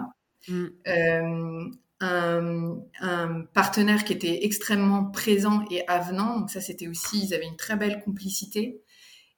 Euh, 0.50 1.66
un, 2.04 2.78
un, 3.02 3.42
partenaire 3.54 4.04
qui 4.04 4.14
était 4.14 4.46
extrêmement 4.46 5.06
présent 5.06 5.66
et 5.72 5.88
avenant, 5.88 6.40
donc 6.40 6.50
ça 6.50 6.62
c'était 6.62 6.88
aussi, 6.88 7.26
ils 7.26 7.34
avaient 7.34 7.48
une 7.48 7.58
très 7.58 7.76
belle 7.76 8.02
complicité. 8.04 8.82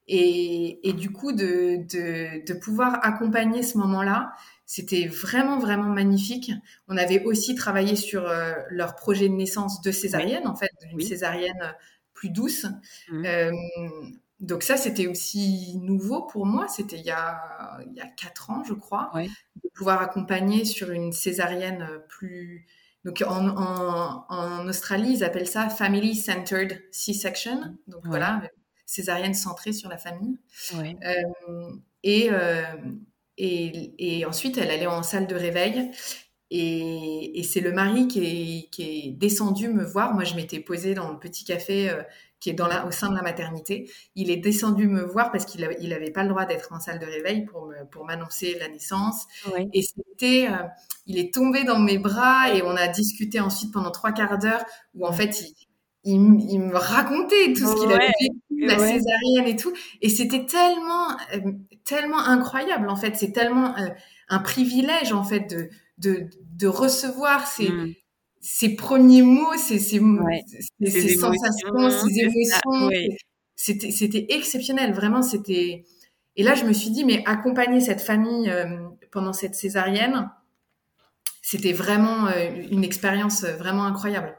Et, 0.08 0.88
et 0.88 0.94
du 0.94 1.12
coup, 1.12 1.32
de, 1.32 1.78
de, 1.92 2.46
de 2.46 2.54
pouvoir 2.60 3.00
accompagner 3.04 3.64
ce 3.64 3.78
moment-là, 3.80 4.34
c'était 4.66 5.08
vraiment, 5.08 5.60
vraiment 5.60 5.90
magnifique. 5.90 6.52
On 6.88 6.98
avait 6.98 7.24
aussi 7.24 7.56
travaillé 7.56 7.96
sur 7.96 8.28
euh, 8.28 8.54
leur 8.70 8.96
projet 8.96 9.30
de 9.30 9.34
naissance 9.34 9.82
de 9.82 9.92
césarienne, 9.92 10.48
en 10.48 10.56
fait, 10.56 10.72
une 10.92 11.02
césarienne 11.02 11.76
plus 12.14 12.30
douce. 12.30 12.66
Mmh. 13.10 13.26
Euh, 13.26 13.52
donc 14.46 14.64
ça, 14.64 14.78
c'était 14.78 15.08
aussi 15.08 15.78
nouveau 15.82 16.24
pour 16.24 16.46
moi. 16.46 16.68
C'était 16.68 16.98
il 16.98 17.06
y 17.06 17.12
a 17.12 17.80
il 17.88 17.94
y 17.94 18.02
a 18.02 18.08
quatre 18.08 18.50
ans, 18.52 18.64
je 18.64 18.74
crois, 18.74 19.12
de 19.16 19.70
pouvoir 19.74 20.02
accompagner 20.02 20.66
sur 20.66 20.92
une 20.92 21.12
césarienne 21.12 21.88
plus. 22.08 22.68
Donc 23.04 23.24
en, 23.26 23.50
en, 23.50 24.26
en 24.30 24.68
Australie, 24.68 25.14
ils 25.14 25.24
appellent 25.24 25.48
ça 25.48 25.70
family 25.70 26.16
centered 26.16 26.82
C-section. 26.92 27.76
Donc 27.88 28.02
voilà, 28.06 28.42
césarienne 28.86 29.34
centrée 29.34 29.74
sur 29.74 29.90
la 29.90 29.98
famille. 29.98 30.38
Euh, 30.74 31.72
et, 32.04 32.30
euh, 32.32 32.64
et, 33.38 34.20
et 34.20 34.26
ensuite, 34.26 34.58
elle 34.58 34.70
allait 34.70 34.88
en 34.88 35.04
salle 35.04 35.28
de 35.28 35.36
réveil. 35.36 35.92
Et, 36.52 37.40
et 37.40 37.44
c'est 37.44 37.62
le 37.62 37.72
mari 37.72 38.08
qui 38.08 38.20
est, 38.20 38.70
qui 38.70 38.84
est, 38.84 39.12
descendu 39.12 39.70
me 39.70 39.84
voir. 39.84 40.14
Moi, 40.14 40.24
je 40.24 40.36
m'étais 40.36 40.60
posée 40.60 40.94
dans 40.94 41.12
le 41.12 41.20
petit 41.20 41.44
café 41.44 41.90
euh, 41.90 42.04
qui 42.46 42.52
est 42.52 42.54
dans 42.54 42.68
la, 42.68 42.86
au 42.86 42.92
sein 42.92 43.10
de 43.10 43.16
la 43.16 43.24
maternité. 43.24 43.90
Il 44.14 44.30
est 44.30 44.38
descendu 44.38 44.88
me 44.88 45.02
voir 45.02 45.32
parce 45.32 45.46
qu'il 45.46 45.62
n'avait 45.62 45.78
il 45.82 46.14
pas 46.14 46.22
le 46.22 46.30
droit 46.30 46.46
d'être 46.46 46.72
en 46.74 46.80
salle 46.80 47.00
de 47.00 47.06
réveil 47.08 47.44
pour 47.44 47.66
me, 47.66 47.90
pour 47.90 48.06
m'annoncer 48.06 48.56
la 48.60 48.68
naissance. 48.68 49.26
Et 49.74 49.82
c'était, 49.82 50.48
euh, 50.48 50.68
il 51.08 51.18
est 51.18 51.34
tombé 51.34 51.64
dans 51.64 51.80
mes 51.80 51.98
bras 51.98 52.54
et 52.54 52.62
on 52.62 52.76
a 52.76 52.88
discuté 52.88 53.40
ensuite 53.40 53.74
pendant 53.74 53.90
trois 53.90 54.12
quarts 54.12 54.38
d'heure 54.38 54.64
où 54.94 55.08
en 55.08 55.12
fait 55.12 55.42
il, 55.42 55.56
il, 56.04 56.52
il, 56.52 56.60
me 56.60 56.78
racontait 56.78 57.54
tout 57.54 57.66
ce 57.66 57.82
qu'il 57.82 57.92
avait 57.92 58.12
vécu, 58.22 58.68
la 58.68 58.78
césarienne 58.78 59.48
et 59.48 59.56
tout. 59.56 59.74
Et 60.04 60.10
c'était 60.10 60.46
tellement, 60.46 61.18
euh, 61.34 61.52
tellement 61.84 62.20
incroyable 62.20 62.90
en 62.90 62.96
fait. 62.96 63.16
C'est 63.16 63.32
tellement 63.32 63.76
euh, 63.80 63.88
un 64.30 64.38
privilège 64.38 65.14
en 65.14 65.24
fait 65.24 65.50
de, 65.50 65.70
de, 65.98 66.30
de 66.56 66.68
recevoir 66.68 67.48
ces, 67.48 67.70
mmh 67.70 67.96
ses 68.48 68.76
premiers 68.76 69.24
mots, 69.24 69.58
ses, 69.58 69.80
ses, 69.80 69.98
sensations, 70.00 71.90
ses 71.90 72.20
émotions. 72.20 72.90
C'était, 73.56 73.90
c'était 73.90 74.28
exceptionnel, 74.30 74.94
vraiment. 74.94 75.24
C'était. 75.24 75.84
Et 76.36 76.44
là, 76.44 76.54
je 76.54 76.64
me 76.66 76.74
suis 76.74 76.92
dit, 76.92 77.06
mais 77.06 77.24
accompagner 77.26 77.80
cette 77.80 78.02
famille 78.02 78.50
euh, 78.50 78.78
pendant 79.12 79.34
cette 79.34 79.56
césarienne, 79.56 80.30
c'était 81.42 81.74
vraiment 81.74 82.28
euh, 82.28 82.52
une 82.70 82.84
expérience 82.84 83.44
euh, 83.46 83.56
vraiment 83.56 83.86
incroyable 83.86 84.36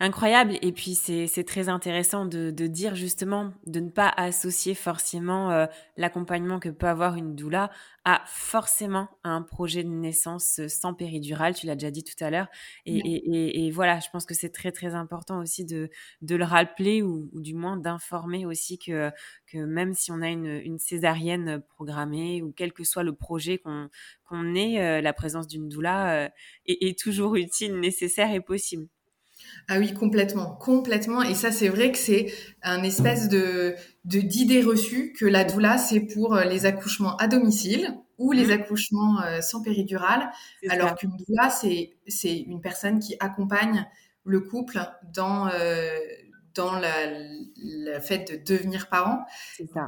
incroyable. 0.00 0.58
Et 0.62 0.72
puis 0.72 0.94
c'est 0.94 1.44
très 1.44 1.68
intéressant 1.68 2.26
de, 2.26 2.50
de, 2.50 2.66
dire 2.66 2.94
justement 2.94 3.52
de 3.66 3.80
ne 3.80 3.90
pas 3.90 4.08
associer 4.08 4.74
forcément 4.74 5.50
euh, 5.50 5.66
l'accompagnement 5.96 6.58
que 6.58 6.68
peut 6.68 6.86
avoir 6.86 7.16
une 7.16 7.34
doula 7.34 7.70
à 8.04 8.22
forcément 8.26 9.08
un 9.24 9.42
projet 9.42 9.82
de 9.82 9.88
naissance 9.88 10.60
sans 10.68 10.94
péridurale. 10.94 11.54
Tu 11.54 11.66
l'as 11.66 11.74
déjà 11.74 11.90
dit 11.90 12.04
tout 12.04 12.24
à 12.24 12.30
l'heure. 12.30 12.46
Et, 12.84 12.98
et, 12.98 13.66
et, 13.66 13.70
voilà, 13.72 13.98
je 13.98 14.08
pense 14.12 14.24
que 14.26 14.34
c'est 14.34 14.50
très 14.50 14.70
très 14.70 14.94
important 14.94 15.40
aussi 15.40 15.64
de, 15.64 15.90
de 16.22 16.36
le 16.36 16.44
rappeler 16.44 17.02
ou, 17.02 17.28
ou 17.32 17.40
du 17.40 17.54
moins 17.54 17.76
d'informer 17.76 18.46
aussi 18.46 18.78
que, 18.78 19.10
que 19.46 19.58
même 19.58 19.92
si 19.94 20.12
on 20.12 20.22
a 20.22 20.28
une, 20.28 20.46
une 20.46 20.78
césarienne 20.78 21.60
programmée 21.68 22.42
ou 22.42 22.52
quel 22.52 22.72
que 22.72 22.84
soit 22.84 23.02
le 23.02 23.12
projet 23.12 23.58
qu'on 23.58 23.88
qu'on 24.28 24.54
ait, 24.54 24.80
euh, 24.80 25.00
la 25.00 25.12
présence 25.12 25.46
d'une 25.46 25.68
doula 25.68 26.24
euh, 26.24 26.28
est, 26.66 26.88
est 26.88 26.98
toujours 26.98 27.36
utile, 27.36 27.78
nécessaire 27.78 28.32
et 28.32 28.40
possible. 28.40 28.88
Ah 29.68 29.78
oui, 29.78 29.92
complètement, 29.94 30.54
complètement. 30.56 31.22
Et 31.22 31.34
ça, 31.34 31.50
c'est 31.50 31.68
vrai 31.68 31.90
que 31.90 31.98
c'est 31.98 32.32
un 32.62 32.82
espèce 32.82 33.28
de 33.28 33.74
d'idée 34.04 34.62
reçue 34.62 35.12
que 35.12 35.24
la 35.24 35.44
doula, 35.44 35.78
c'est 35.78 36.00
pour 36.00 36.34
euh, 36.34 36.44
les 36.44 36.66
accouchements 36.66 37.16
à 37.16 37.26
domicile 37.26 37.94
ou 38.18 38.32
les 38.32 38.46
mmh. 38.46 38.50
accouchements 38.52 39.20
euh, 39.22 39.40
sans 39.40 39.62
péridurale, 39.62 40.30
alors 40.68 40.94
qu'une 40.94 41.16
doula, 41.16 41.50
c'est 41.50 41.96
c'est 42.06 42.36
une 42.36 42.60
personne 42.60 43.00
qui 43.00 43.16
accompagne 43.20 43.86
le 44.24 44.40
couple 44.40 44.78
dans 45.12 45.48
euh, 45.48 45.98
dans 46.54 46.78
la, 46.78 47.06
le 47.56 48.00
fait 48.00 48.32
de 48.32 48.54
devenir 48.54 48.88
parent 48.88 49.26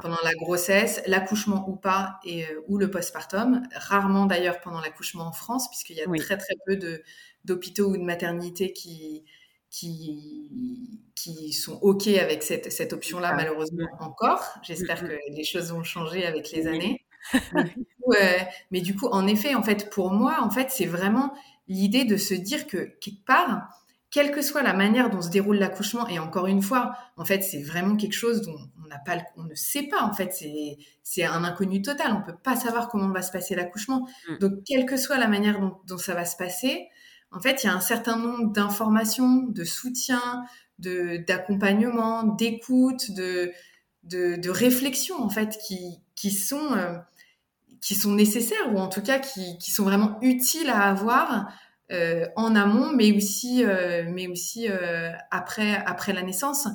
pendant 0.01 0.19
la 0.23 0.33
grossesse, 0.33 1.01
l'accouchement 1.07 1.67
ou 1.67 1.75
pas 1.75 2.19
et 2.23 2.45
ou 2.67 2.77
le 2.77 2.91
postpartum. 2.91 3.63
Rarement 3.73 4.25
d'ailleurs 4.27 4.61
pendant 4.61 4.79
l'accouchement 4.79 5.25
en 5.25 5.31
France, 5.31 5.67
puisqu'il 5.69 5.95
y 5.95 6.01
a 6.01 6.23
très 6.23 6.37
très 6.37 6.55
peu 6.65 6.75
de 6.75 7.01
d'hôpitaux 7.45 7.91
ou 7.91 7.97
de 7.97 8.03
maternités 8.03 8.73
qui 8.73 9.23
qui, 9.69 11.01
qui 11.15 11.53
sont 11.53 11.79
OK 11.81 12.07
avec 12.07 12.43
cette, 12.43 12.71
cette 12.71 12.93
option-là, 12.93 13.33
malheureusement 13.33 13.87
encore. 13.99 14.43
J'espère 14.63 15.01
que 15.01 15.17
les 15.31 15.43
choses 15.43 15.71
vont 15.71 15.83
changer 15.83 16.25
avec 16.25 16.51
les 16.51 16.67
années. 16.67 17.05
Mais 17.53 17.63
du, 17.65 17.85
coup, 18.01 18.13
euh, 18.13 18.37
mais 18.71 18.81
du 18.81 18.95
coup, 18.95 19.07
en 19.07 19.27
effet, 19.27 19.53
en 19.53 19.61
fait, 19.61 19.89
pour 19.89 20.09
moi, 20.11 20.37
en 20.41 20.49
fait, 20.49 20.71
c'est 20.71 20.85
vraiment 20.85 21.33
l'idée 21.67 22.05
de 22.05 22.15
se 22.15 22.33
dire 22.33 22.65
que 22.65 22.97
quelque 23.01 23.25
part, 23.25 23.67
quelle 24.09 24.31
que 24.31 24.41
soit 24.41 24.63
la 24.63 24.73
manière 24.73 25.09
dont 25.09 25.21
se 25.21 25.29
déroule 25.29 25.57
l'accouchement, 25.57 26.07
et 26.07 26.17
encore 26.17 26.47
une 26.47 26.61
fois, 26.61 26.95
en 27.17 27.25
fait, 27.25 27.41
c'est 27.41 27.61
vraiment 27.61 27.97
quelque 27.97 28.13
chose 28.13 28.41
dont 28.41 28.57
on 28.83 28.87
n'a 28.87 28.99
pas, 28.99 29.17
on 29.35 29.43
ne 29.43 29.53
sait 29.53 29.83
pas. 29.83 30.01
En 30.01 30.13
fait, 30.13 30.33
c'est 31.03 31.25
un 31.25 31.43
inconnu 31.43 31.81
total. 31.81 32.13
On 32.13 32.21
peut 32.25 32.37
pas 32.41 32.55
savoir 32.55 32.87
comment 32.87 33.09
va 33.09 33.21
se 33.21 33.31
passer 33.31 33.53
l'accouchement. 33.53 34.07
Mm. 34.29 34.37
Donc, 34.39 34.51
quelle 34.65 34.85
que 34.85 34.97
soit 34.97 35.17
la 35.17 35.27
manière 35.27 35.59
dont, 35.59 35.77
dont 35.85 35.97
ça 35.97 36.15
va 36.15 36.25
se 36.25 36.37
passer, 36.37 36.87
en 37.31 37.39
fait, 37.39 37.63
il 37.63 37.67
y 37.67 37.69
a 37.69 37.73
un 37.73 37.81
certain 37.81 38.17
nombre 38.17 38.51
d'informations, 38.51 39.43
de 39.47 39.63
soutien, 39.63 40.45
de 40.79 41.17
d'accompagnement, 41.27 42.23
d'écoute, 42.23 43.11
de, 43.11 43.51
de, 44.03 44.49
réflexion 44.49 45.21
en 45.21 45.29
fait 45.29 45.57
qui 45.65 45.99
qui 46.15 46.31
sont 46.31 46.73
euh, 46.73 46.97
qui 47.81 47.95
sont 47.95 48.11
nécessaires 48.11 48.73
ou 48.73 48.79
en 48.79 48.87
tout 48.87 49.01
cas 49.01 49.19
qui, 49.19 49.57
qui 49.57 49.71
sont 49.71 49.83
vraiment 49.83 50.17
utiles 50.21 50.69
à 50.69 50.83
avoir 50.83 51.53
euh, 51.91 52.25
en 52.35 52.55
amont, 52.55 52.91
mais 52.93 53.11
aussi 53.11 53.63
euh, 53.63 54.05
mais 54.09 54.27
aussi 54.27 54.67
après 55.31 55.75
après 55.85 56.13
la 56.13 56.23
naissance. 56.23 56.67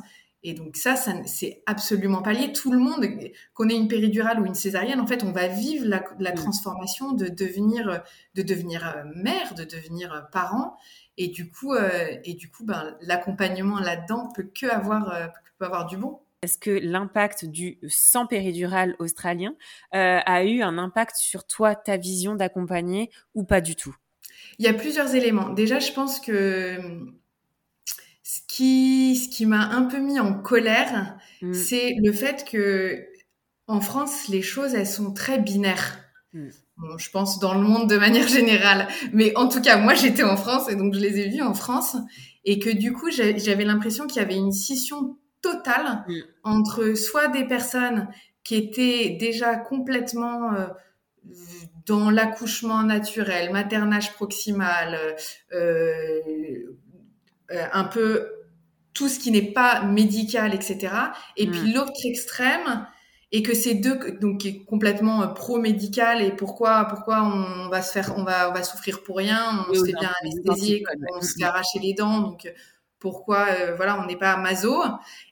Et 0.45 0.55
donc 0.55 0.77
ça, 0.77 0.95
ça 0.95 1.13
c'est 1.25 1.63
absolument 1.67 2.23
pas 2.23 2.35
lié. 2.35 2.53
Tout 2.53 2.71
le 2.71 2.79
monde, 2.79 3.07
qu'on 3.55 3.69
ait 3.69 3.75
une 3.75 3.89
péridurale 3.89 4.41
ou 4.41 4.47
une 4.47 4.55
césarienne, 4.55 5.01
en 5.01 5.07
fait, 5.07 5.25
on 5.25 5.33
va 5.33 5.49
vivre 5.49 5.87
la, 5.87 6.05
la 6.21 6.33
mm. 6.33 6.37
transformation 6.37 7.13
de 7.13 7.27
devenir, 7.27 8.03
de 8.35 8.43
devenir 8.43 8.87
euh, 8.87 9.03
mère, 9.17 9.55
de 9.55 9.65
devenir 9.65 10.13
euh, 10.13 10.21
parent. 10.31 10.77
Et 11.17 11.29
du 11.29 11.51
coup, 11.51 11.73
euh, 11.73 12.17
et 12.25 12.35
du 12.35 12.51
coup, 12.51 12.65
ben, 12.65 12.97
l'accompagnement 13.01 13.79
là-dedans 13.79 14.29
peut 14.35 14.49
que 14.55 14.67
avoir, 14.67 15.13
euh, 15.13 15.27
peut 15.59 15.65
avoir 15.65 15.87
du 15.87 15.97
bon. 15.97 16.21
Est-ce 16.43 16.59
que 16.59 16.71
l'impact 16.71 17.47
du 17.47 17.79
sans 17.89 18.27
péridurale 18.27 18.97
australien 18.99 19.55
euh, 19.95 20.19
a 20.27 20.45
eu 20.45 20.61
un 20.61 20.77
impact 20.77 21.17
sur 21.17 21.47
toi, 21.47 21.75
ta 21.75 21.97
vision 21.97 22.35
d'accompagner 22.35 23.11
ou 23.35 23.45
pas 23.45 23.63
du 23.63 23.77
tout? 23.77 23.97
Il 24.59 24.67
y 24.67 24.69
a 24.69 24.75
plusieurs 24.75 25.15
éléments. 25.15 25.49
Déjà, 25.49 25.79
je 25.79 25.93
pense 25.93 26.21
que 26.21 26.79
qui, 28.55 29.17
ce 29.17 29.29
qui 29.29 29.47
m'a 29.47 29.67
un 29.71 29.83
peu 29.83 29.99
mis 29.99 30.21
en 30.21 30.33
colère, 30.33 31.19
mm. 31.43 31.53
c'est 31.53 31.97
le 32.01 32.13
fait 32.13 32.45
que 32.49 33.05
en 33.67 33.81
France, 33.81 34.29
les 34.29 34.43
choses, 34.43 34.75
elles 34.75 34.87
sont 34.87 35.13
très 35.13 35.41
binaires. 35.41 35.99
Mm. 36.33 36.49
Bon, 36.77 36.99
je 36.99 37.11
pense 37.11 37.41
dans 37.41 37.55
le 37.55 37.61
monde 37.61 37.91
de 37.91 37.97
manière 37.97 38.29
générale, 38.29 38.87
mais 39.13 39.37
en 39.37 39.49
tout 39.49 39.61
cas, 39.61 39.77
moi, 39.77 39.95
j'étais 39.95 40.23
en 40.23 40.37
France 40.37 40.71
et 40.71 40.77
donc 40.77 40.95
je 40.95 41.01
les 41.01 41.19
ai 41.19 41.29
vus 41.29 41.43
en 41.43 41.55
France 41.55 41.97
et 42.45 42.61
que 42.61 42.71
du 42.71 42.93
coup, 42.93 43.11
j'avais 43.11 43.65
l'impression 43.65 44.07
qu'il 44.07 44.23
y 44.23 44.25
avait 44.25 44.37
une 44.37 44.53
scission 44.53 45.19
totale 45.43 46.05
mm. 46.07 46.15
entre 46.45 46.95
soit 46.95 47.29
des 47.29 47.45
personnes 47.45 48.09
qui 48.45 48.55
étaient 48.55 49.17
déjà 49.19 49.57
complètement 49.57 50.55
euh, 50.55 50.67
dans 51.87 52.09
l'accouchement 52.09 52.85
naturel, 52.85 53.51
maternage 53.51 54.13
proximal, 54.13 54.97
euh, 55.53 55.97
euh, 57.51 57.67
un 57.73 57.85
peu 57.85 58.31
tout 58.95 59.09
ce 59.09 59.19
qui 59.19 59.31
n'est 59.33 59.53
pas 59.53 59.83
médical, 59.83 60.55
etc. 60.55 60.95
Et 61.37 61.49
puis 61.49 61.71
mm. 61.71 61.75
l'autre 61.75 61.93
extrême, 62.05 62.87
et 63.33 63.43
que 63.43 63.53
ces 63.53 63.75
deux, 63.75 63.99
donc 64.21 64.43
qui 64.43 64.49
est 64.49 64.65
complètement 64.65 65.23
euh, 65.23 65.27
pro-médical, 65.27 66.23
et 66.23 66.31
pourquoi, 66.31 66.85
pourquoi 66.85 67.23
on 67.25 67.69
va 67.69 67.83
se 67.83 67.93
faire, 67.93 68.15
on 68.17 68.23
va, 68.23 68.49
on 68.49 68.55
va 68.55 68.63
souffrir 68.63 69.03
pour 69.03 69.17
rien, 69.17 69.67
on 69.69 69.75
se 69.75 69.85
fait 69.85 69.93
bien 69.93 70.13
anesthésier, 70.23 70.85
on 71.17 71.21
se 71.21 71.35
fait 71.37 71.45
arracher 71.45 71.81
les 71.81 71.95
dents, 71.95 72.21
donc 72.21 72.51
pourquoi, 73.01 73.49
euh, 73.51 73.75
voilà, 73.75 74.01
on 74.01 74.07
n'est 74.07 74.17
pas 74.17 74.37
maso, 74.37 74.81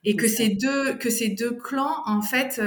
et 0.02 0.16
que 0.16 0.26
ces 0.26 0.48
deux, 0.48 0.94
que 0.94 1.10
ces 1.10 1.28
deux 1.28 1.52
clans, 1.52 2.02
en 2.06 2.20
fait, 2.20 2.60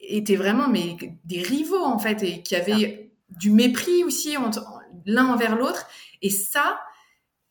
étaient 0.00 0.36
vraiment 0.36 0.68
mais 0.68 0.96
des 1.24 1.42
rivaux, 1.42 1.84
en 1.84 1.98
fait, 1.98 2.22
et 2.22 2.42
qui 2.42 2.56
avaient 2.56 3.12
du 3.28 3.50
mépris 3.50 4.04
aussi 4.04 4.36
l'un 5.04 5.26
envers 5.26 5.54
l'autre, 5.54 5.86
et 6.22 6.30
ça, 6.30 6.80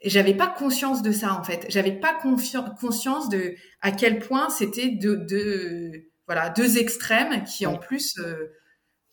j'avais 0.04 0.34
pas 0.34 0.48
conscience 0.48 1.02
de 1.02 1.12
ça 1.12 1.34
en 1.34 1.44
fait. 1.44 1.66
J'avais 1.70 1.94
pas 1.94 2.14
conscience 2.14 3.30
de 3.30 3.56
à 3.82 3.92
quel 3.92 4.20
point 4.20 4.50
c'était 4.50 4.90
deux, 4.90 5.18
deux, 5.18 6.10
voilà 6.28 6.50
deux 6.50 6.78
extrêmes 6.78 7.44
qui 7.44 7.66
en 7.66 7.78
plus 7.78 8.18
euh, 8.20 8.52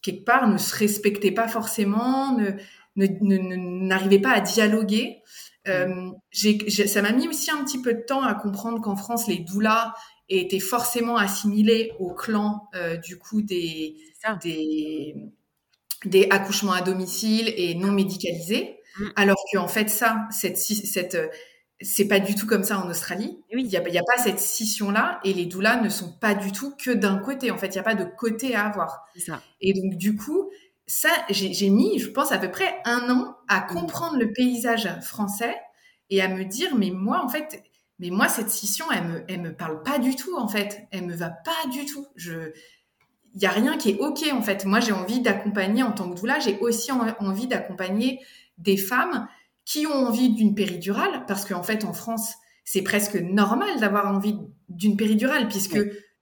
quelque 0.03 0.25
part 0.25 0.49
ne 0.49 0.59
se 0.59 0.75
respectaient 0.75 1.33
pas 1.33 1.49
forcément, 1.49 2.37
ne 2.37 2.57
n'arrivaient 2.97 4.21
pas 4.21 4.33
à 4.33 4.41
dialoguer. 4.41 5.23
Euh, 5.69 6.11
j'ai, 6.31 6.59
ça 6.69 7.03
m'a 7.03 7.13
mis 7.13 7.29
aussi 7.29 7.51
un 7.51 7.63
petit 7.65 7.81
peu 7.81 7.95
de 7.95 8.01
temps 8.01 8.23
à 8.23 8.35
comprendre 8.35 8.81
qu'en 8.81 8.97
France 8.97 9.29
les 9.29 9.39
doulas 9.39 9.95
était 10.29 10.61
forcément 10.61 11.17
assimilé 11.17 11.93
au 11.99 12.15
clan 12.15 12.69
du 13.05 13.19
coup 13.19 13.43
des, 13.43 13.97
des, 14.43 15.15
des 16.05 16.29
accouchements 16.31 16.73
à 16.73 16.81
domicile 16.81 17.53
et 17.57 17.75
non 17.75 17.93
médicalisés. 17.93 18.80
Mm. 18.99 19.05
Alors 19.17 19.45
qu'en 19.53 19.69
fait, 19.69 19.89
ça, 19.89 20.27
cette, 20.31 20.59
cette, 20.59 21.17
c'est 21.81 22.07
pas 22.09 22.21
du 22.21 22.35
tout 22.35 22.47
comme 22.47 22.65
ça 22.65 22.79
en 22.79 22.89
Australie. 22.91 23.39
Il 23.51 23.65
n'y 23.65 23.77
a, 23.77 23.89
y 23.89 23.99
a, 23.99 24.03
pas 24.03 24.23
cette 24.23 24.39
scission-là 24.39 25.21
et 25.25 25.33
les 25.33 25.47
doulas 25.47 25.81
ne 25.81 25.89
sont 25.89 26.13
pas 26.13 26.35
du 26.35 26.53
tout 26.53 26.75
que 26.77 26.91
d'un 26.91 27.19
côté. 27.19 27.51
En 27.51 27.59
fait, 27.59 27.69
il 27.69 27.73
n'y 27.75 27.79
a 27.79 27.85
pas 27.85 27.95
de 27.95 28.05
côté 28.05 28.55
à 28.55 28.67
avoir. 28.67 29.05
Ça. 29.17 29.43
Et 29.61 29.73
donc, 29.73 29.97
du 29.97 30.17
coup, 30.17 30.51
ça, 30.87 31.11
j'ai 31.31 31.71
mis, 31.71 31.99
je 31.99 32.09
pense, 32.09 32.33
à 32.33 32.39
peu 32.39 32.51
près 32.51 32.81
un 32.85 33.09
an 33.11 33.37
à 33.49 33.61
mm. 33.61 33.67
comprendre 33.69 34.19
le 34.19 34.33
paysage 34.33 34.89
français 35.03 35.57
et 36.11 36.21
à 36.21 36.29
me 36.29 36.45
dire, 36.45 36.75
mais 36.77 36.91
moi, 36.91 37.25
en 37.25 37.29
fait, 37.29 37.63
mais 37.99 38.11
moi, 38.11 38.29
cette 38.29 38.51
scission, 38.51 38.87
elle 38.93 39.05
me, 39.05 39.25
elle 39.29 39.41
me 39.41 39.55
parle 39.55 39.83
pas 39.83 39.99
du 39.99 40.17
tout, 40.17 40.37
en 40.37 40.49
fait. 40.49 40.89
Elle 40.91 41.07
me 41.07 41.15
va 41.15 41.31
pas 41.31 41.69
du 41.71 41.87
tout. 41.87 42.07
Je, 42.17 42.53
il 43.35 43.43
y 43.43 43.47
a 43.47 43.51
rien 43.51 43.79
qui 43.79 43.91
est 43.91 43.99
ok, 43.99 44.25
en 44.33 44.43
fait. 44.43 44.65
Moi, 44.65 44.81
j'ai 44.81 44.93
envie 44.93 45.21
d'accompagner 45.21 45.83
en 45.83 45.93
tant 45.93 46.11
que 46.11 46.19
doula, 46.19 46.39
j'ai 46.41 46.59
aussi 46.59 46.91
envie 46.93 47.47
d'accompagner 47.47 48.21
des 48.61 48.77
femmes 48.77 49.29
qui 49.65 49.87
ont 49.87 50.07
envie 50.07 50.31
d'une 50.31 50.55
péridurale, 50.55 51.25
parce 51.27 51.45
qu'en 51.45 51.63
fait, 51.63 51.85
en 51.85 51.93
France, 51.93 52.35
c'est 52.65 52.83
presque 52.83 53.17
normal 53.17 53.81
d'avoir 53.81 54.13
envie 54.13 54.37
d'une 54.69 54.97
péridurale, 54.97 55.49
puisque 55.49 55.79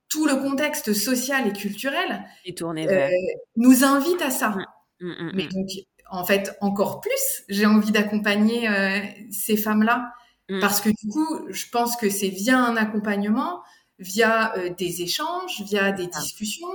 tout 0.08 0.26
le 0.26 0.36
contexte 0.36 0.92
social 0.92 1.46
et 1.46 1.52
culturel 1.52 2.24
euh, 2.46 3.08
nous 3.56 3.84
invite 3.84 4.22
à 4.22 4.30
ça. 4.30 4.56
Mmh, 5.00 5.06
mmh, 5.06 5.10
mmh, 5.10 5.32
Mais 5.34 5.46
donc, 5.48 5.68
en 6.10 6.24
fait, 6.24 6.56
encore 6.60 7.00
plus, 7.00 7.44
j'ai 7.48 7.66
envie 7.66 7.90
d'accompagner 7.90 8.68
euh, 8.68 9.00
ces 9.30 9.56
femmes-là, 9.56 10.12
parce 10.60 10.80
que 10.80 10.88
du 10.88 11.08
coup, 11.12 11.46
je 11.50 11.66
pense 11.70 11.96
que 11.96 12.08
c'est 12.08 12.28
via 12.28 12.58
un 12.58 12.76
accompagnement, 12.76 13.60
via 13.98 14.56
euh, 14.56 14.70
des 14.70 15.02
échanges, 15.02 15.62
via 15.66 15.92
des 15.92 16.06
discussions, 16.06 16.68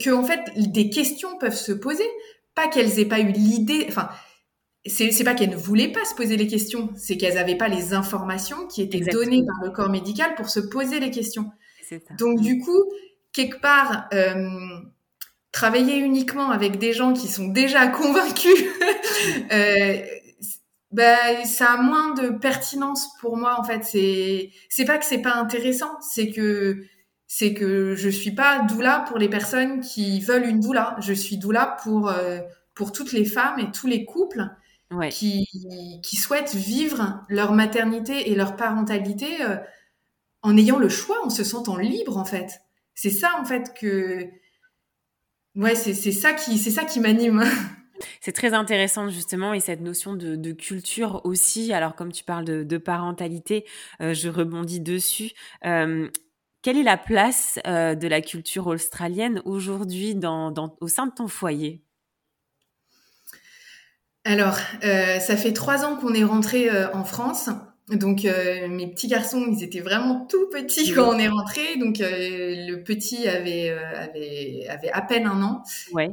que 0.00 0.10
en 0.10 0.22
fait, 0.22 0.40
des 0.56 0.90
questions 0.90 1.36
peuvent 1.38 1.56
se 1.56 1.72
poser. 1.72 2.08
Pas 2.54 2.68
qu'elles 2.68 3.00
aient 3.00 3.04
pas 3.04 3.20
eu 3.20 3.32
l'idée, 3.32 3.86
enfin, 3.88 4.08
c'est 4.88 5.24
pas 5.24 5.34
qu'elles 5.34 5.50
ne 5.50 5.56
voulaient 5.56 5.92
pas 5.92 6.04
se 6.04 6.14
poser 6.14 6.36
les 6.36 6.46
questions, 6.46 6.90
c'est 6.96 7.16
qu'elles 7.16 7.34
n'avaient 7.34 7.56
pas 7.56 7.68
les 7.68 7.94
informations 7.94 8.66
qui 8.66 8.82
étaient 8.82 9.00
données 9.00 9.44
par 9.44 9.64
le 9.64 9.70
corps 9.70 9.90
médical 9.90 10.34
pour 10.34 10.48
se 10.48 10.60
poser 10.60 11.00
les 11.00 11.10
questions. 11.10 11.50
Donc 12.18 12.40
du 12.40 12.58
coup, 12.58 12.84
quelque 13.32 13.60
part, 13.60 14.08
euh, 14.12 14.48
travailler 15.52 15.98
uniquement 15.98 16.50
avec 16.50 16.78
des 16.78 16.92
gens 16.92 17.12
qui 17.12 17.28
sont 17.28 17.48
déjà 17.48 17.86
convaincus, 17.88 18.64
euh, 19.52 19.98
ben, 20.90 21.44
ça 21.44 21.72
a 21.72 21.76
moins 21.82 22.14
de 22.14 22.30
pertinence 22.30 23.08
pour 23.20 23.36
moi 23.36 23.56
en 23.58 23.64
fait. 23.64 23.84
C'est 23.84 24.50
c'est 24.68 24.84
pas 24.84 24.98
que 24.98 25.04
c'est 25.04 25.22
pas 25.22 25.34
intéressant, 25.34 25.98
c'est 26.00 26.30
que 26.30 26.84
c'est 27.26 27.52
que 27.52 27.94
je 27.94 28.08
suis 28.08 28.30
pas 28.30 28.60
doula 28.60 29.04
pour 29.06 29.18
les 29.18 29.28
personnes 29.28 29.80
qui 29.80 30.20
veulent 30.20 30.46
une 30.46 30.60
doula. 30.60 30.96
Je 31.00 31.12
suis 31.12 31.36
doula 31.36 31.76
pour 31.82 32.08
euh, 32.08 32.40
pour 32.74 32.92
toutes 32.92 33.12
les 33.12 33.26
femmes 33.26 33.58
et 33.58 33.70
tous 33.70 33.86
les 33.86 34.04
couples 34.04 34.48
qui, 35.10 35.46
qui 36.02 36.16
souhaitent 36.16 36.54
vivre 36.54 37.24
leur 37.28 37.52
maternité 37.52 38.30
et 38.30 38.34
leur 38.34 38.56
parentalité 38.56 39.42
euh, 39.42 39.56
en 40.42 40.56
ayant 40.56 40.78
le 40.78 40.88
choix, 40.88 41.24
en 41.24 41.30
se 41.30 41.44
sentant 41.44 41.76
libre 41.76 42.16
en 42.16 42.24
fait. 42.24 42.60
C'est 42.94 43.10
ça 43.10 43.30
en 43.40 43.44
fait 43.44 43.74
que 43.74 44.26
ouais, 45.54 45.74
c'est 45.74 45.94
ça 46.12 46.32
qui 46.32 46.58
c'est 46.58 46.70
ça 46.70 46.84
qui 46.84 47.00
m'anime. 47.00 47.44
C'est 48.20 48.30
très 48.30 48.54
intéressant 48.54 49.08
justement 49.08 49.54
et 49.54 49.58
cette 49.58 49.80
notion 49.80 50.14
de, 50.14 50.52
culture 50.52 51.20
aussi. 51.24 51.72
Alors 51.72 51.96
comme 51.96 52.12
tu 52.12 52.22
parles 52.22 52.44
de, 52.44 52.78
parentalité, 52.78 53.64
euh, 54.00 54.14
je 54.14 54.28
rebondis 54.28 54.78
dessus. 54.78 55.32
Euh, 55.64 56.08
quelle 56.62 56.78
est 56.78 56.84
la 56.84 56.96
place 56.96 57.58
de 57.66 58.06
la 58.06 58.20
culture 58.20 58.68
australienne 58.68 59.42
aujourd'hui 59.44 60.14
dans, 60.14 60.52
au 60.80 60.86
sein 60.86 61.08
de 61.08 61.12
ton 61.12 61.26
foyer? 61.26 61.82
Alors, 64.24 64.58
euh, 64.84 65.18
ça 65.20 65.36
fait 65.36 65.52
trois 65.52 65.84
ans 65.84 65.96
qu'on 65.96 66.12
est 66.12 66.24
rentré 66.24 66.68
euh, 66.68 66.92
en 66.92 67.04
France. 67.04 67.48
Donc, 67.90 68.26
euh, 68.26 68.68
mes 68.68 68.86
petits 68.86 69.08
garçons, 69.08 69.46
ils 69.50 69.62
étaient 69.62 69.80
vraiment 69.80 70.26
tout 70.26 70.50
petits 70.50 70.92
quand 70.92 71.08
on 71.08 71.18
est 71.18 71.28
rentré. 71.28 71.76
Donc, 71.78 71.96
le 72.00 72.82
petit 72.82 73.26
avait, 73.26 73.70
avait, 73.70 74.66
avait 74.68 74.90
à 74.90 75.00
peine 75.00 75.26
un 75.26 75.42
an. 75.42 75.62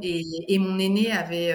Et, 0.02 0.24
et, 0.48 0.58
mon 0.58 0.78
aîné 0.78 1.12
avait, 1.12 1.52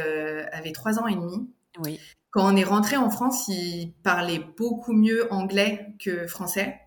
avait 0.51 0.71
trois 0.71 0.99
ans 0.99 1.07
et 1.07 1.15
demi. 1.15 1.49
Oui. 1.83 1.99
Quand 2.29 2.53
on 2.53 2.55
est 2.55 2.63
rentré 2.63 2.97
en 2.97 3.09
France, 3.09 3.47
il 3.47 3.93
parlait 4.03 4.41
beaucoup 4.57 4.93
mieux 4.93 5.31
anglais 5.33 5.87
que 5.99 6.27
français. 6.27 6.79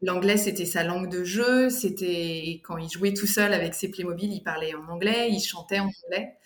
L'anglais, 0.00 0.38
c'était 0.38 0.64
sa 0.64 0.82
langue 0.82 1.10
de 1.10 1.24
jeu. 1.24 1.68
C'était 1.68 2.60
quand 2.64 2.78
il 2.78 2.88
jouait 2.88 3.12
tout 3.12 3.26
seul 3.26 3.52
avec 3.52 3.74
ses 3.74 3.90
Playmobil, 3.90 4.32
il 4.32 4.42
parlait 4.42 4.74
en 4.74 4.88
anglais, 4.88 5.28
il 5.30 5.40
chantait 5.40 5.80
en 5.80 5.90
anglais. 6.06 6.38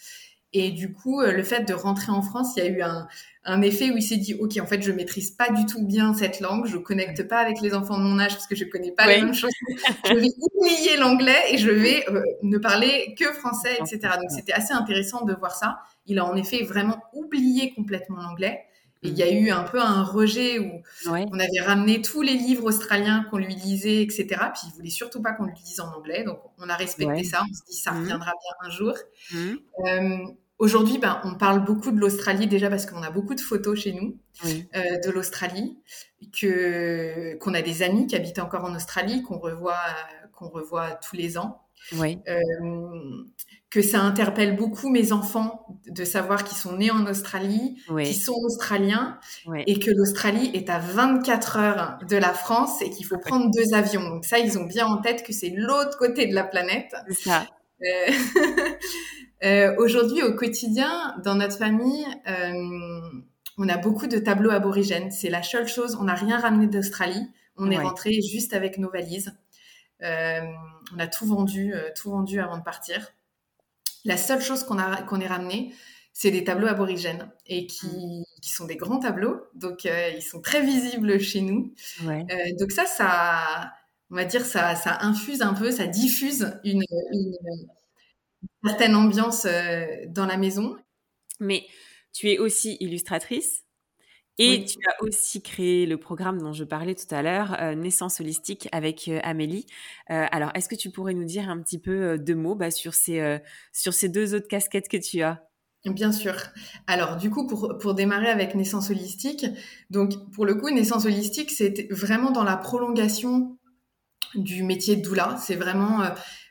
Et 0.55 0.71
du 0.71 0.93
coup, 0.93 1.21
euh, 1.21 1.33
le 1.33 1.43
fait 1.43 1.63
de 1.63 1.73
rentrer 1.73 2.13
en 2.13 2.21
France, 2.21 2.55
il 2.57 2.63
y 2.63 2.67
a 2.67 2.69
eu 2.69 2.83
un, 2.83 3.09
un 3.45 3.63
effet 3.63 3.91
où 3.91 3.97
il 3.97 4.03
s'est 4.03 4.19
dit, 4.19 4.35
OK, 4.35 4.59
en 4.61 4.67
fait, 4.67 4.83
je 4.83 4.93
maîtrise 4.93 5.31
pas 5.31 5.51
du 5.51 5.65
tout 5.67 5.85
bien 5.85 6.15
cette 6.15 6.41
langue, 6.41 6.67
je 6.67 6.77
connecte 6.77 7.27
pas 7.27 7.39
avec 7.39 7.61
les 7.61 7.75
enfants 7.75 7.99
de 7.99 8.05
mon 8.05 8.19
âge 8.19 8.33
parce 8.33 8.47
que 8.47 8.55
je 8.55 8.65
connais 8.65 8.93
pas 8.93 9.07
les 9.07 9.23
mêmes 9.23 9.35
choses. 9.35 9.51
je 10.05 10.15
vais 10.15 10.29
oublier 10.41 10.97
l'anglais 10.99 11.41
et 11.51 11.59
je 11.59 11.71
vais 11.71 12.05
euh, 12.11 12.23
ne 12.43 12.59
parler 12.59 13.15
que 13.19 13.33
français, 13.33 13.77
etc. 13.81 14.15
Donc, 14.21 14.31
c'était 14.31 14.53
assez 14.53 14.75
intéressant 14.75 15.25
de 15.25 15.35
voir 15.35 15.55
ça. 15.55 15.79
Il 16.07 16.19
a 16.19 16.25
en 16.25 16.37
effet 16.37 16.63
vraiment 16.65 16.99
oublié 17.15 17.73
complètement 17.75 18.21
l'anglais. 18.21 18.67
Et 19.05 19.09
il 19.09 19.19
y 19.19 19.23
a 19.25 19.31
eu 19.33 19.51
un 19.51 19.65
peu 19.65 19.81
un 19.81 20.05
rejet 20.05 20.61
où 20.61 20.81
on 21.09 21.39
avait 21.39 21.61
ramené 21.67 22.03
tous 22.03 22.23
les 22.23 22.35
livres 22.35 22.67
australiens 22.67 23.27
qu'on 23.31 23.39
lui 23.39 23.57
lisait, 23.57 24.01
etc. 24.01 24.27
Puis 24.55 24.63
il 24.69 24.73
voulait 24.77 24.91
surtout 24.91 25.21
pas 25.21 25.33
qu'on 25.33 25.47
lui 25.47 25.57
lise 25.65 25.81
en 25.81 25.93
anglais. 25.93 26.23
Donc 26.23 26.39
on 26.59 26.69
a 26.69 26.77
respecté 26.77 27.25
ça. 27.25 27.43
On 27.43 27.53
se 27.53 27.65
dit 27.69 27.77
ça 27.77 27.91
mmh. 27.91 27.99
reviendra 27.99 28.31
bien 28.31 28.69
un 28.69 28.71
jour. 28.71 28.95
Mmh. 29.33 29.55
Euh, 29.87 30.19
Aujourd'hui, 30.63 30.99
ben, 30.99 31.21
on 31.25 31.35
parle 31.35 31.65
beaucoup 31.65 31.91
de 31.91 31.99
l'Australie 31.99 32.47
déjà 32.47 32.71
parce 32.71 32.87
qu'on 32.87 33.03
a 33.03 33.11
beaucoup 33.11 33.35
de 33.35 33.41
photos 33.41 33.77
chez 33.81 33.95
nous 33.95 34.17
euh, 34.45 34.81
de 35.05 35.11
l'Australie, 35.11 35.77
que 36.41 37.35
qu'on 37.39 37.53
a 37.53 37.63
des 37.63 37.83
amis 37.83 38.07
qui 38.07 38.15
habitent 38.15 38.39
encore 38.39 38.65
en 38.65 38.73
Australie, 38.77 39.25
qu'on 39.25 39.39
revoit, 39.39 39.83
qu'on 40.33 40.49
revoit 40.49 40.93
tous 41.05 41.17
les 41.17 41.37
ans. 41.37 41.63
Oui. 41.99 42.21
Euh, 42.29 42.39
que 43.71 43.83
ça 43.83 44.03
interpelle 44.03 44.55
beaucoup 44.55 44.89
mes 44.89 45.11
enfants 45.11 45.67
de 45.89 46.05
savoir 46.05 46.45
qu'ils 46.45 46.59
sont 46.59 46.77
nés 46.77 46.93
en 46.93 47.09
Australie, 47.09 47.83
qu'ils 47.89 48.15
sont 48.15 48.39
australiens, 48.45 49.19
et 49.67 49.81
que 49.81 49.91
l'Australie 49.91 50.53
est 50.55 50.71
à 50.71 50.79
24 50.79 51.57
heures 51.57 51.99
de 52.09 52.17
la 52.17 52.33
France 52.33 52.81
et 52.83 52.91
qu'il 52.91 53.05
faut 53.05 53.19
prendre 53.19 53.51
deux 53.51 53.75
avions. 53.75 54.09
Donc 54.09 54.25
ça, 54.25 54.39
ils 54.39 54.57
ont 54.61 54.67
bien 54.67 54.87
en 54.87 54.99
tête 54.99 55.25
que 55.25 55.33
c'est 55.33 55.53
l'autre 55.57 55.99
côté 55.99 56.29
de 56.29 56.37
la 56.37 56.45
planète. 56.45 56.95
C'est 57.09 57.31
ça. 57.31 57.47
Euh, 57.83 58.13
Euh, 59.45 59.75
aujourd'hui, 59.79 60.23
au 60.23 60.35
quotidien, 60.35 61.17
dans 61.25 61.35
notre 61.35 61.59
famille, 61.59 62.07
euh, 62.29 63.01
on 63.59 63.69
a 63.69 63.77
beaucoup 63.77 64.07
de 64.07 64.19
tableaux 64.19 64.51
aborigènes. 64.51 65.11
C'est 65.11 65.31
la 65.31 65.43
seule 65.43 65.67
chose. 65.67 65.97
On 66.01 66.05
n'a 66.05 66.15
rien 66.15 66.39
ramené 66.39 66.67
d'Australie. 66.67 67.29
On 67.57 67.71
est 67.71 67.79
rentré 67.79 68.13
juste 68.23 68.55
avec 68.55 68.79
nos 68.79 68.91
valises. 68.91 69.37
Euh, 70.03 70.41
on 70.95 70.99
a 70.99 71.07
tout 71.07 71.27
vendu, 71.27 71.75
tout 71.97 72.11
vendu 72.11 72.41
avant 72.41 72.57
de 72.57 72.63
partir. 72.63 73.13
La 74.05 74.17
seule 74.17 74.41
chose 74.41 74.65
qu'on 74.65 74.79
a 74.79 75.03
qu'on 75.03 75.21
ait 75.21 75.27
ramené, 75.27 75.75
c'est 76.13 76.31
des 76.31 76.45
tableaux 76.45 76.67
aborigènes 76.67 77.31
et 77.47 77.67
qui, 77.67 77.87
mm. 77.87 78.25
qui, 78.41 78.51
sont 78.51 78.65
des 78.65 78.77
grands 78.77 78.99
tableaux. 78.99 79.43
Donc, 79.55 79.85
ils 79.85 80.23
sont 80.23 80.41
très 80.41 80.63
visibles 80.63 81.21
chez 81.21 81.41
nous. 81.41 81.75
donc 82.59 82.73
ça, 82.73 82.87
ça, 82.87 83.73
on 84.11 84.17
va 84.17 84.25
dire, 84.25 84.45
ça, 84.45 84.77
ça 84.77 84.99
infuse 85.03 85.43
un 85.43 85.55
peu, 85.55 85.71
ça 85.71 85.87
diffuse 85.87 86.53
une, 86.65 86.83
une 87.13 87.37
certaine 88.65 88.95
ambiance 88.95 89.45
euh, 89.45 89.85
dans 90.09 90.27
la 90.27 90.37
maison. 90.37 90.77
Mais 91.41 91.67
tu 92.13 92.31
es 92.31 92.39
aussi 92.39 92.77
illustratrice 92.81 93.65
et 94.39 94.65
tu 94.65 94.79
as 94.89 95.03
aussi 95.03 95.43
créé 95.43 95.87
le 95.87 95.99
programme 95.99 96.41
dont 96.41 96.53
je 96.53 96.65
parlais 96.65 96.95
tout 96.95 97.13
à 97.15 97.23
l'heure, 97.23 97.57
euh, 97.61 97.75
Naissance 97.75 98.21
holistique 98.21 98.69
avec 98.73 99.07
euh, 99.09 99.21
Amélie. 99.23 99.67
alors, 100.09 100.51
est-ce 100.55 100.69
que 100.69 100.75
tu 100.75 100.91
pourrais 100.91 101.15
nous 101.15 101.25
dire 101.25 101.49
un 101.49 101.61
petit 101.61 101.79
peu 101.79 102.19
deux 102.19 102.35
mots 102.35 102.55
bah, 102.55 102.71
sur, 102.71 102.95
ces, 102.95 103.39
sur 103.73 103.93
ces 103.93 104.09
deux 104.09 104.35
autres 104.35 104.49
casquettes 104.49 104.89
que 104.89 104.97
tu 104.97 105.23
as? 105.23 105.47
Bien 105.85 106.13
sûr. 106.13 106.35
Alors, 106.87 107.17
du 107.17 107.29
coup, 107.29 107.47
pour, 107.47 107.77
pour 107.79 107.95
démarrer 107.95 108.29
avec 108.29 108.55
Naissance 108.55 108.91
holistique, 108.91 109.47
donc 109.91 110.31
pour 110.31 110.47
le 110.47 110.55
coup, 110.55 110.71
Naissance 110.71 111.05
holistique, 111.05 111.51
c'est 111.51 111.89
vraiment 111.91 112.31
dans 112.31 112.45
la 112.45 112.57
prolongation 112.57 113.52
du 114.35 114.63
métier 114.63 114.97
de 114.97 115.03
doula. 115.03 115.37
C'est 115.41 115.57
vraiment 115.57 116.03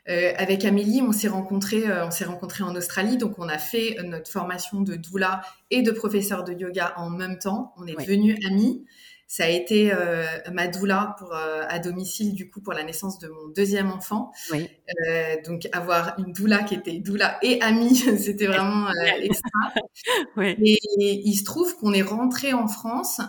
euh, 0.08 0.32
avec 0.36 0.64
Amélie, 0.64 1.00
on 1.00 1.12
s'est 1.12 1.28
rencontrés, 1.28 1.88
euh, 1.88 2.06
on 2.06 2.10
s'est 2.10 2.24
rencontrés 2.24 2.64
en 2.64 2.74
Australie, 2.74 3.18
donc 3.18 3.38
on 3.38 3.48
a 3.48 3.58
fait 3.58 3.96
notre 4.02 4.28
formation 4.28 4.80
de 4.80 4.96
doula 4.96 5.42
et 5.70 5.82
de 5.82 5.92
professeur 5.92 6.42
de 6.42 6.52
yoga 6.52 6.92
en 6.96 7.08
même 7.08 7.38
temps. 7.38 7.72
On 7.76 7.86
est 7.86 7.94
devenus 7.94 8.36
amis. 8.46 8.84
Ça 9.32 9.44
a 9.44 9.48
été 9.48 9.90
euh, 9.94 10.26
ma 10.52 10.68
doula 10.68 11.16
pour 11.18 11.32
euh, 11.32 11.62
à 11.66 11.78
domicile 11.78 12.34
du 12.34 12.50
coup 12.50 12.60
pour 12.60 12.74
la 12.74 12.84
naissance 12.84 13.18
de 13.18 13.28
mon 13.28 13.48
deuxième 13.48 13.90
enfant. 13.90 14.30
Oui. 14.52 14.68
Euh, 15.08 15.36
donc 15.46 15.70
avoir 15.72 16.18
une 16.18 16.34
doula 16.34 16.62
qui 16.64 16.74
était 16.74 16.98
doula 16.98 17.38
et 17.40 17.58
amie, 17.62 17.96
c'était 18.18 18.44
vraiment 18.44 18.90
extra. 19.22 19.50
oui. 20.36 20.54
Et, 20.62 20.78
il 21.24 21.34
se 21.34 21.44
trouve 21.44 21.74
qu'on 21.78 21.94
est 21.94 22.02
rentré 22.02 22.52
en 22.52 22.68
France 22.68 23.22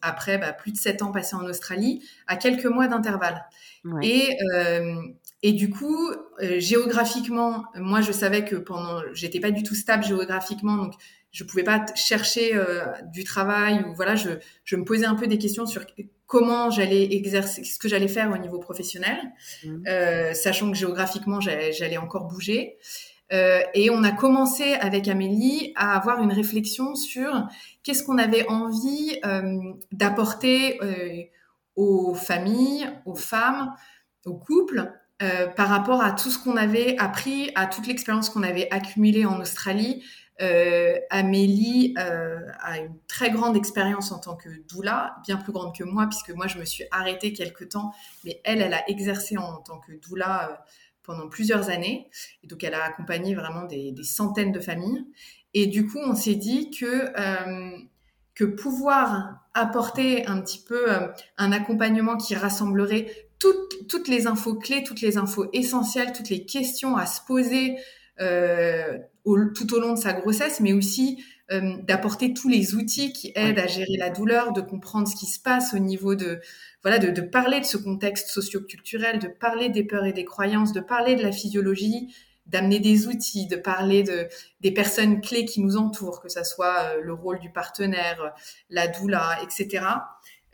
après 0.00 0.38
bah, 0.38 0.52
plus 0.52 0.70
de 0.70 0.76
sept 0.76 1.02
ans 1.02 1.10
passés 1.10 1.34
en 1.34 1.44
Australie 1.44 2.08
à 2.28 2.36
quelques 2.36 2.66
mois 2.66 2.86
d'intervalle. 2.86 3.44
Et 4.00 4.38
et 5.44 5.52
du 5.54 5.70
coup, 5.70 6.08
géographiquement, 6.38 7.64
moi 7.74 8.00
je 8.00 8.12
savais 8.12 8.44
que 8.44 8.54
pendant, 8.54 9.02
j'étais 9.12 9.40
pas 9.40 9.50
du 9.50 9.64
tout 9.64 9.74
stable 9.74 10.04
géographiquement, 10.04 10.76
donc 10.76 10.94
je 11.32 11.44
pouvais 11.44 11.64
pas 11.64 11.84
chercher 11.94 12.54
euh, 12.54 12.84
du 13.12 13.24
travail 13.24 13.84
ou 13.84 13.94
voilà, 13.94 14.14
je, 14.14 14.30
je 14.64 14.76
me 14.76 14.84
posais 14.84 15.06
un 15.06 15.14
peu 15.14 15.26
des 15.26 15.38
questions 15.38 15.66
sur 15.66 15.84
comment 16.26 16.70
j'allais 16.70 17.14
exercer, 17.14 17.64
ce 17.64 17.78
que 17.78 17.88
j'allais 17.88 18.08
faire 18.08 18.30
au 18.30 18.38
niveau 18.38 18.58
professionnel, 18.58 19.18
mmh. 19.64 19.88
euh, 19.88 20.34
sachant 20.34 20.70
que 20.70 20.76
géographiquement 20.76 21.40
j'allais 21.40 21.98
encore 21.98 22.26
bouger. 22.26 22.78
Euh, 23.32 23.60
et 23.72 23.88
on 23.90 24.04
a 24.04 24.12
commencé 24.12 24.74
avec 24.74 25.08
Amélie 25.08 25.72
à 25.74 25.96
avoir 25.96 26.22
une 26.22 26.32
réflexion 26.32 26.94
sur 26.94 27.48
qu'est-ce 27.82 28.02
qu'on 28.02 28.18
avait 28.18 28.46
envie 28.48 29.18
euh, 29.24 29.72
d'apporter 29.90 30.78
euh, 30.82 31.22
aux 31.76 32.14
familles, 32.14 32.90
aux 33.06 33.14
femmes, 33.14 33.74
aux 34.26 34.34
couples, 34.34 34.92
euh, 35.22 35.46
par 35.46 35.68
rapport 35.68 36.02
à 36.02 36.12
tout 36.12 36.30
ce 36.30 36.38
qu'on 36.38 36.56
avait 36.56 36.96
appris, 36.98 37.50
à 37.54 37.66
toute 37.66 37.86
l'expérience 37.86 38.28
qu'on 38.28 38.42
avait 38.42 38.68
accumulée 38.70 39.24
en 39.24 39.40
Australie, 39.40 40.02
euh, 40.40 40.98
Amélie 41.10 41.94
euh, 41.98 42.40
a 42.60 42.78
une 42.78 42.96
très 43.06 43.30
grande 43.30 43.56
expérience 43.56 44.12
en 44.12 44.18
tant 44.18 44.34
que 44.34 44.48
doula, 44.68 45.16
bien 45.26 45.36
plus 45.36 45.52
grande 45.52 45.76
que 45.76 45.84
moi, 45.84 46.06
puisque 46.06 46.30
moi, 46.30 46.46
je 46.46 46.58
me 46.58 46.64
suis 46.64 46.84
arrêtée 46.90 47.32
quelque 47.32 47.64
temps, 47.64 47.92
mais 48.24 48.40
elle, 48.44 48.62
elle 48.62 48.74
a 48.74 48.88
exercé 48.88 49.36
en, 49.36 49.58
tant 49.58 49.78
que 49.78 49.92
doula 49.92 50.50
euh, 50.50 50.54
pendant 51.02 51.28
plusieurs 51.28 51.68
années. 51.68 52.08
Et 52.42 52.46
donc, 52.46 52.64
elle 52.64 52.74
a 52.74 52.84
accompagné 52.84 53.34
vraiment 53.34 53.64
des, 53.64 53.94
centaines 54.02 54.52
de 54.52 54.60
familles. 54.60 55.04
Et 55.54 55.66
du 55.66 55.86
coup, 55.86 55.98
on 55.98 56.14
s'est 56.14 56.34
dit 56.34 56.70
que, 56.70 57.12
que 58.34 58.44
pouvoir 58.44 59.46
apporter 59.52 60.26
un 60.26 60.40
petit 60.40 60.60
peu 60.66 60.86
un 61.36 61.52
accompagnement 61.52 62.16
qui 62.16 62.34
rassemblerait 62.34 63.28
toutes, 63.38 63.88
toutes 63.88 64.08
les 64.08 64.26
infos 64.26 64.54
clés, 64.54 64.82
toutes 64.82 65.02
les 65.02 65.18
infos 65.18 65.46
essentielles, 65.52 66.12
toutes 66.12 66.30
les 66.30 66.46
questions 66.46 66.96
à 66.96 67.04
se 67.04 67.20
poser 67.26 67.76
euh, 68.22 68.98
tout 69.54 69.74
au 69.74 69.80
long 69.80 69.92
de 69.92 69.98
sa 69.98 70.12
grossesse, 70.12 70.60
mais 70.60 70.72
aussi 70.72 71.22
euh, 71.52 71.76
d'apporter 71.82 72.32
tous 72.32 72.48
les 72.48 72.74
outils 72.74 73.12
qui 73.12 73.32
aident 73.34 73.58
à 73.58 73.66
gérer 73.66 73.96
la 73.98 74.10
douleur, 74.10 74.52
de 74.52 74.60
comprendre 74.60 75.06
ce 75.06 75.16
qui 75.16 75.26
se 75.26 75.40
passe 75.40 75.74
au 75.74 75.78
niveau 75.78 76.14
de 76.14 76.40
voilà, 76.82 76.98
de, 76.98 77.10
de 77.10 77.20
parler 77.20 77.60
de 77.60 77.64
ce 77.64 77.76
contexte 77.76 78.28
socioculturel, 78.28 79.18
de 79.18 79.28
parler 79.28 79.68
des 79.68 79.84
peurs 79.84 80.04
et 80.04 80.12
des 80.12 80.24
croyances, 80.24 80.72
de 80.72 80.80
parler 80.80 81.14
de 81.14 81.22
la 81.22 81.30
physiologie, 81.30 82.14
d'amener 82.46 82.80
des 82.80 83.06
outils, 83.06 83.46
de 83.46 83.56
parler 83.56 84.02
de 84.02 84.28
des 84.60 84.72
personnes 84.72 85.20
clés 85.20 85.44
qui 85.44 85.60
nous 85.60 85.76
entourent, 85.76 86.20
que 86.20 86.28
ça 86.28 86.44
soit 86.44 86.78
euh, 86.84 87.00
le 87.02 87.12
rôle 87.12 87.38
du 87.38 87.50
partenaire, 87.50 88.32
la 88.70 88.88
doula, 88.88 89.38
etc. 89.42 89.84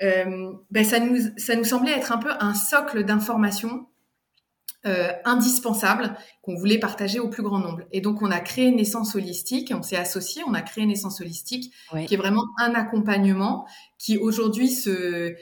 Euh, 0.02 0.52
ben 0.70 0.84
ça 0.84 1.00
nous 1.00 1.18
ça 1.36 1.56
nous 1.56 1.64
semblait 1.64 1.92
être 1.92 2.12
un 2.12 2.18
peu 2.18 2.30
un 2.40 2.54
socle 2.54 3.04
d'informations 3.04 3.86
euh, 4.86 5.10
indispensable 5.24 6.16
qu'on 6.40 6.54
voulait 6.54 6.78
partager 6.78 7.18
au 7.18 7.28
plus 7.28 7.42
grand 7.42 7.58
nombre. 7.58 7.80
Et 7.90 8.00
donc, 8.00 8.22
on 8.22 8.30
a 8.30 8.38
créé 8.38 8.70
Naissance 8.70 9.16
Holistique, 9.16 9.72
on 9.76 9.82
s'est 9.82 9.96
associé, 9.96 10.42
on 10.46 10.54
a 10.54 10.62
créé 10.62 10.86
Naissance 10.86 11.20
Holistique, 11.20 11.74
qui 12.06 12.14
est 12.14 12.16
vraiment 12.16 12.44
un 12.60 12.74
accompagnement 12.74 13.66
qui 13.98 14.18
aujourd'hui 14.18 14.70
se, 14.70 14.90
euh, 14.90 15.34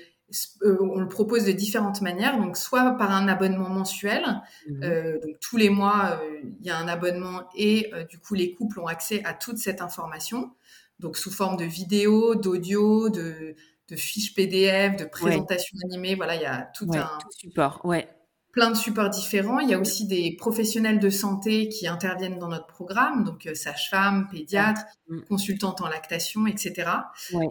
on 0.81 1.01
le 1.01 1.09
propose 1.09 1.45
de 1.45 1.53
différentes 1.53 2.01
manières, 2.01 2.39
donc 2.39 2.57
soit 2.57 2.93
par 2.93 3.11
un 3.11 3.29
abonnement 3.29 3.69
mensuel, 3.69 4.25
mmh 4.69 4.83
euh, 4.83 5.21
donc 5.21 5.39
tous 5.39 5.59
les 5.59 5.69
mois 5.69 6.19
il 6.59 6.67
y 6.67 6.71
a 6.71 6.79
un 6.79 6.89
abonnement 6.89 7.43
et 7.55 7.91
du 8.09 8.19
coup 8.19 8.33
les 8.33 8.55
couples 8.55 8.81
ont 8.81 8.87
accès 8.87 9.23
à 9.25 9.35
toute 9.35 9.59
cette 9.59 9.83
information, 9.83 10.51
donc 10.99 11.19
sous 11.19 11.31
forme 11.31 11.59
de 11.59 11.65
vidéos, 11.65 12.37
d'audio, 12.37 13.11
de, 13.11 13.55
de 13.89 13.97
fiches 13.97 14.35
PDF, 14.35 14.97
de 14.97 15.05
présentations 15.05 15.77
animées, 15.85 16.15
voilà 16.15 16.37
il 16.37 16.43
y 16.43 16.47
a 16.47 16.71
tout 16.75 16.89
un 16.95 17.19
tout 17.21 17.31
support, 17.33 17.85
ouais 17.85 18.09
plein 18.57 18.71
de 18.71 18.77
supports 18.77 19.11
différents. 19.11 19.59
Il 19.61 19.69
y 19.69 19.75
a 19.75 19.79
aussi 19.79 20.07
des 20.07 20.35
professionnels 20.35 20.99
de 20.99 21.11
santé 21.11 21.69
qui 21.69 21.87
interviennent 21.87 22.39
dans 22.39 22.49
notre 22.49 22.67
programme, 22.67 23.23
donc 23.23 23.47
euh, 23.47 23.55
sage-femme, 23.55 24.29
pédiatre, 24.33 24.81
mm. 25.11 25.21
consultante 25.29 25.83
en 25.83 25.89
lactation, 25.89 26.47
etc. 26.47 26.91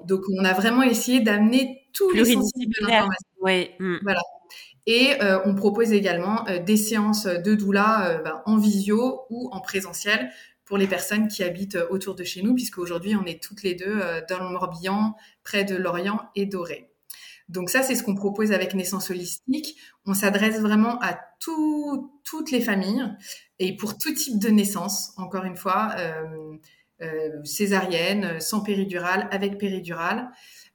Donc 0.06 0.22
on 0.36 0.43
a 0.43 0.53
vraiment 0.53 0.82
essayé 0.82 1.20
d'amener 1.20 1.88
tous 1.93 2.10
les 2.10 2.26
sensibles 2.26 2.74
de 2.82 2.88
l'information. 2.88 3.76
Mm. 3.80 3.97
Voilà. 4.01 4.22
Et 4.88 5.22
euh, 5.22 5.39
on 5.45 5.53
propose 5.53 5.91
également 5.91 6.47
euh, 6.47 6.58
des 6.58 6.78
séances 6.78 7.28
de 7.28 7.53
doula 7.53 8.22
ben, 8.26 8.41
en 8.47 8.58
visio 8.58 9.26
ou 9.30 9.49
en 9.51 9.62
présentiel 9.62 10.32
pour 10.66 10.80
les 10.80 10.88
personnes 10.88 11.28
qui 11.28 11.43
habitent 11.43 11.78
autour 11.91 12.16
de 12.16 12.24
chez 12.24 12.41
nous, 12.41 12.56
puisque 12.56 12.80
aujourd'hui 12.80 13.16
on 13.16 13.26
est 13.26 13.43
toutes 13.43 13.62
les 13.62 13.76
deux 13.76 14.01
dans 14.28 14.39
le 14.39 14.49
Morbihan, 14.49 15.14
près 15.43 15.66
de 15.66 15.76
Lorient 15.76 16.20
et 16.34 16.47
Doré. 16.47 16.95
Donc 17.48 17.70
ça, 17.70 17.84
c'est 17.84 17.96
ce 17.96 18.04
qu'on 18.04 18.16
propose 18.16 18.52
avec 18.52 18.74
Naissance 18.74 19.12
Holistique. 19.12 19.78
On 20.06 20.14
s'adresse 20.14 20.60
vraiment 20.60 21.00
à 21.02 21.20
toutes 21.39 22.52
les 22.52 22.62
familles 22.62 23.06
et 23.60 23.76
pour 23.76 23.98
tout 23.98 24.14
type 24.14 24.39
de 24.39 24.50
naissance, 24.50 25.14
encore 25.18 25.46
une 25.46 25.56
fois, 25.56 25.91
euh, 25.98 26.58
euh, 27.02 27.43
césarienne, 27.43 28.39
sans 28.39 28.62
péridurale, 28.62 29.28
avec 29.32 29.60
péridurale. 29.60 30.30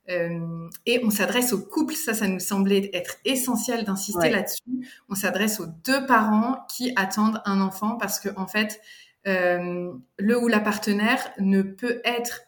Euh, 0.09 0.69
et 0.87 1.01
on 1.05 1.11
s'adresse 1.11 1.53
aux 1.53 1.61
couples, 1.61 1.95
ça, 1.95 2.15
ça 2.15 2.27
nous 2.27 2.41
semblait 2.41 2.91
être 2.93 3.17
essentiel 3.25 3.85
d'insister 3.85 4.31
là-dessus. 4.31 4.63
On 5.09 5.15
s'adresse 5.15 5.61
aux 5.61 5.67
deux 5.85 6.07
parents 6.07 6.67
qui 6.69 6.93
attendent 6.97 7.43
un 7.45 7.61
enfant 7.61 7.97
parce 7.97 8.21
que 8.21 8.29
en 8.37 8.47
fait, 8.47 8.81
le 9.25 10.39
ou 10.41 10.49
la 10.49 10.61
partenaire 10.61 11.33
ne 11.39 11.63
peut 11.63 12.01
être 12.05 12.43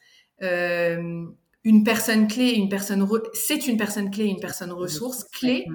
une 1.64 1.84
personne 1.84 2.26
clé, 2.28 2.52
une 2.52 2.68
personne 2.68 3.08
c'est 3.34 3.66
une 3.66 3.76
personne 3.76 4.10
clé, 4.10 4.24
une 4.24 4.40
personne 4.40 4.72
ressource 4.72 5.24
clé, 5.24 5.66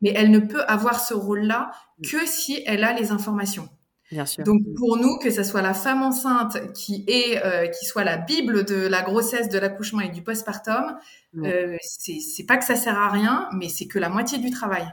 mais 0.00 0.12
elle 0.14 0.30
ne 0.30 0.40
peut 0.40 0.62
avoir 0.64 1.00
ce 1.00 1.14
rôle-là 1.14 1.70
mm. 1.98 2.06
que 2.08 2.26
si 2.26 2.62
elle 2.66 2.84
a 2.84 2.92
les 2.92 3.10
informations. 3.10 3.68
Bien 4.10 4.24
sûr. 4.24 4.44
Donc 4.44 4.62
pour 4.76 4.96
nous, 4.98 5.18
que 5.18 5.30
ce 5.30 5.42
soit 5.42 5.62
la 5.62 5.74
femme 5.74 6.02
enceinte 6.02 6.72
qui 6.74 7.04
est, 7.08 7.44
euh, 7.44 7.66
qui 7.66 7.86
soit 7.86 8.04
la 8.04 8.16
bible 8.16 8.64
de 8.64 8.86
la 8.86 9.02
grossesse, 9.02 9.48
de 9.48 9.58
l'accouchement 9.58 10.00
et 10.00 10.10
du 10.10 10.22
postpartum, 10.22 10.96
mm. 11.32 11.44
euh, 11.44 11.76
c'est 11.80 12.46
pas 12.46 12.56
que 12.56 12.64
ça 12.64 12.76
sert 12.76 12.96
à 12.96 13.10
rien, 13.10 13.48
mais 13.52 13.68
c'est 13.68 13.86
que 13.86 13.98
la 13.98 14.08
moitié 14.08 14.38
du 14.38 14.50
travail. 14.50 14.86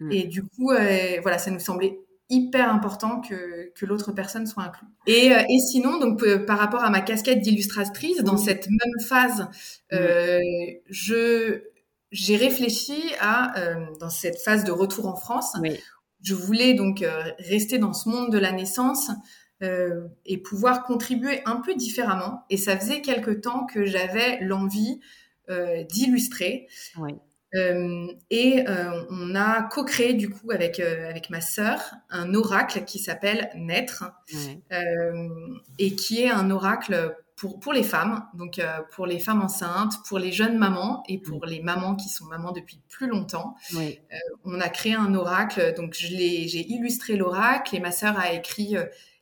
Mm. 0.00 0.12
Et 0.12 0.24
du 0.24 0.42
coup, 0.44 0.70
euh, 0.70 1.20
voilà, 1.22 1.38
ça 1.38 1.50
nous 1.50 1.60
semblait 1.60 2.00
hyper 2.30 2.72
important 2.72 3.20
que, 3.20 3.72
que 3.74 3.86
l'autre 3.86 4.12
personne 4.12 4.46
soit 4.46 4.64
inclue. 4.64 4.86
Et, 5.06 5.32
euh, 5.32 5.42
et 5.48 5.58
sinon, 5.58 5.98
donc 5.98 6.22
euh, 6.22 6.44
par 6.44 6.58
rapport 6.58 6.82
à 6.82 6.90
ma 6.90 7.00
casquette 7.00 7.40
d'illustratrice, 7.40 8.22
dans 8.22 8.36
cette 8.36 8.68
même 8.68 9.06
phase, 9.06 9.48
euh, 9.92 10.40
je 10.88 11.62
j'ai 12.10 12.36
réfléchi 12.36 13.02
à 13.20 13.54
dans 13.98 14.10
cette 14.10 14.38
phase 14.38 14.62
de 14.62 14.70
retour 14.70 15.06
en 15.06 15.16
France. 15.16 15.56
Je 16.22 16.34
voulais 16.34 16.74
donc 16.74 17.04
rester 17.40 17.78
dans 17.78 17.92
ce 17.92 18.08
monde 18.08 18.30
de 18.30 18.38
la 18.38 18.52
naissance 18.52 19.10
et 19.60 20.38
pouvoir 20.38 20.84
contribuer 20.84 21.40
un 21.44 21.56
peu 21.56 21.74
différemment. 21.74 22.44
Et 22.50 22.56
ça 22.56 22.78
faisait 22.78 23.00
quelque 23.00 23.32
temps 23.32 23.66
que 23.66 23.84
j'avais 23.84 24.38
l'envie 24.42 25.00
d'illustrer. 25.90 26.68
Oui. 26.98 27.14
Euh, 27.54 28.06
et 28.30 28.64
euh, 28.68 29.04
on 29.10 29.34
a 29.34 29.62
co-créé 29.62 30.14
du 30.14 30.28
coup 30.28 30.50
avec 30.50 30.80
euh, 30.80 31.08
avec 31.08 31.30
ma 31.30 31.40
sœur 31.40 31.80
un 32.10 32.34
oracle 32.34 32.84
qui 32.84 32.98
s'appelle 32.98 33.50
Naître 33.54 34.04
et 35.78 35.94
qui 35.94 36.22
est 36.22 36.30
un 36.30 36.50
oracle 36.50 37.16
pour 37.36 37.60
pour 37.60 37.72
les 37.72 37.82
femmes, 37.82 38.24
donc 38.34 38.60
pour 38.92 39.06
les 39.06 39.18
femmes 39.18 39.42
enceintes, 39.42 39.94
pour 40.08 40.18
les 40.18 40.32
jeunes 40.32 40.56
mamans 40.56 41.02
et 41.08 41.18
pour 41.18 41.46
les 41.46 41.60
mamans 41.60 41.96
qui 41.96 42.08
sont 42.08 42.24
mamans 42.26 42.52
depuis 42.52 42.80
plus 42.88 43.08
longtemps. 43.08 43.56
on 44.44 44.60
a 44.60 44.68
créé 44.68 44.94
un 44.94 45.14
oracle, 45.14 45.74
donc 45.76 45.94
j'ai 45.94 46.72
illustré 46.72 47.16
l'oracle 47.16 47.74
et 47.74 47.80
ma 47.80 47.90
sœur 47.90 48.18
a 48.18 48.32
écrit 48.32 48.76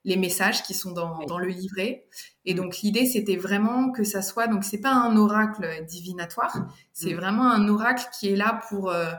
les 0.05 0.17
messages 0.17 0.63
qui 0.63 0.75
sont 0.75 0.93
dans, 0.93 1.25
dans 1.27 1.39
le 1.39 1.49
livret. 1.49 2.07
Et 2.45 2.55
mm. 2.55 2.57
donc 2.57 2.79
l'idée 2.79 3.07
c'était 3.07 3.37
vraiment 3.37 3.91
que 3.91 4.05
ça 4.05 4.23
soit 4.23 4.49
donc 4.49 4.65
c'est 4.65 4.81
pas 4.81 4.93
un 4.93 5.17
oracle 5.17 5.67
divinatoire, 5.87 6.69
c'est 6.93 7.15
mm. 7.15 7.17
vraiment 7.17 7.51
un 7.51 7.69
oracle 7.69 8.05
qui 8.19 8.29
est 8.29 8.37
là 8.37 8.61
pour 8.69 8.91
euh, 8.91 9.13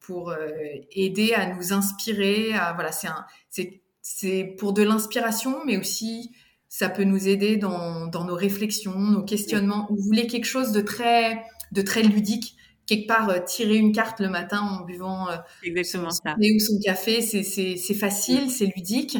pour 0.00 0.30
euh, 0.30 0.48
aider 0.92 1.34
à 1.34 1.52
nous 1.54 1.72
inspirer, 1.72 2.54
à 2.54 2.72
voilà, 2.74 2.92
c'est 2.92 3.08
un 3.08 3.24
c'est 3.48 3.82
c'est 4.02 4.54
pour 4.58 4.72
de 4.72 4.82
l'inspiration 4.82 5.64
mais 5.64 5.76
aussi 5.78 6.30
ça 6.68 6.88
peut 6.88 7.04
nous 7.04 7.28
aider 7.28 7.56
dans, 7.56 8.06
dans 8.06 8.24
nos 8.24 8.34
réflexions, 8.34 8.98
nos 8.98 9.22
questionnements. 9.22 9.86
Vous 9.88 10.02
voulez 10.02 10.26
quelque 10.26 10.44
chose 10.44 10.72
de 10.72 10.80
très 10.80 11.42
de 11.72 11.80
très 11.80 12.02
ludique, 12.02 12.56
quelque 12.86 13.06
part 13.06 13.30
euh, 13.30 13.38
tirer 13.38 13.76
une 13.76 13.92
carte 13.92 14.20
le 14.20 14.28
matin 14.28 14.60
en 14.60 14.84
buvant 14.84 15.28
Exactement 15.64 16.10
son, 16.10 16.22
ça. 16.24 16.36
ou 16.38 16.60
son 16.60 16.78
café, 16.84 17.22
c'est 17.22 17.42
c'est 17.42 17.94
facile, 17.94 18.50
c'est 18.50 18.66
ludique 18.66 19.16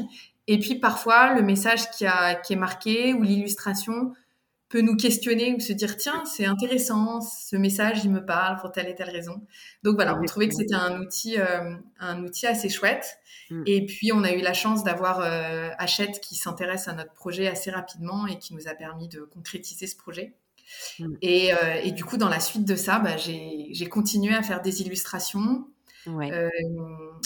et 0.47 0.59
puis 0.59 0.77
parfois, 0.77 1.35
le 1.35 1.43
message 1.43 1.91
qui, 1.91 2.07
a, 2.07 2.35
qui 2.35 2.53
est 2.53 2.57
marqué 2.57 3.15
ou 3.15 3.23
l'illustration 3.23 4.13
peut 4.69 4.81
nous 4.81 4.97
questionner 4.97 5.55
ou 5.55 5.61
se 5.61 5.73
dire 5.73 5.97
tiens 5.97 6.25
c'est 6.25 6.45
intéressant 6.45 7.21
ce 7.21 7.55
message 7.55 8.05
il 8.05 8.11
me 8.11 8.25
parle 8.25 8.59
pour 8.59 8.73
telle 8.73 8.89
et 8.89 8.97
telle 8.97 9.11
raison 9.11 9.47
donc 9.85 9.95
voilà 9.95 10.19
on 10.19 10.25
trouvait 10.25 10.49
que 10.49 10.57
c'était 10.57 10.75
un 10.75 11.01
outil 11.01 11.37
un 12.01 12.25
outil 12.25 12.49
assez 12.49 12.69
chouette 12.69 13.17
mm. 13.51 13.63
et 13.65 13.87
puis 13.87 14.11
on 14.13 14.25
a 14.25 14.33
eu 14.33 14.41
la 14.41 14.55
chance 14.55 14.83
d'avoir 14.83 15.21
Hachette 15.79 16.19
qui 16.21 16.35
s'intéresse 16.35 16.89
à 16.89 16.95
notre 16.95 17.13
projet 17.13 17.47
assez 17.47 17.71
rapidement 17.71 18.27
et 18.27 18.41
qui 18.41 18.55
nous 18.55 18.67
a 18.67 18.75
permis 18.75 19.09
de 19.09 19.21
concrétiser 19.21 19.87
ce 19.87 19.97
projet 19.97 20.35
mm. 20.99 21.15
et, 21.23 21.53
et, 21.85 21.93
du 21.93 22.05
coup 22.05 22.17
dans 22.17 22.29
la 22.29 22.41
suite 22.41 22.65
de 22.65 22.75
ça 22.75 22.99
bah, 22.99 23.17
j'ai 23.17 23.89
continué 23.89 24.35
à 24.35 24.43
faire 24.43 24.63
des 24.63 24.83
illustrations 24.83 25.65
euh, 26.09 26.49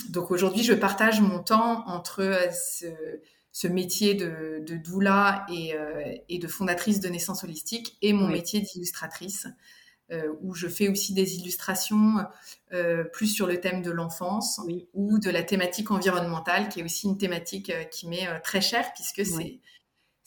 donc 0.08 0.30
aujourd'hui, 0.30 0.62
je 0.62 0.72
partage 0.72 1.20
mon 1.20 1.42
temps 1.42 1.86
entre 1.86 2.22
euh, 2.22 2.50
ce, 3.52 3.68
métier 3.68 4.14
de, 4.14 4.64
doula 4.84 5.46
euh, 5.50 6.14
et, 6.28 6.38
de 6.38 6.46
fondatrice 6.48 7.00
de 7.00 7.08
naissance 7.08 7.44
holistique 7.44 7.96
et 8.02 8.12
mon 8.12 8.28
métier 8.28 8.60
d'illustratrice, 8.60 9.46
où 10.40 10.56
je 10.56 10.66
fais 10.66 10.88
aussi 10.88 11.14
des 11.14 11.36
illustrations 11.36 12.16
plus 13.12 13.28
sur 13.28 13.46
le 13.46 13.60
thème 13.60 13.80
de 13.80 13.92
l'enfance 13.92 14.60
ou 14.92 15.20
de 15.20 15.30
la 15.30 15.44
thématique 15.44 15.92
environnementale, 15.92 16.68
qui 16.68 16.80
est 16.80 16.82
aussi 16.82 17.06
une 17.06 17.16
thématique 17.16 17.72
qui 17.92 18.08
m'est 18.08 18.26
très 18.40 18.60
chère 18.60 18.92
puisque 18.92 19.24
c'est 19.24 19.60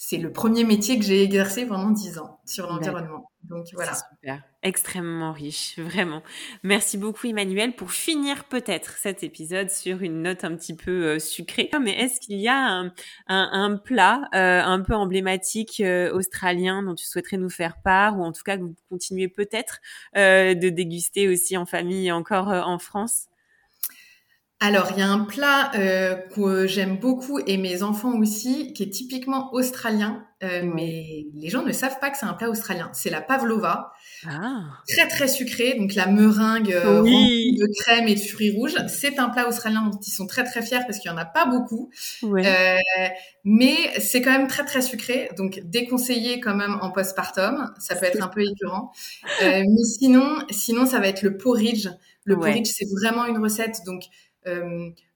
c'est 0.06 0.18
le 0.18 0.34
premier 0.34 0.66
métier 0.66 1.00
que 1.00 1.06
j'ai 1.06 1.24
exercé 1.24 1.66
pendant 1.66 1.90
dix 1.90 2.20
ans 2.20 2.42
sur 2.46 2.68
l'environnement. 2.68 3.32
Donc 3.44 3.68
voilà. 3.72 3.94
Super, 3.96 4.44
extrêmement 4.62 5.32
riche, 5.32 5.76
vraiment. 5.80 6.22
Merci 6.62 6.98
beaucoup 6.98 7.28
Emmanuel 7.28 7.74
pour 7.74 7.92
finir 7.92 8.44
peut-être 8.44 8.98
cet 8.98 9.24
épisode 9.24 9.70
sur 9.70 10.02
une 10.02 10.22
note 10.22 10.44
un 10.44 10.58
petit 10.58 10.76
peu 10.76 11.06
euh, 11.06 11.20
sucrée. 11.20 11.70
Mais 11.82 11.92
est-ce 11.92 12.20
qu'il 12.20 12.38
y 12.38 12.50
a 12.50 12.84
un, 13.28 13.78
plat 13.78 14.28
euh, 14.36 14.62
un 14.62 14.82
peu 14.82 14.94
emblématique 14.94 15.80
euh, 15.80 16.14
australien 16.14 16.84
dont 16.84 16.96
tu 16.96 17.06
souhaiterais 17.06 17.38
nous 17.38 17.50
faire 17.50 17.82
part 17.82 18.20
ou 18.20 18.24
en 18.24 18.34
tout 18.34 18.44
cas 18.44 18.58
que 18.58 18.64
vous 18.64 18.76
continuez 18.90 19.30
peut-être 19.30 19.80
de 20.16 20.70
déguster 20.70 21.30
aussi 21.30 21.56
en 21.56 21.66
famille 21.66 22.12
encore 22.12 22.50
en 22.50 22.78
France? 22.78 23.28
Alors, 24.66 24.92
il 24.92 25.00
y 25.00 25.02
a 25.02 25.10
un 25.10 25.26
plat 25.26 25.72
euh, 25.76 26.16
que 26.16 26.68
j'aime 26.68 26.96
beaucoup 26.96 27.38
et 27.46 27.58
mes 27.58 27.84
enfants 27.84 28.18
aussi, 28.18 28.72
qui 28.72 28.84
est 28.84 28.90
typiquement 28.90 29.54
australien, 29.54 30.26
euh, 30.42 30.62
mais 30.64 31.26
les 31.36 31.50
gens 31.50 31.64
ne 31.64 31.74
savent 31.74 32.00
pas 32.00 32.10
que 32.10 32.18
c'est 32.18 32.26
un 32.26 32.34
plat 32.34 32.50
australien. 32.50 32.90
C'est 32.94 33.10
la 33.10 33.20
pavlova, 33.20 33.92
ah. 34.26 34.62
très 34.88 35.10
très 35.10 35.28
sucré, 35.28 35.76
donc 35.78 35.96
la 35.96 36.08
meringue 36.08 36.72
euh, 36.72 37.02
de 37.02 37.82
crème 37.82 38.08
et 38.08 38.16
de 38.16 38.22
fruits 38.22 38.52
rouges. 38.52 38.78
C'est 38.88 39.20
un 39.20 39.28
plat 39.28 39.50
australien 39.50 39.90
dont 39.92 40.00
ils 40.00 40.12
sont 40.12 40.28
très 40.28 40.46
très 40.46 40.62
fiers 40.62 40.80
parce 40.88 41.00
qu'il 41.00 41.12
y 41.12 41.14
en 41.14 41.18
a 41.18 41.26
pas 41.26 41.46
beaucoup, 41.46 41.92
mais 43.44 43.92
c'est 44.00 44.22
quand 44.22 44.32
même 44.32 44.48
très 44.48 44.64
très 44.64 44.82
sucré, 44.82 45.30
donc 45.36 45.60
déconseillé 45.66 46.40
quand 46.40 46.56
même 46.56 46.78
en 46.80 46.90
postpartum. 46.90 47.70
Ça 47.80 47.98
peut 47.98 48.06
être 48.06 48.24
un 48.24 48.30
peu 48.30 48.44
écœurant, 48.44 48.94
mais 49.42 49.84
sinon, 50.00 50.38
sinon 50.52 50.86
ça 50.86 51.00
va 51.00 51.10
être 51.10 51.22
le 51.22 51.36
porridge. 51.36 51.90
Le 52.24 52.38
porridge, 52.38 52.72
c'est 52.74 52.88
vraiment 52.90 53.26
une 53.26 53.40
recette 53.40 53.80
donc 53.86 54.04
euh, 54.04 54.08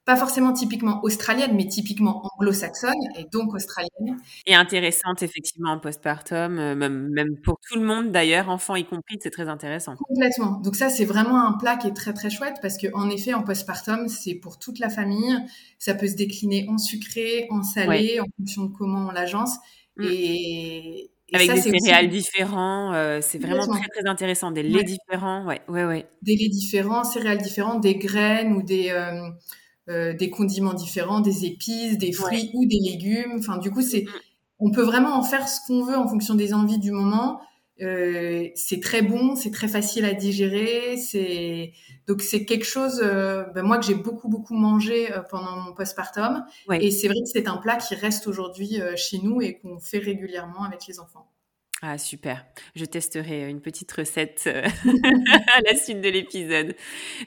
pas 0.07 0.15
forcément 0.15 0.53
typiquement 0.53 1.01
australienne, 1.03 1.53
mais 1.53 1.67
typiquement 1.67 2.23
anglo-saxonne 2.23 2.93
et 3.17 3.25
donc 3.25 3.53
australienne. 3.53 4.17
Et 4.45 4.55
intéressante 4.55 5.21
effectivement 5.21 5.71
en 5.71 5.80
postpartum, 5.80 6.57
euh, 6.57 6.75
même, 6.75 7.09
même 7.09 7.36
pour 7.43 7.59
tout 7.59 7.78
le 7.78 7.86
monde 7.86 8.13
d'ailleurs, 8.13 8.47
enfants 8.47 8.78
y 8.78 8.86
compris, 8.86 9.17
c'est 9.21 9.32
très 9.32 9.49
intéressant. 9.49 9.97
Complètement. 9.97 10.61
Donc 10.61 10.78
ça, 10.78 10.88
c'est 10.89 11.03
vraiment 11.03 11.45
un 11.45 11.57
plat 11.57 11.75
qui 11.75 11.88
est 11.88 11.93
très 11.93 12.13
très 12.13 12.30
chouette 12.30 12.55
parce 12.61 12.78
que 12.78 12.88
en 12.93 13.09
effet, 13.09 13.34
en 13.34 13.43
postpartum, 13.43 14.07
c'est 14.07 14.36
pour 14.36 14.59
toute 14.59 14.80
la 14.80 14.89
famille. 14.89 15.38
Ça 15.78 15.93
peut 15.93 16.07
se 16.07 16.15
décliner 16.15 16.65
en 16.69 16.78
sucré, 16.78 17.47
en 17.49 17.61
salé, 17.61 18.21
en 18.21 18.28
fonction 18.38 18.63
de 18.63 18.73
comment 18.73 19.09
on 19.09 19.11
l'agence. 19.11 19.57
Mm. 19.97 20.05
Et, 20.09 21.11
avec 21.34 21.51
des 21.51 21.80
céréales 21.80 22.09
différents, 22.09 22.93
euh, 22.93 23.19
c'est 23.21 23.38
vraiment 23.38 23.67
très 23.67 23.88
très 23.88 24.07
intéressant. 24.07 24.51
Des 24.51 24.63
laits 24.63 24.86
différents, 24.86 25.45
ouais, 25.45 25.61
ouais, 25.67 25.86
ouais. 25.86 26.07
Des 26.21 26.36
laits 26.36 26.51
différents, 26.51 27.03
céréales 27.03 27.41
différentes, 27.41 27.82
des 27.82 27.95
graines 27.95 28.53
ou 28.53 28.61
des 28.61 28.91
euh, 28.91 29.30
euh, 29.89 30.13
des 30.13 30.30
condiments 30.30 30.73
différents, 30.73 31.19
des 31.19 31.45
épices, 31.45 31.97
des 31.97 32.11
fruits 32.11 32.51
ou 32.53 32.65
des 32.65 32.80
légumes. 32.80 33.36
Enfin, 33.39 33.57
du 33.57 33.71
coup, 33.71 33.82
c'est 33.82 34.03
mm. 34.03 34.09
on 34.59 34.71
peut 34.71 34.84
vraiment 34.84 35.17
en 35.17 35.23
faire 35.23 35.47
ce 35.47 35.59
qu'on 35.67 35.84
veut 35.84 35.97
en 35.97 36.07
fonction 36.07 36.36
des 36.36 36.53
envies 36.53 36.80
du 36.80 36.91
moment. 36.91 37.41
Euh, 37.82 38.47
c'est 38.55 38.82
très 38.82 39.01
bon, 39.01 39.36
c'est 39.36 39.51
très 39.51 39.67
facile 39.67 40.05
à 40.05 40.13
digérer. 40.13 40.97
C'est 40.97 41.73
donc 42.07 42.21
c'est 42.21 42.45
quelque 42.45 42.65
chose, 42.65 43.01
euh, 43.03 43.43
ben 43.53 43.63
moi 43.63 43.78
que 43.78 43.86
j'ai 43.86 43.93
beaucoup 43.93 44.30
beaucoup 44.30 44.55
mangé 44.55 45.11
euh, 45.11 45.21
pendant 45.21 45.57
mon 45.57 45.73
postpartum. 45.73 46.45
Et 46.71 46.91
c'est 46.91 47.07
vrai 47.07 47.17
que 47.23 47.30
c'est 47.32 47.47
un 47.47 47.57
plat 47.57 47.78
qui 47.78 47.95
reste 47.95 48.28
aujourd'hui 48.28 48.80
chez 48.95 49.19
nous 49.19 49.41
et 49.41 49.57
qu'on 49.57 49.80
fait 49.80 49.99
régulièrement 49.99 50.63
avec 50.63 50.88
les 50.88 50.99
enfants. 50.99 51.28
Ah 51.84 51.99
super, 51.99 52.43
je 52.75 52.86
testerai 52.86 53.47
une 53.47 53.61
petite 53.61 53.91
recette 53.91 54.49
à 54.49 55.61
la 55.63 55.75
suite 55.75 56.01
de 56.01 56.09
l'épisode. 56.09 56.75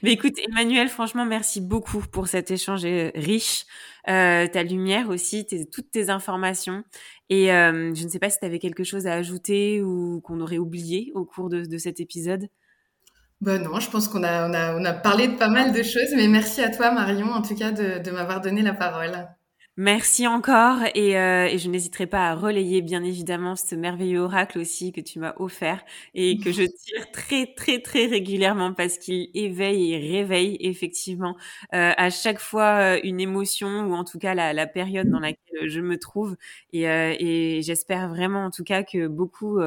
Mais 0.03 0.11
écoute 0.11 0.37
Emmanuel, 0.49 0.89
franchement 0.89 1.25
merci 1.25 1.61
beaucoup 1.61 2.03
pour 2.11 2.27
cet 2.27 2.51
échange 2.51 2.83
riche, 3.15 3.65
ta 4.05 4.63
lumière 4.63 5.07
aussi, 5.07 5.45
toutes 5.71 5.91
tes 5.91 6.09
informations. 6.09 6.83
Et 7.29 7.47
je 7.47 8.03
ne 8.03 8.09
sais 8.09 8.19
pas 8.19 8.29
si 8.29 8.39
tu 8.39 8.45
avais 8.45 8.59
quelque 8.59 8.83
chose 8.83 9.07
à 9.07 9.13
ajouter 9.13 9.81
ou 9.81 10.19
qu'on 10.19 10.41
aurait 10.41 10.57
oublié 10.57 11.13
au 11.15 11.23
cours 11.23 11.49
de, 11.49 11.77
cet 11.77 12.01
épisode. 12.01 12.49
Ben 13.39 13.63
non, 13.63 13.79
je 13.79 13.89
pense 13.89 14.09
qu'on 14.09 14.23
a, 14.23 14.49
on 14.49 14.53
a, 14.53 14.75
on 14.77 14.83
a 14.83 14.93
parlé 14.93 15.29
de 15.29 15.35
pas 15.35 15.47
mal 15.47 15.71
de 15.71 15.81
choses, 15.81 16.13
mais 16.15 16.27
merci 16.27 16.61
à 16.61 16.69
toi 16.69 16.91
Marion 16.91 17.31
en 17.31 17.41
tout 17.41 17.55
cas 17.55 17.71
de, 17.71 18.03
de 18.03 18.11
m'avoir 18.11 18.41
donné 18.41 18.61
la 18.61 18.73
parole. 18.73 19.27
Merci 19.77 20.27
encore 20.27 20.79
et, 20.95 21.17
euh, 21.17 21.45
et 21.47 21.57
je 21.57 21.69
n'hésiterai 21.69 22.05
pas 22.05 22.29
à 22.29 22.35
relayer 22.35 22.81
bien 22.81 23.03
évidemment 23.03 23.55
ce 23.55 23.73
merveilleux 23.73 24.19
oracle 24.19 24.59
aussi 24.59 24.91
que 24.91 24.99
tu 24.99 25.17
m'as 25.19 25.33
offert 25.37 25.81
et 26.13 26.37
que 26.39 26.51
je 26.51 26.63
tire 26.83 27.09
très 27.11 27.47
très 27.55 27.79
très 27.81 28.05
régulièrement 28.05 28.73
parce 28.73 28.97
qu'il 28.97 29.29
éveille 29.33 29.93
et 29.93 29.97
réveille 30.19 30.57
effectivement 30.59 31.37
euh, 31.73 31.93
à 31.95 32.09
chaque 32.09 32.39
fois 32.39 32.95
euh, 32.97 32.99
une 33.03 33.21
émotion 33.21 33.85
ou 33.87 33.93
en 33.93 34.03
tout 34.03 34.19
cas 34.19 34.33
la, 34.35 34.51
la 34.51 34.67
période 34.67 35.09
dans 35.09 35.19
laquelle 35.19 35.69
je 35.69 35.79
me 35.79 35.97
trouve. 35.97 36.35
Et, 36.73 36.89
euh, 36.89 37.15
et 37.17 37.61
j'espère 37.63 38.09
vraiment 38.09 38.45
en 38.45 38.51
tout 38.51 38.65
cas 38.65 38.83
que 38.83 39.07
beaucoup 39.07 39.59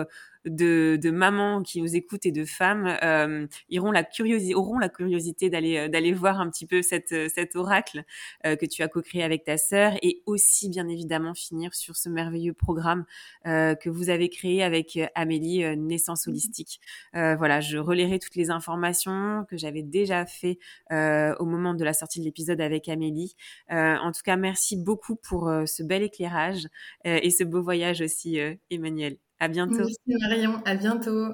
de, 0.45 0.99
de, 1.01 1.11
mamans 1.11 1.63
qui 1.63 1.81
nous 1.81 1.97
écoutent 1.97 2.27
et 2.27 2.33
de 2.33 2.45
femmes 2.45 2.97
euh, 3.03 3.47
iront 3.69 3.91
la 3.91 4.05
curiosité, 4.05 4.55
auront 4.55 4.79
la 4.79 4.89
curiosité 4.89 5.51
d'aller 5.51 5.79
euh, 5.79 5.89
d'aller 5.89 6.13
voir 6.13 6.41
un 6.41 6.51
petit 6.51 6.67
peu 6.67 6.83
cette, 6.83 7.13
euh, 7.13 7.29
cet 7.33 7.57
oracle 7.57 8.05
euh, 8.45 8.57
que 8.57 8.67
tu 8.67 8.83
as 8.83 8.89
co-créé 8.89 9.23
avec 9.23 9.45
ta 9.45 9.57
sœur 9.57 9.93
et 10.03 10.23
aussi 10.27 10.69
bien 10.69 10.89
évidemment 10.89 11.35
finir 11.35 11.75
sur 11.75 11.97
ce 11.97 12.09
merveilleux 12.09 12.53
programme 12.53 13.05
euh, 13.47 13.75
que 13.75 13.89
vous 13.89 14.11
avez 14.11 14.29
créé 14.29 14.63
avec 14.63 14.99
Amélie 15.15 15.65
Naissance 15.77 16.27
Holistique. 16.27 16.81
voilà, 17.13 17.61
je 17.61 17.79
relayerai 17.79 18.19
toutes 18.19 18.35
les 18.37 18.51
informations 18.51 19.45
que 19.49 19.57
j'avais 19.57 19.83
déjà 19.83 20.27
fait 20.27 20.59
au 20.91 21.45
moment 21.45 21.75
de 21.75 21.85
la 21.85 21.93
sortie 21.93 22.21
de 22.21 22.25
l'épisode 22.25 22.61
avec 22.61 22.89
Amélie. 22.89 23.37
en 23.71 24.13
tout 24.13 24.23
cas, 24.25 24.37
merci 24.37 24.77
beaucoup 24.77 25.17
pour 25.17 25.51
ce 25.67 25.83
bel 25.83 26.03
éclairage 26.03 26.67
et 27.05 27.31
ce 27.31 27.45
beau 27.45 27.63
voyage 27.63 28.01
aussi, 28.01 28.39
Emmanuel. 28.71 29.24
À 29.41 29.49
bientôt. 29.49 29.79
Merci 29.79 29.99
Marion, 30.07 30.63
à 30.65 30.75
bientôt. 30.75 31.29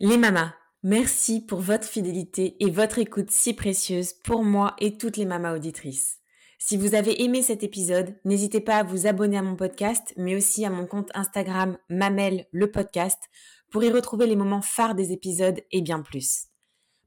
Les 0.00 0.16
mamas, 0.16 0.54
merci 0.82 1.40
pour 1.40 1.60
votre 1.60 1.86
fidélité 1.86 2.56
et 2.60 2.70
votre 2.70 2.98
écoute 2.98 3.30
si 3.30 3.54
précieuse 3.54 4.12
pour 4.12 4.44
moi 4.44 4.74
et 4.78 4.96
toutes 4.96 5.16
les 5.16 5.26
mamas 5.26 5.54
auditrices. 5.54 6.18
Si 6.58 6.76
vous 6.76 6.94
avez 6.94 7.22
aimé 7.22 7.42
cet 7.42 7.64
épisode, 7.64 8.14
n'hésitez 8.24 8.60
pas 8.60 8.76
à 8.76 8.82
vous 8.84 9.08
abonner 9.08 9.36
à 9.36 9.42
mon 9.42 9.56
podcast, 9.56 10.14
mais 10.16 10.36
aussi 10.36 10.64
à 10.64 10.70
mon 10.70 10.86
compte 10.86 11.10
Instagram 11.14 11.76
Mamel 11.88 12.46
le 12.52 12.70
podcast 12.70 13.18
pour 13.70 13.82
y 13.82 13.90
retrouver 13.90 14.26
les 14.26 14.36
moments 14.36 14.62
phares 14.62 14.94
des 14.94 15.10
épisodes 15.10 15.60
et 15.72 15.82
bien 15.82 16.02
plus. 16.02 16.44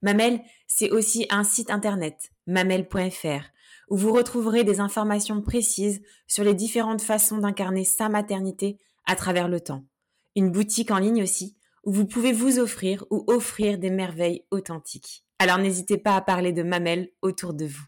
Mamel, 0.02 0.42
c'est 0.68 0.92
aussi 0.92 1.26
un 1.30 1.46
site 1.46 1.72
internet, 1.72 2.32
mamel.fr, 2.48 3.46
où 3.90 3.96
vous 3.98 4.12
retrouverez 4.12 4.64
des 4.64 4.82
informations 4.82 5.42
précises 5.42 6.02
sur 6.28 6.44
les 6.44 6.54
différentes 6.54 7.02
façons 7.02 7.38
d'incarner 7.38 7.86
sa 7.86 8.10
maternité 8.10 8.78
à 9.06 9.16
travers 9.16 9.48
le 9.48 9.62
temps 9.62 9.86
une 10.36 10.52
boutique 10.52 10.92
en 10.92 11.00
ligne 11.00 11.24
aussi, 11.24 11.58
où 11.84 11.92
vous 11.92 12.06
pouvez 12.06 12.34
vous 12.34 12.60
offrir 12.60 13.06
ou 13.10 13.24
offrir 13.28 13.78
des 13.78 13.90
merveilles 13.90 14.46
authentiques. 14.52 15.26
Alors 15.40 15.58
n'hésitez 15.58 15.98
pas 15.98 16.16
à 16.16 16.22
parler 16.22 16.52
de 16.52 16.64
Mamel 16.64 17.10
autour 17.22 17.54
de 17.54 17.66
vous. 17.66 17.86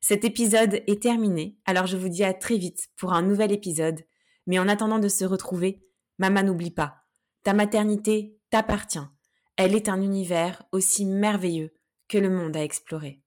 Cet 0.00 0.24
épisode 0.24 0.82
est 0.86 1.02
terminé, 1.02 1.58
alors 1.66 1.86
je 1.86 1.96
vous 1.96 2.08
dis 2.08 2.24
à 2.24 2.32
très 2.32 2.56
vite 2.56 2.88
pour 2.96 3.12
un 3.12 3.22
nouvel 3.22 3.52
épisode. 3.52 4.00
Mais 4.46 4.58
en 4.58 4.68
attendant 4.68 4.98
de 4.98 5.08
se 5.08 5.24
retrouver, 5.24 5.82
Maman 6.18 6.42
n'oublie 6.42 6.70
pas, 6.70 7.04
ta 7.44 7.52
maternité 7.52 8.38
t'appartient. 8.50 8.98
Elle 9.56 9.74
est 9.74 9.88
un 9.88 10.00
univers 10.00 10.62
aussi 10.72 11.04
merveilleux 11.04 11.72
que 12.08 12.18
le 12.18 12.30
monde 12.30 12.56
à 12.56 12.64
explorer. 12.64 13.22